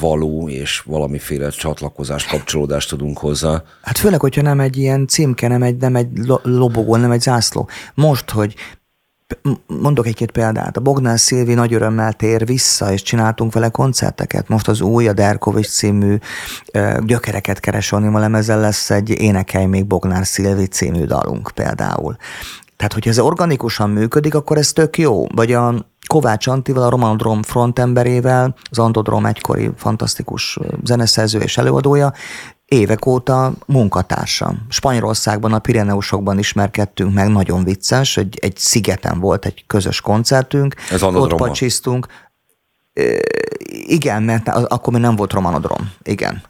[0.00, 3.62] való, és valamiféle csatlakozást, kapcsolódást tudunk hozzá.
[3.82, 6.08] Hát főleg, hogyha nem egy ilyen címke, nem egy, nem egy
[6.42, 7.68] lobogó, nem egy zászló.
[7.94, 8.54] Most, hogy
[9.66, 10.76] Mondok egy-két példát.
[10.76, 14.48] A Bognár Szilvi nagy örömmel tér vissza, és csináltunk vele koncerteket.
[14.48, 16.16] Most az új, a Derkovics című
[17.00, 22.16] gyökereket keresni a lemezzel lesz egy Énekelj még Bognár Szilvi című dalunk például.
[22.76, 25.26] Tehát, hogyha ez organikusan működik, akkor ez tök jó.
[25.34, 25.74] Vagy a
[26.06, 32.12] Kovács Antival, a Romanodrom frontemberével, az Andodrom egykori fantasztikus zeneszerző és előadója,
[32.70, 34.66] évek óta munkatársam.
[34.68, 41.02] Spanyolországban, a Pireneusokban ismerkedtünk meg, nagyon vicces, egy, egy szigeten volt egy közös koncertünk, Ez
[41.02, 42.06] ott pacsisztunk.
[43.86, 45.92] Igen, mert akkor még nem volt romanodrom.
[46.02, 46.42] Igen.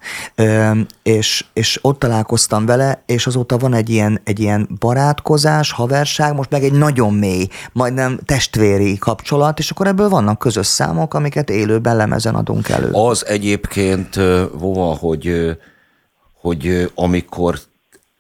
[1.03, 6.51] és, és ott találkoztam vele, és azóta van egy ilyen, egy ilyen barátkozás, haverság, most
[6.51, 11.97] meg egy nagyon mély, majdnem testvéri kapcsolat, és akkor ebből vannak közös számok, amiket élőben
[11.97, 12.91] lemezen adunk elő.
[12.91, 14.15] Az egyébként,
[14.53, 15.57] Vova, hogy,
[16.41, 17.55] hogy amikor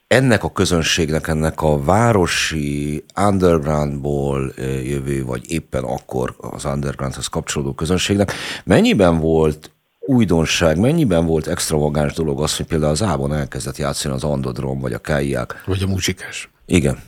[0.06, 4.52] ennek a közönségnek, ennek a városi undergroundból
[4.84, 8.32] jövő, vagy éppen akkor az undergroundhoz kapcsolódó közönségnek,
[8.64, 9.70] mennyiben volt
[10.00, 14.92] újdonság, mennyiben volt extravagáns dolog az, hogy például az Ában elkezdett játszani az Andodrom, vagy
[14.92, 15.62] a Káiák?
[15.66, 16.48] Vagy a muzsikás.
[16.66, 16.98] Igen.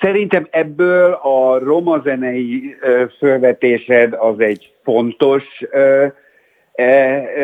[0.00, 2.76] Szerintem ebből a roma zenei
[3.18, 5.42] fölvetésed az egy fontos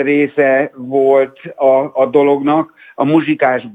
[0.03, 2.77] része volt a, a dolognak.
[2.95, 3.67] A muzsikás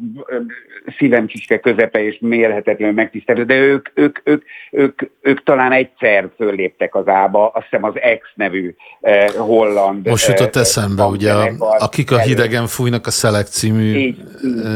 [0.98, 6.96] szívem csicske közepe és mérhetetlenül megtisztelő, de ők, ők, ők, ők, ők talán egyszer fölléptek
[6.96, 10.08] az ába, azt hiszem az X nevű eh, holland.
[10.08, 14.16] Most jutott eh, eszembe, ugye, a, akik a hidegen fújnak a Select című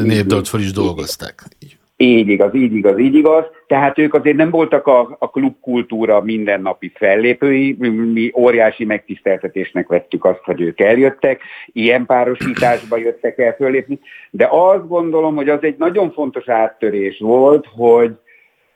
[0.04, 1.44] népdalt fel is dolgozták.
[1.60, 1.77] Így.
[1.99, 3.45] Így igaz, így igaz, így igaz.
[3.68, 7.76] Tehát ők azért nem voltak a, a klubkultúra mindennapi fellépői,
[8.14, 13.99] mi óriási megtiszteltetésnek vettük azt, hogy ők eljöttek, ilyen párosításba jöttek el föllépni,
[14.30, 18.15] de azt gondolom, hogy az egy nagyon fontos áttörés volt, hogy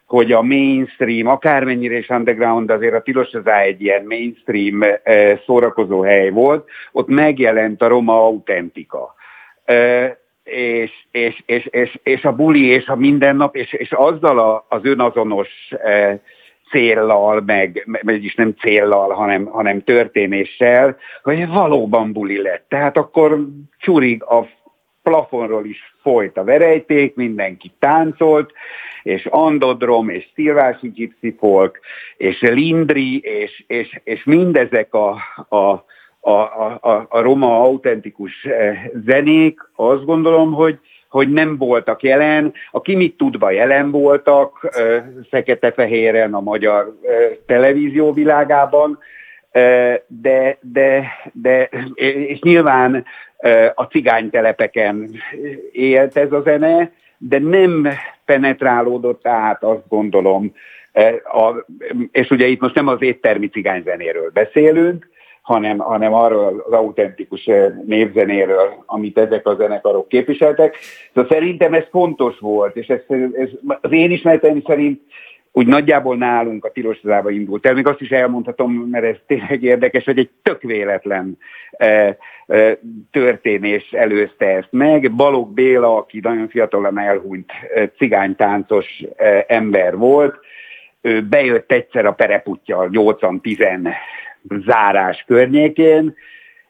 [0.05, 6.01] hogy a mainstream, akármennyire is underground, azért a Tilos az egy ilyen mainstream eh, szórakozó
[6.01, 9.15] hely volt, ott megjelent a roma autentika.
[9.63, 10.11] Eh,
[10.43, 14.79] és, és, és, és, és a buli, és a mindennap, és, és azzal a, az
[14.83, 16.21] önazonos e,
[16.71, 22.65] céllal, meg, meg is nem céllal, hanem, hanem történéssel, hogy valóban buli lett.
[22.67, 23.47] Tehát akkor
[23.77, 24.47] csurig a
[25.03, 28.51] plafonról is folyt a verejték, mindenki táncolt,
[29.03, 31.79] és Andodrom, és Szilvási Gypsy Folk,
[32.17, 35.09] és Lindri, és, és, és mindezek a,
[35.49, 35.85] a,
[36.21, 40.79] a, a, a roma autentikus eh, zenék, azt gondolom, hogy,
[41.09, 42.53] hogy nem voltak jelen.
[42.71, 47.13] A mit tudva jelen voltak, eh, fekete-fehéren a magyar eh,
[47.45, 48.99] televízió világában,
[50.07, 53.05] de, de, de, és nyilván
[53.73, 55.09] a cigánytelepeken
[55.71, 57.87] élt ez a zene, de nem
[58.25, 60.53] penetrálódott át, azt gondolom,
[61.23, 61.65] a,
[62.11, 65.09] és ugye itt most nem az éttermi cigányzenéről beszélünk,
[65.41, 70.77] hanem, hanem arról az autentikus eh, névzenéről, amit ezek a zenekarok képviseltek.
[71.13, 72.99] Szóval szerintem ez fontos volt, és ez,
[73.33, 73.49] ez
[73.81, 75.01] az én ismereteim szerint
[75.51, 77.73] úgy nagyjából nálunk a Tilosodába indult el.
[77.73, 81.37] Még azt is elmondhatom, mert ez tényleg érdekes, hogy egy tök véletlen
[81.71, 82.79] e, e,
[83.11, 85.11] történés előzte ezt meg.
[85.11, 90.39] Balog Béla, aki nagyon fiatalan elhunyt e, cigánytáncos e, ember volt,
[91.01, 93.63] ő bejött egyszer a pereputja 80-10
[94.65, 96.15] zárás környékén,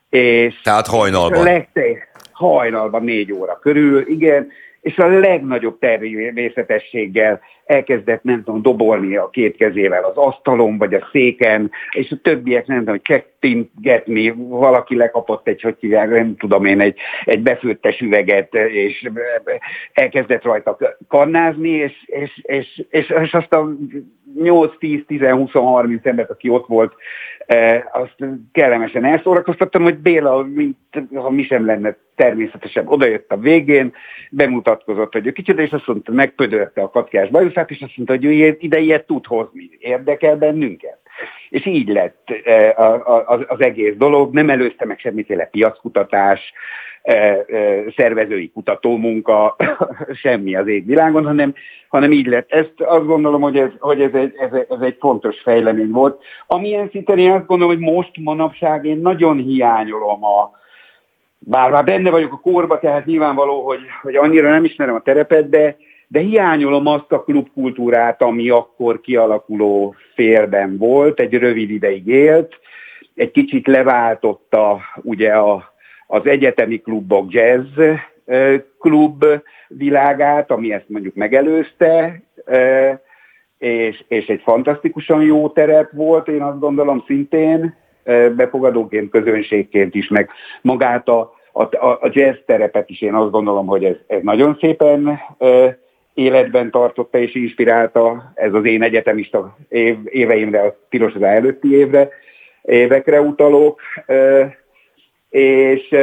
[0.10, 0.62] és...
[0.62, 1.44] Tehát hajnalban.
[1.44, 4.48] Legte, hajnalban négy óra körül, igen,
[4.82, 11.08] és a legnagyobb természetességgel elkezdett, nem tudom, dobolni a két kezével az asztalon, vagy a
[11.12, 16.66] széken, és a többiek nem tudom, hogy csettingetni, valaki lekapott egy, hogy hívják, nem tudom
[16.66, 19.10] én, egy, egy befőttes üveget, és
[19.94, 20.78] elkezdett rajta
[21.08, 23.70] kannázni, és, és, és, és, és azt a
[24.36, 26.94] 8, 10, 10, 20, 30 embert, aki ott volt,
[27.46, 28.16] e, azt
[28.52, 30.78] kellemesen elszórakoztattam, hogy Béla, mint,
[31.14, 33.94] ha mi sem lenne természetesen, odajött a végén,
[34.32, 38.26] bemutatkozott, hogy ő kicsit, és azt mondta, megpödörte a katkás bajuszát, és azt mondta, hogy
[38.26, 41.00] ő ide ilyet tud hozni, érdekel bennünket.
[41.50, 42.74] És így lett e,
[43.48, 46.54] az, egész dolog, nem előzte meg semmiféle piackutatás,
[47.96, 49.56] szervezői kutatómunka,
[50.24, 51.54] semmi az égvilágon, hanem,
[51.88, 52.52] hanem így lett.
[52.52, 56.24] Ezt azt gondolom, hogy ez, hogy ez, egy, ez, ez egy fontos fejlemény volt.
[56.48, 60.60] Amilyen szinten én azt gondolom, hogy most manapság én nagyon hiányolom a,
[61.40, 65.50] bár már benne vagyok a korba, tehát nyilvánvaló, hogy, hogy annyira nem ismerem a terepet,
[65.50, 72.60] de, de hiányolom azt a klubkultúrát, ami akkor kialakuló félben volt, egy rövid ideig élt,
[73.16, 75.71] egy kicsit leváltotta ugye a,
[76.12, 77.80] az egyetemi klubok jazz
[78.80, 79.26] klub
[79.68, 82.22] világát, ami ezt mondjuk megelőzte,
[83.58, 87.76] és, és egy fantasztikusan jó terep volt, én azt gondolom szintén,
[88.36, 90.30] befogadóként, közönségként is, meg
[90.62, 95.20] magát a, a, a jazz terepet is én azt gondolom, hogy ez, ez nagyon szépen
[96.14, 102.10] életben tartotta és inspirálta, ez az én egyetemista év, éveimre, a tilos előtti évre,
[102.62, 103.82] évekre utalok,
[105.32, 105.96] és,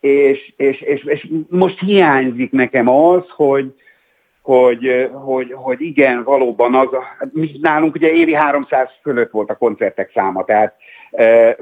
[0.00, 3.74] és, és, és, és most hiányzik nekem az, hogy,
[4.42, 6.88] hogy, hogy, hogy igen, valóban az,
[7.18, 7.28] hát
[7.60, 10.74] nálunk ugye évi 300 fölött volt a koncertek száma, tehát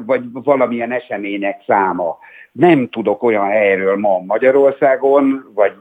[0.07, 2.19] vagy valamilyen események száma.
[2.53, 5.73] Nem tudok olyan helyről ma Magyarországon, vagy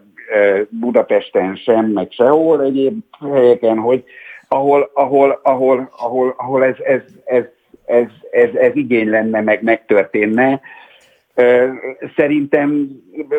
[0.69, 4.03] Budapesten sem, meg sehol egyéb helyeken, hogy
[4.47, 7.43] ahol, ahol, ahol, ahol, ahol ez, ez, ez,
[7.85, 10.61] ez, ez, ez igény lenne, meg megtörténne.
[12.15, 12.87] Szerintem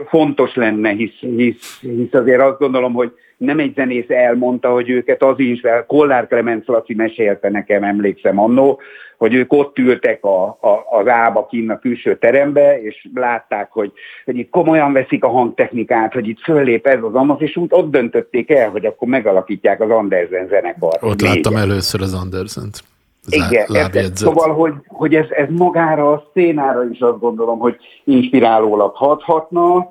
[0.08, 5.22] fontos lenne, hisz, hisz, hisz azért azt gondolom, hogy nem egy zenész elmondta, hogy őket
[5.22, 8.80] az is, Kollár Clemens Laci mesélte nekem, emlékszem annó,
[9.16, 13.92] hogy ők ott ültek a, a, az ába kinn a külső terembe, és látták, hogy,
[14.24, 17.90] hogy itt komolyan veszik a hangtechnikát, hogy itt föllép ez az amaz, és úgy ott
[17.90, 21.02] döntötték el, hogy akkor megalakítják az Andersen zenekart.
[21.02, 22.80] Ott láttam először az Andersen-t.
[23.28, 28.94] Igen, ez, szóval, hogy, hogy ez, ez magára a szénára is azt gondolom, hogy inspirálólag
[28.94, 29.90] hathatna.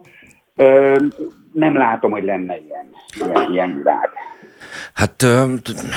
[1.53, 2.85] Nem látom, hogy lenne ilyen,
[3.15, 4.09] ilyen, ilyen világ.
[4.93, 5.25] Hát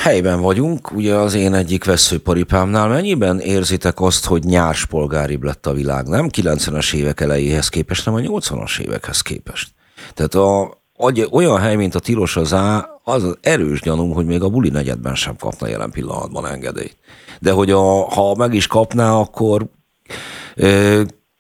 [0.03, 2.89] helyben vagyunk, ugye az én egyik veszőparipámnál.
[2.89, 8.39] Mennyiben érzitek azt, hogy nyárspolgáribb lett a világ, nem 90-es évek elejéhez képest, hanem a
[8.39, 9.69] 80-as évekhez képest?
[10.15, 10.80] Tehát a,
[11.31, 14.69] olyan hely, mint a Tilos az Á, az, az erős gyanúm, hogy még a buli
[14.69, 16.97] negyedben sem kapna jelen pillanatban engedélyt.
[17.41, 19.67] De hogy a, ha meg is kapná, akkor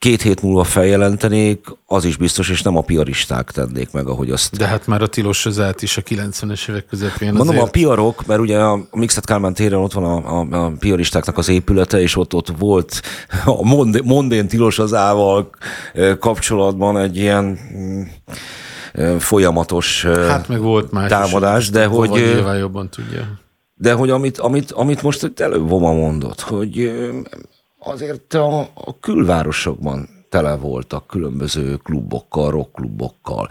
[0.00, 4.56] két hét múlva feljelentenék, az is biztos, és nem a piaristák tennék meg, ahogy azt...
[4.56, 7.66] De hát már a tilos özát is a 90-es évek közepén Mondom, azért...
[7.66, 11.48] a piarok, mert ugye a Mixed Kálmán téren ott van a, a, a piaristáknak az
[11.48, 13.02] épülete, és ott, ott volt
[13.44, 13.64] a
[14.04, 15.50] mondén tilos az ával
[16.18, 18.02] kapcsolatban egy ilyen mm,
[19.18, 22.42] folyamatos hát meg volt más támadás, is, de hogy...
[22.58, 23.40] jobban tudja.
[23.74, 26.92] De hogy amit, amit, amit most előbb Voma mondott, hogy
[27.78, 33.48] azért a, a külvárosokban tele voltak különböző klubokkal, rockklubokkal.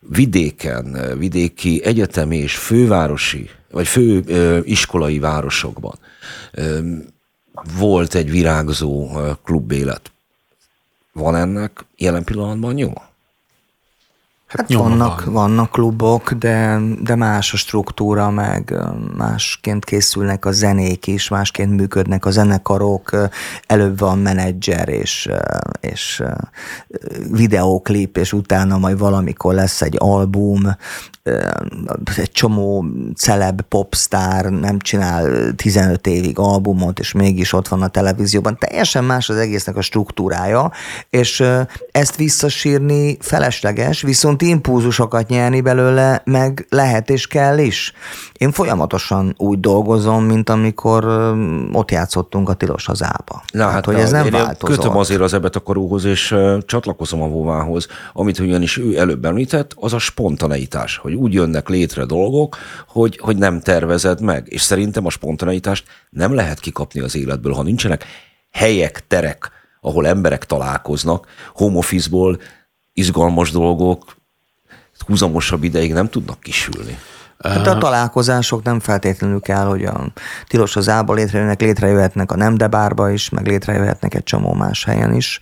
[0.00, 5.98] Vidéken, vidéki egyetemi és fővárosi, vagy fő ö, iskolai városokban
[6.52, 6.78] ö,
[7.78, 9.08] volt egy virágzó
[9.44, 10.12] klubélet.
[11.12, 13.02] Van ennek jelen pillanatban nyoma?
[14.56, 15.34] Hát, vannak, van.
[15.34, 18.74] vannak klubok, de, de más a struktúra, meg
[19.16, 23.28] másként készülnek a zenék is, másként működnek a zenekarok,
[23.66, 25.28] előbb van menedzser és,
[25.80, 26.22] és
[27.30, 30.76] videóklip, és utána majd valamikor lesz egy album,
[32.16, 32.84] egy csomó
[33.16, 38.58] celeb popstar nem csinál 15 évig albumot, és mégis ott van a televízióban.
[38.58, 40.72] Teljesen más az egésznek a struktúrája,
[41.10, 41.44] és
[41.90, 47.92] ezt visszasírni felesleges, viszont impulzusokat nyerni belőle meg lehet és kell is.
[48.32, 51.04] Én folyamatosan úgy dolgozom, mint amikor
[51.72, 53.42] ott játszottunk a Tilos hazába.
[53.52, 54.76] Na, hát, hogy ez nem változott.
[54.76, 59.74] Kötöm azért az ebet a karóhoz, és csatlakozom a Vóvához, amit ugyanis ő előbb említett,
[59.80, 62.56] az a spontaneitás, hogy úgy jönnek létre dolgok,
[62.88, 64.46] hogy, hogy nem tervezed meg.
[64.48, 68.04] És szerintem a spontaneitást nem lehet kikapni az életből, ha nincsenek
[68.50, 69.50] helyek, terek,
[69.80, 72.38] ahol emberek találkoznak, home office-ból
[72.92, 74.16] izgalmas dolgok
[75.06, 76.98] húzamosabb ideig nem tudnak kisülni.
[77.38, 80.12] Hát a találkozások nem feltétlenül kell, hogy a
[80.48, 85.14] tilos az ába létrejönnek, létrejöhetnek a nem bárba is, meg létrejöhetnek egy csomó más helyen
[85.14, 85.40] is.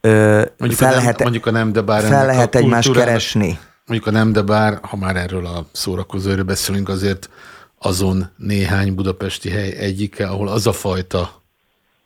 [0.00, 3.58] Ö, mondjuk, fel a nem, lehet, mondjuk a nem bár fel lehet egymást keresni.
[3.86, 7.30] Mondjuk a nem bár, ha már erről a szórakozóról beszélünk, azért
[7.78, 11.42] azon néhány budapesti hely egyike, ahol az a fajta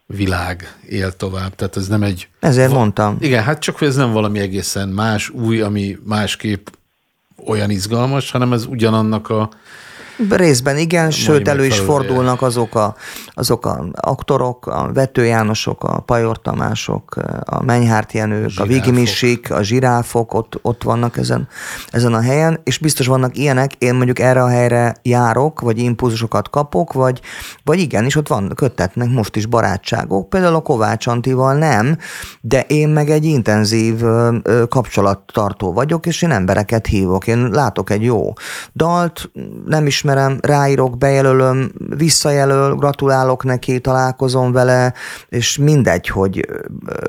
[0.06, 1.54] világ él tovább.
[1.54, 2.28] Tehát ez nem egy...
[2.40, 3.16] Ezért va- mondtam.
[3.20, 6.66] Igen, hát csak hogy ez nem valami egészen más, új, ami másképp
[7.46, 9.48] olyan izgalmas, hanem ez ugyanannak a
[10.30, 12.94] Részben igen, sőt elő is fordulnak azok a,
[13.34, 19.50] azok a aktorok, a Vető Jánosok, a Pajor Tamások, a Menyhárt Jenők, a, a Vigimisik,
[19.50, 21.48] a zsiráfok, ott, ott vannak ezen,
[21.90, 26.50] ezen a helyen, és biztos vannak ilyenek, én mondjuk erre a helyre járok, vagy impulzusokat
[26.50, 27.20] kapok, vagy,
[27.64, 31.98] vagy igenis ott van, köttetnek most is barátságok, például a Kovács Antival nem,
[32.40, 34.02] de én meg egy intenzív
[34.68, 38.32] kapcsolattartó vagyok, és én embereket hívok, én látok egy jó
[38.74, 39.30] dalt,
[39.66, 44.94] nem is ismerem, ráírok, bejelölöm, visszajelöl, gratulálok neki, találkozom vele,
[45.28, 46.48] és mindegy, hogy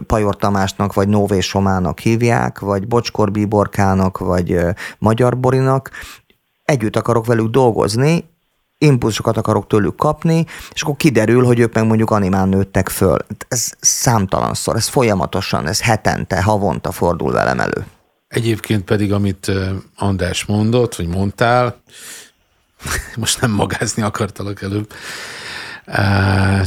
[0.07, 4.59] Pajor Tamásnak, vagy Nové Somának hívják, vagy Bocskor Bíborkának, vagy
[4.97, 5.89] Magyar Borinak,
[6.63, 8.29] együtt akarok velük dolgozni,
[8.77, 13.17] impulzusokat akarok tőlük kapni, és akkor kiderül, hogy ők meg mondjuk animán nőttek föl.
[13.47, 17.85] Ez számtalanszor, ez folyamatosan, ez hetente, havonta fordul velem elő.
[18.27, 19.51] Egyébként pedig, amit
[19.97, 21.81] András mondott, vagy mondtál,
[23.15, 24.93] most nem magázni akartalak előbb,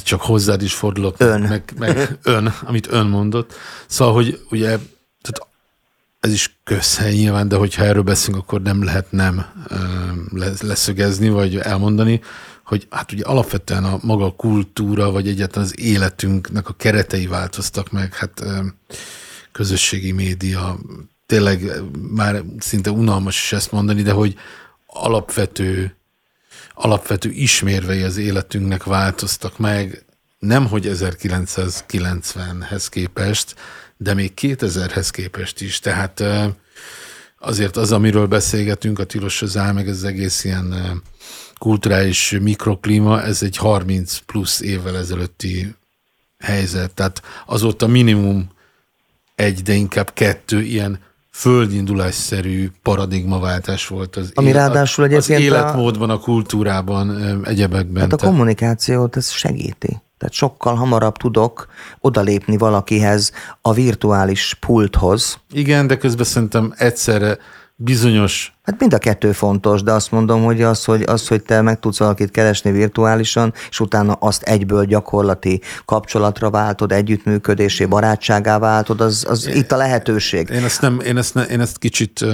[0.02, 1.14] csak hozzád is fordulok.
[1.18, 1.40] Ön.
[1.40, 3.54] Meg, meg ön, amit ön mondott.
[3.86, 4.78] Szóval, hogy ugye
[5.20, 5.48] tehát
[6.20, 9.46] ez is közhely nyilván, de hogyha erről beszélünk, akkor nem lehet nem
[10.60, 12.20] leszögezni, vagy elmondani,
[12.64, 18.14] hogy hát ugye alapvetően a maga kultúra, vagy egyáltalán az életünknek a keretei változtak meg,
[18.14, 18.44] hát
[19.52, 20.78] közösségi média,
[21.26, 21.72] tényleg
[22.14, 24.34] már szinte unalmas is ezt mondani, de hogy
[24.86, 25.97] alapvető,
[26.78, 30.04] alapvető ismérvei az életünknek változtak meg,
[30.38, 33.54] nem hogy 1990-hez képest,
[33.96, 35.78] de még 2000-hez képest is.
[35.78, 36.22] Tehát
[37.38, 41.02] azért az, amiről beszélgetünk, a tilos az áll, meg ez az egész ilyen
[41.58, 45.74] kulturális mikroklíma, ez egy 30 plusz évvel ezelőtti
[46.38, 46.94] helyzet.
[46.94, 48.50] Tehát azóta minimum
[49.34, 50.98] egy, de inkább kettő ilyen
[51.38, 58.02] földindulásszerű paradigmaváltás volt az, Ami élet, ráadásul az életmódban, a, a kultúrában, egyebekben.
[58.02, 60.02] Hát a kommunikációt ez segíti.
[60.18, 61.68] Tehát sokkal hamarabb tudok
[62.00, 63.32] odalépni valakihez
[63.62, 65.38] a virtuális pulthoz.
[65.52, 67.38] Igen, de közben szerintem egyszerre
[67.80, 68.52] bizonyos...
[68.62, 71.80] Hát mind a kettő fontos, de azt mondom, hogy az, hogy, az, hogy te meg
[71.80, 79.24] tudsz valakit keresni virtuálisan, és utána azt egyből gyakorlati kapcsolatra váltod, együttműködésé, barátságá váltod, az,
[79.28, 80.48] az én, itt a lehetőség.
[80.48, 82.24] Én ezt, nem, én ezt, ne, én ezt kicsit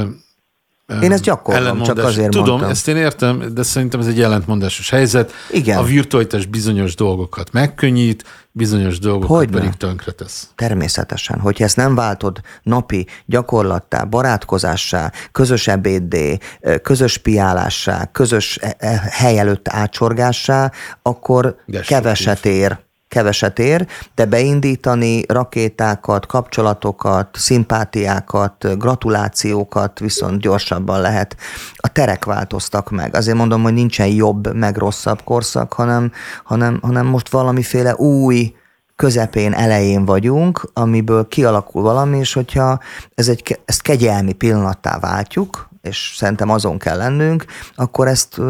[1.02, 2.70] én ezt gyakorlom, csak azért Tudom, mondtam.
[2.70, 5.32] ezt én értem, de szerintem ez egy ellentmondásos helyzet.
[5.50, 5.78] Igen.
[5.78, 8.24] A virtualitás bizonyos dolgokat megkönnyít,
[8.56, 9.58] bizonyos dolgokat Hogyne?
[9.58, 10.48] pedig tönkretesz.
[10.54, 11.40] Természetesen.
[11.40, 16.38] Hogyha ezt nem váltod napi gyakorlattá, barátkozássá, közös ebéddé,
[16.82, 20.72] közös piálássá, közös e, e, hely előtt átsorgássá,
[21.02, 21.56] akkor
[21.86, 22.83] keveset ér
[23.14, 31.36] keveset ér, de beindítani rakétákat, kapcsolatokat, szimpátiákat, gratulációkat viszont gyorsabban lehet.
[31.76, 33.16] A terek változtak meg.
[33.16, 36.12] Azért mondom, hogy nincsen jobb, meg rosszabb korszak, hanem,
[36.44, 38.54] hanem, hanem most valamiféle új,
[38.96, 42.78] közepén, elején vagyunk, amiből kialakul valami, és hogyha
[43.14, 47.44] ez egy, ezt kegyelmi pillanattá váltjuk, és szerintem azon kell lennünk,
[47.74, 48.40] akkor ezt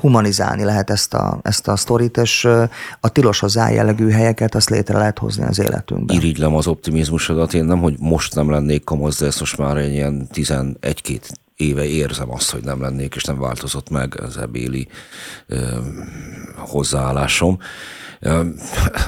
[0.00, 2.44] humanizálni lehet ezt a, ezt a sztorit, és
[3.00, 6.16] a tilos hozzá jellegű helyeket azt létre lehet hozni az életünkben.
[6.16, 9.92] Irigylem az optimizmusodat, én nem, hogy most nem lennék kamasz, de ezt most már egy
[9.92, 14.88] ilyen 11-két éve érzem azt, hogy nem lennék, és nem változott meg az ebéli
[15.46, 15.78] ö,
[16.56, 17.58] hozzáállásom.
[18.20, 18.42] Ö,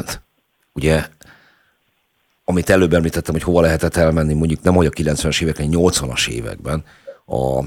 [0.72, 1.06] ugye
[2.50, 6.84] amit előbb említettem, hogy hova lehetett elmenni, mondjuk nem hogy a 90-es években, 80-as években,
[7.28, 7.59] a,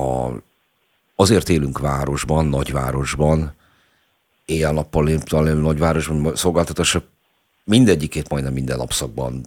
[0.00, 0.32] a,
[1.14, 3.54] azért élünk városban, nagyvárosban,
[4.44, 5.08] éjjel-nappal
[5.60, 7.04] nagyvárosban, szolgáltatások
[7.64, 9.46] mindegyikét majdnem minden napszakban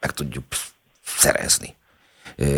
[0.00, 0.44] meg tudjuk
[1.04, 1.74] szerezni.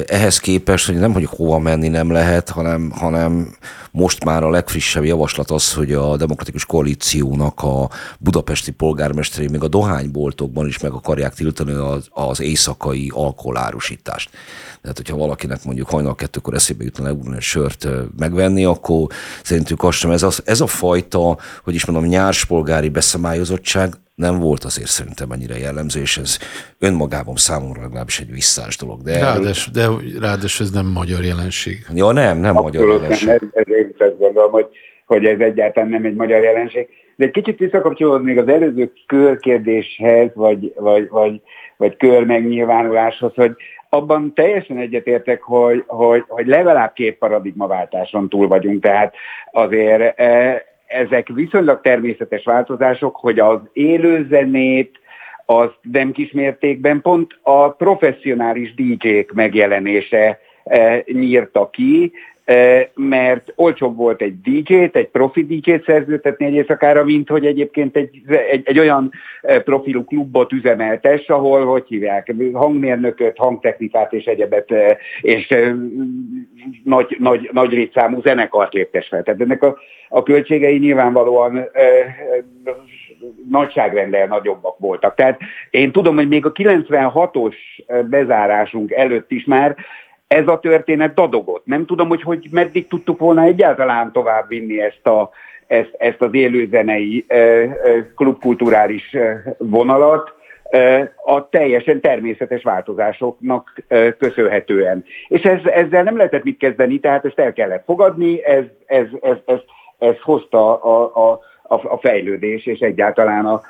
[0.06, 3.56] Ehhez képest, hogy nem, hogy hova menni nem lehet, hanem, hanem
[3.90, 9.68] most már a legfrissebb javaslat az, hogy a Demokratikus Koalíciónak a budapesti polgármesterei még a
[9.68, 14.30] dohányboltokban is meg akarják tiltani az, az éjszakai alkoholárusítást.
[14.80, 17.86] Tehát, hogyha valakinek mondjuk hajnal kettőkor eszébe jutna leugrani egy sört
[18.16, 19.06] megvenni, akkor
[19.42, 20.10] szerintük azt sem.
[20.10, 25.58] Ez, az, ez a fajta, hogy is mondom, nyárspolgári beszabályozottság nem volt azért szerintem ennyire
[25.58, 26.38] jellemző, és ez
[26.78, 29.02] önmagában számomra legalábbis egy visszás dolog.
[29.02, 29.86] De, ráadásul, de
[30.20, 31.76] ráadásul ez nem magyar jelenség.
[31.94, 33.26] Ja, nem, nem Abszolút magyar jelenség.
[33.26, 34.66] Nem, ez, én is azt gondolom, hogy,
[35.06, 36.88] hogy ez egyáltalán nem egy magyar jelenség.
[37.16, 41.40] De egy kicsit visszakapcsolódnék az előző körkérdéshez, vagy, vagy, vagy,
[41.76, 43.52] vagy kör megnyilvánuláshoz, hogy
[43.88, 49.14] abban teljesen egyetértek, hogy, hogy, hogy legalább két paradigmaváltáson túl vagyunk, tehát
[49.52, 54.98] azért e, ezek viszonylag természetes változások, hogy az élőzenét,
[55.46, 62.12] az nem kismértékben pont a professzionális DJ-k megjelenése e, nyírta ki,
[62.94, 68.22] mert olcsóbb volt egy DJ-t, egy profi DJ-t szerződtetni egy éjszakára, mint hogy egyébként egy,
[68.50, 69.12] egy, egy olyan
[69.64, 74.74] profilú klubot üzemeltes, ahol, hogy hívják, hangmérnököt, hangtechnikát és egyebet,
[75.20, 75.54] és
[76.84, 79.22] nagy, nagy, nagy létszámú zenekart léptes fel.
[79.22, 79.78] Tehát ennek a,
[80.08, 81.68] a költségei nyilvánvalóan
[83.48, 85.14] nagyságrendel nagyobbak voltak.
[85.14, 85.40] Tehát
[85.70, 87.54] én tudom, hogy még a 96-os
[88.10, 89.76] bezárásunk előtt is már
[90.26, 91.66] ez a történet dadogott.
[91.66, 95.30] Nem tudom, hogy, hogy meddig tudtuk volna egyáltalán tovább vinni ezt, a,
[95.66, 97.26] ezt, ezt az élőzenei
[98.16, 99.16] klubkulturális
[99.58, 100.37] vonalat,
[101.24, 103.72] a teljesen természetes változásoknak
[104.18, 105.04] köszönhetően.
[105.28, 109.36] És ez, ezzel nem lehetett mit kezdeni, tehát ezt el kellett fogadni, ez, ez, ez,
[109.46, 109.58] ez,
[109.98, 113.62] ez hozta a, a, a, a fejlődés és egyáltalán a,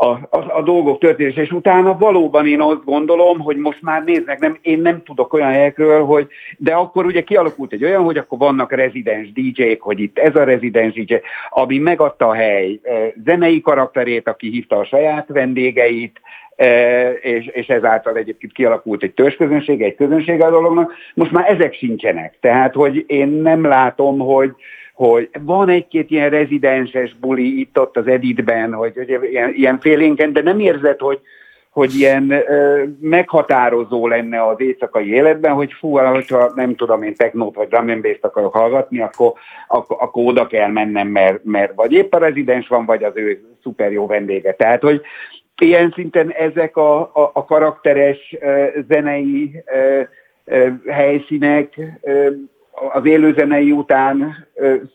[0.00, 4.38] a, a, a dolgok történése, és utána valóban én azt gondolom, hogy most már néznek,
[4.38, 6.26] nem, én nem tudok olyan helyekről, hogy,
[6.56, 10.44] de akkor ugye kialakult egy olyan, hogy akkor vannak rezidens DJ-k, hogy itt ez a
[10.44, 11.14] rezidens DJ,
[11.50, 12.80] ami megadta a hely
[13.24, 16.20] zenei karakterét, aki hívta a saját vendégeit,
[17.20, 20.92] és, és ezáltal egyébként kialakult egy törzsközönség, egy közönség a dolognak.
[21.14, 22.34] Most már ezek sincsenek.
[22.40, 24.54] Tehát, hogy én nem látom, hogy,
[24.98, 30.42] hogy van egy-két ilyen rezidenses buli itt-ott az Editben, hogy, hogy ilyen, ilyen félénken, de
[30.42, 31.20] nem érzed, hogy,
[31.70, 37.54] hogy ilyen ö, meghatározó lenne az éjszakai életben, hogy fú, hogyha nem tudom én technót
[37.54, 39.32] vagy drum and akarok hallgatni, akkor,
[39.68, 43.40] akkor, akkor oda kell mennem, mert, mert vagy épp a rezidens van, vagy az ő
[43.62, 44.52] szuper jó vendége.
[44.52, 45.00] Tehát, hogy
[45.60, 50.02] ilyen szinten ezek a, a, a karakteres ö, zenei ö,
[50.86, 51.80] helyszínek
[52.92, 54.46] az élőzenei után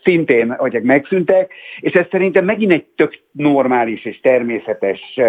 [0.03, 5.19] szintén hogy megszűntek, és ez szerintem megint egy tök normális és természetes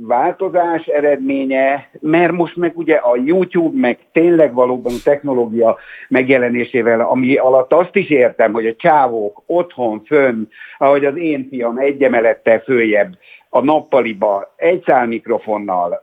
[0.00, 5.78] változás eredménye, mert most meg ugye a YouTube, meg tényleg valóban technológia
[6.08, 10.44] megjelenésével, ami alatt azt is értem, hogy a csávók otthon, fönn,
[10.78, 13.18] ahogy az én fiam egy emelettel följebb
[13.48, 16.02] a nappaliba, egy szál mikrofonnal,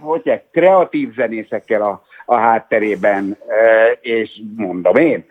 [0.00, 3.36] hogy kreatív zenészekkel a a hátterében,
[4.00, 5.24] és mondom én,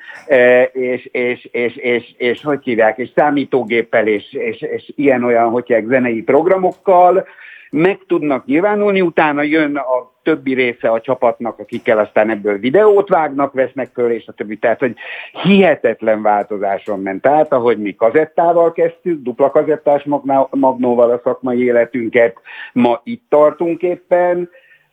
[0.72, 5.88] és, és, és, és, és hogy hívják, és számítógéppel, és, és, és ilyen-olyan, hogy hívják,
[5.88, 7.28] zenei programokkal,
[7.72, 13.54] meg tudnak nyilvánulni, utána jön a többi része a csapatnak, akikkel aztán ebből videót vágnak,
[13.54, 14.58] vesznek föl, és a többi.
[14.58, 14.96] Tehát, hogy
[15.44, 20.04] hihetetlen változáson ment át, ahogy mi kazettával kezdtük, dupla kazettás
[20.50, 22.38] magnóval a szakmai életünket,
[22.74, 24.50] ma itt tartunk éppen,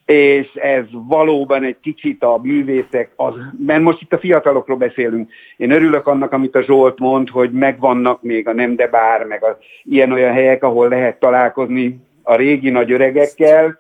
[0.06, 3.34] és ez valóban egy kicsit a művészek, az,
[3.66, 5.30] mert most itt a fiatalokról beszélünk.
[5.56, 9.44] Én örülök annak, amit a Zsolt mond, hogy megvannak még a nem de bár, meg
[9.44, 13.78] a, ilyen-olyan helyek, ahol lehet találkozni a régi nagy öregekkel,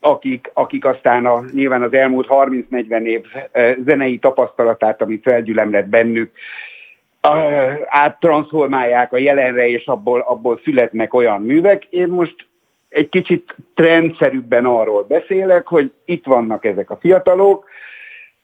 [0.00, 3.22] akik, akik aztán a, nyilván az elmúlt 30-40 év
[3.84, 6.30] zenei tapasztalatát, amit felgyülemlett bennük,
[7.86, 11.84] áttransformálják a jelenre, és abból, abból születnek olyan művek.
[11.84, 12.46] Én most
[12.94, 17.68] egy kicsit trendszerűbben arról beszélek, hogy itt vannak ezek a fiatalok,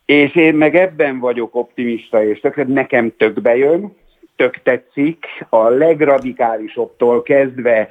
[0.04, 3.96] és én meg ebben vagyok optimista, és tök, nekem tök bejön,
[4.36, 7.88] tök tetszik, a legradikálisobbtól kezdve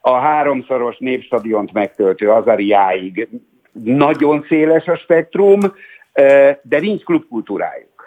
[0.00, 3.28] a háromszoros népstadiont megtöltő Azariáig
[3.72, 5.60] nagyon széles a spektrum,
[6.62, 7.99] de nincs klubkultúrájuk.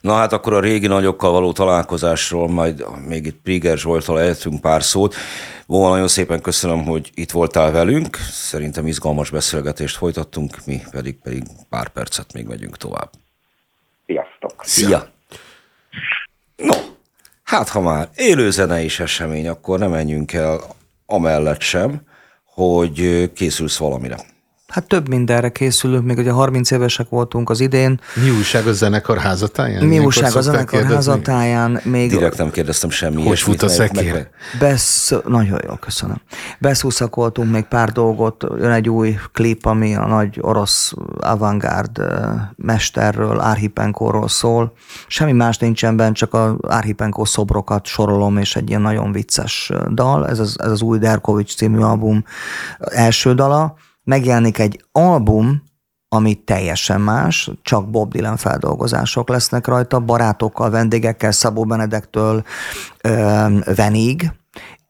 [0.00, 4.82] Na hát akkor a régi nagyokkal való találkozásról majd még itt Priger Zsoltal eltünk pár
[4.82, 5.14] szót.
[5.66, 8.16] Volna nagyon szépen köszönöm, hogy itt voltál velünk.
[8.30, 13.10] Szerintem izgalmas beszélgetést folytattunk, mi pedig, pedig pár percet még megyünk tovább.
[14.06, 14.64] Sziasztok!
[14.64, 15.08] Szia!
[16.56, 16.74] No,
[17.42, 18.50] hát ha már élő
[18.82, 20.60] is esemény, akkor nem menjünk el
[21.06, 22.00] amellett sem,
[22.44, 24.16] hogy készülsz valamire.
[24.74, 28.00] Hát több mindenre készülünk, még ugye 30 évesek voltunk az idén.
[28.14, 29.84] Mi újság a zenekar házatáján?
[29.84, 30.94] Mi újság a zenekar kérdezni?
[30.94, 31.80] házatáján?
[31.84, 34.28] Még Direkt nem kérdeztem semmi Hogy fut a szekér?
[34.58, 36.20] Besz, nagyon jó, köszönöm.
[36.58, 42.02] Beszúszakoltunk még pár dolgot, jön egy új klip, ami a nagy orosz avantgárd
[42.56, 44.72] mesterről, Árhipenkóról szól.
[45.06, 50.28] Semmi más nincsen benne, csak az Árhipenkó szobrokat sorolom, és egy ilyen nagyon vicces dal.
[50.28, 52.24] Ez az, ez az új Derkovics című album
[52.78, 55.62] első dala megjelenik egy album,
[56.08, 62.44] ami teljesen más, csak Bob Dylan feldolgozások lesznek rajta, barátokkal, vendégekkel, Szabó Benedektől
[63.76, 64.32] Venig,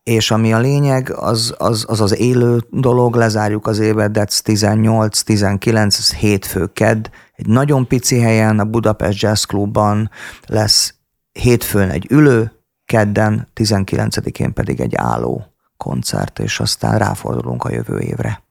[0.03, 5.21] és ami a lényeg, az az, az az élő dolog, lezárjuk az évet, That's 18,
[5.21, 10.11] 19, ez hétfő, kedd, egy nagyon pici helyen, a Budapest Jazz Clubban
[10.47, 10.95] lesz
[11.33, 12.53] hétfőn egy ülő,
[12.85, 15.47] kedden, 19-én pedig egy álló
[15.77, 18.44] koncert, és aztán ráfordulunk a jövő évre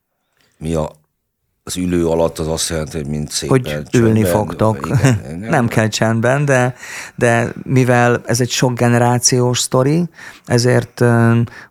[0.63, 0.91] mi a,
[1.63, 4.85] az ülő alatt az azt jelenti, hogy mint szépen Hogy csendben, ülni fogtok.
[4.85, 5.49] Igen, igen.
[5.49, 6.75] nem kell csendben, de,
[7.15, 10.09] de mivel ez egy sok generációs sztori,
[10.45, 11.03] ezért,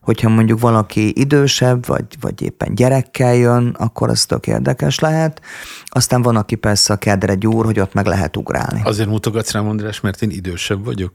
[0.00, 5.40] hogyha mondjuk valaki idősebb, vagy, vagy éppen gyerekkel jön, akkor ez tök érdekes lehet.
[5.86, 8.80] Aztán van, aki persze a kedre gyúr, hogy ott meg lehet ugrálni.
[8.84, 11.12] Azért mutogatsz rám, András, mert én idősebb vagyok?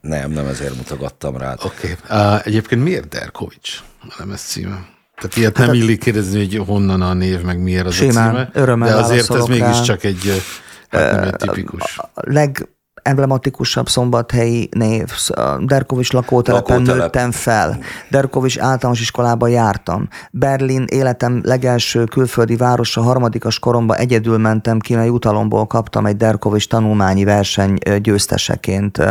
[0.00, 1.52] nem, nem ezért mutogattam rá.
[1.64, 1.96] Oké.
[2.02, 2.18] Okay.
[2.18, 3.82] Uh, egyébként miért Derkovics?
[4.18, 4.94] Nem ez címe.
[5.16, 8.48] Tehát ilyet hát nem illik kérdezni, hogy honnan a név, meg miért az simán, a
[8.52, 8.86] címe.
[8.86, 10.42] De azért ez mégiscsak egy,
[10.88, 11.98] hát nem egy tipikus.
[11.98, 12.68] A leg,
[13.06, 15.12] emblematikusabb szombathelyi név.
[15.58, 17.02] Derkovics lakótelepen Lakótelep.
[17.02, 17.78] nőttem fel.
[18.10, 20.08] Derkovics általános iskolába jártam.
[20.30, 26.68] Berlin életem legelső külföldi városa harmadikas koromban egyedül mentem ki, mert jutalomból kaptam egy Derkovics
[26.68, 29.02] tanulmányi verseny győzteseként.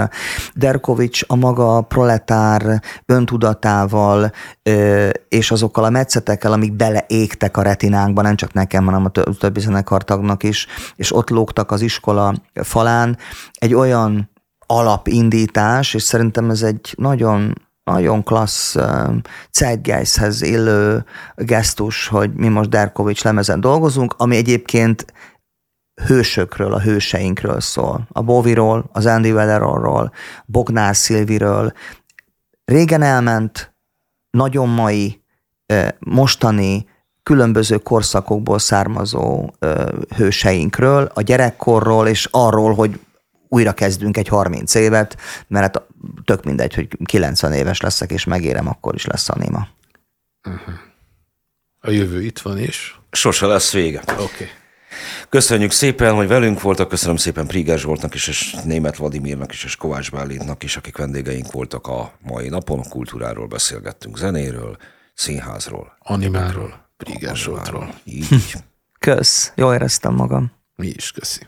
[0.54, 4.32] Derkovics a maga proletár öntudatával
[5.30, 9.10] és azokkal a metszetekkel, amik beleégtek a retinánkba, nem csak nekem, hanem a
[9.40, 13.18] többi zenekartagnak is, és ott lógtak az iskola falán,
[13.54, 13.85] egy olyan
[14.66, 17.54] alapindítás, és szerintem ez egy nagyon
[17.84, 19.16] nagyon klassz uh,
[19.52, 21.06] Zeitgeisthez illő
[21.36, 25.06] gesztus, hogy mi most Derkovics lemezen dolgozunk, ami egyébként
[26.08, 28.08] hősökről, a hőseinkről szól.
[28.12, 30.12] A Boviról, az Andy Welleronról,
[30.46, 31.74] Bognár Szilviről.
[32.66, 33.76] Régen elment,
[34.30, 35.24] nagyon mai,
[36.00, 36.88] mostani,
[37.24, 39.54] különböző korszakokból származó
[40.16, 43.00] hőseinkről, a gyerekkorról, és arról, hogy
[43.48, 45.18] újra kezdünk egy 30 évet,
[45.48, 45.84] mert hát
[46.26, 49.68] tök mindegy, hogy 90 éves leszek, és megérem, akkor is lesz anima.
[50.48, 50.74] Uh-huh.
[51.80, 53.00] A jövő itt van is.
[53.12, 54.02] Sose lesz vége.
[54.08, 54.22] Oké.
[54.22, 54.48] Okay.
[55.30, 59.76] Köszönjük szépen, hogy velünk voltak, köszönöm szépen Priger Zsoltnak is, és Német Vladimirnak is, és
[59.76, 62.80] Kovács Bálintnak is, akik vendégeink voltak a mai napon.
[62.80, 64.78] A kultúráról beszélgettünk, zenéről,
[65.14, 67.94] színházról, animáról, Priger Zsoltról.
[68.04, 68.54] Így.
[69.00, 70.52] Kösz, jól éreztem magam.
[70.76, 71.48] Mi is köszi.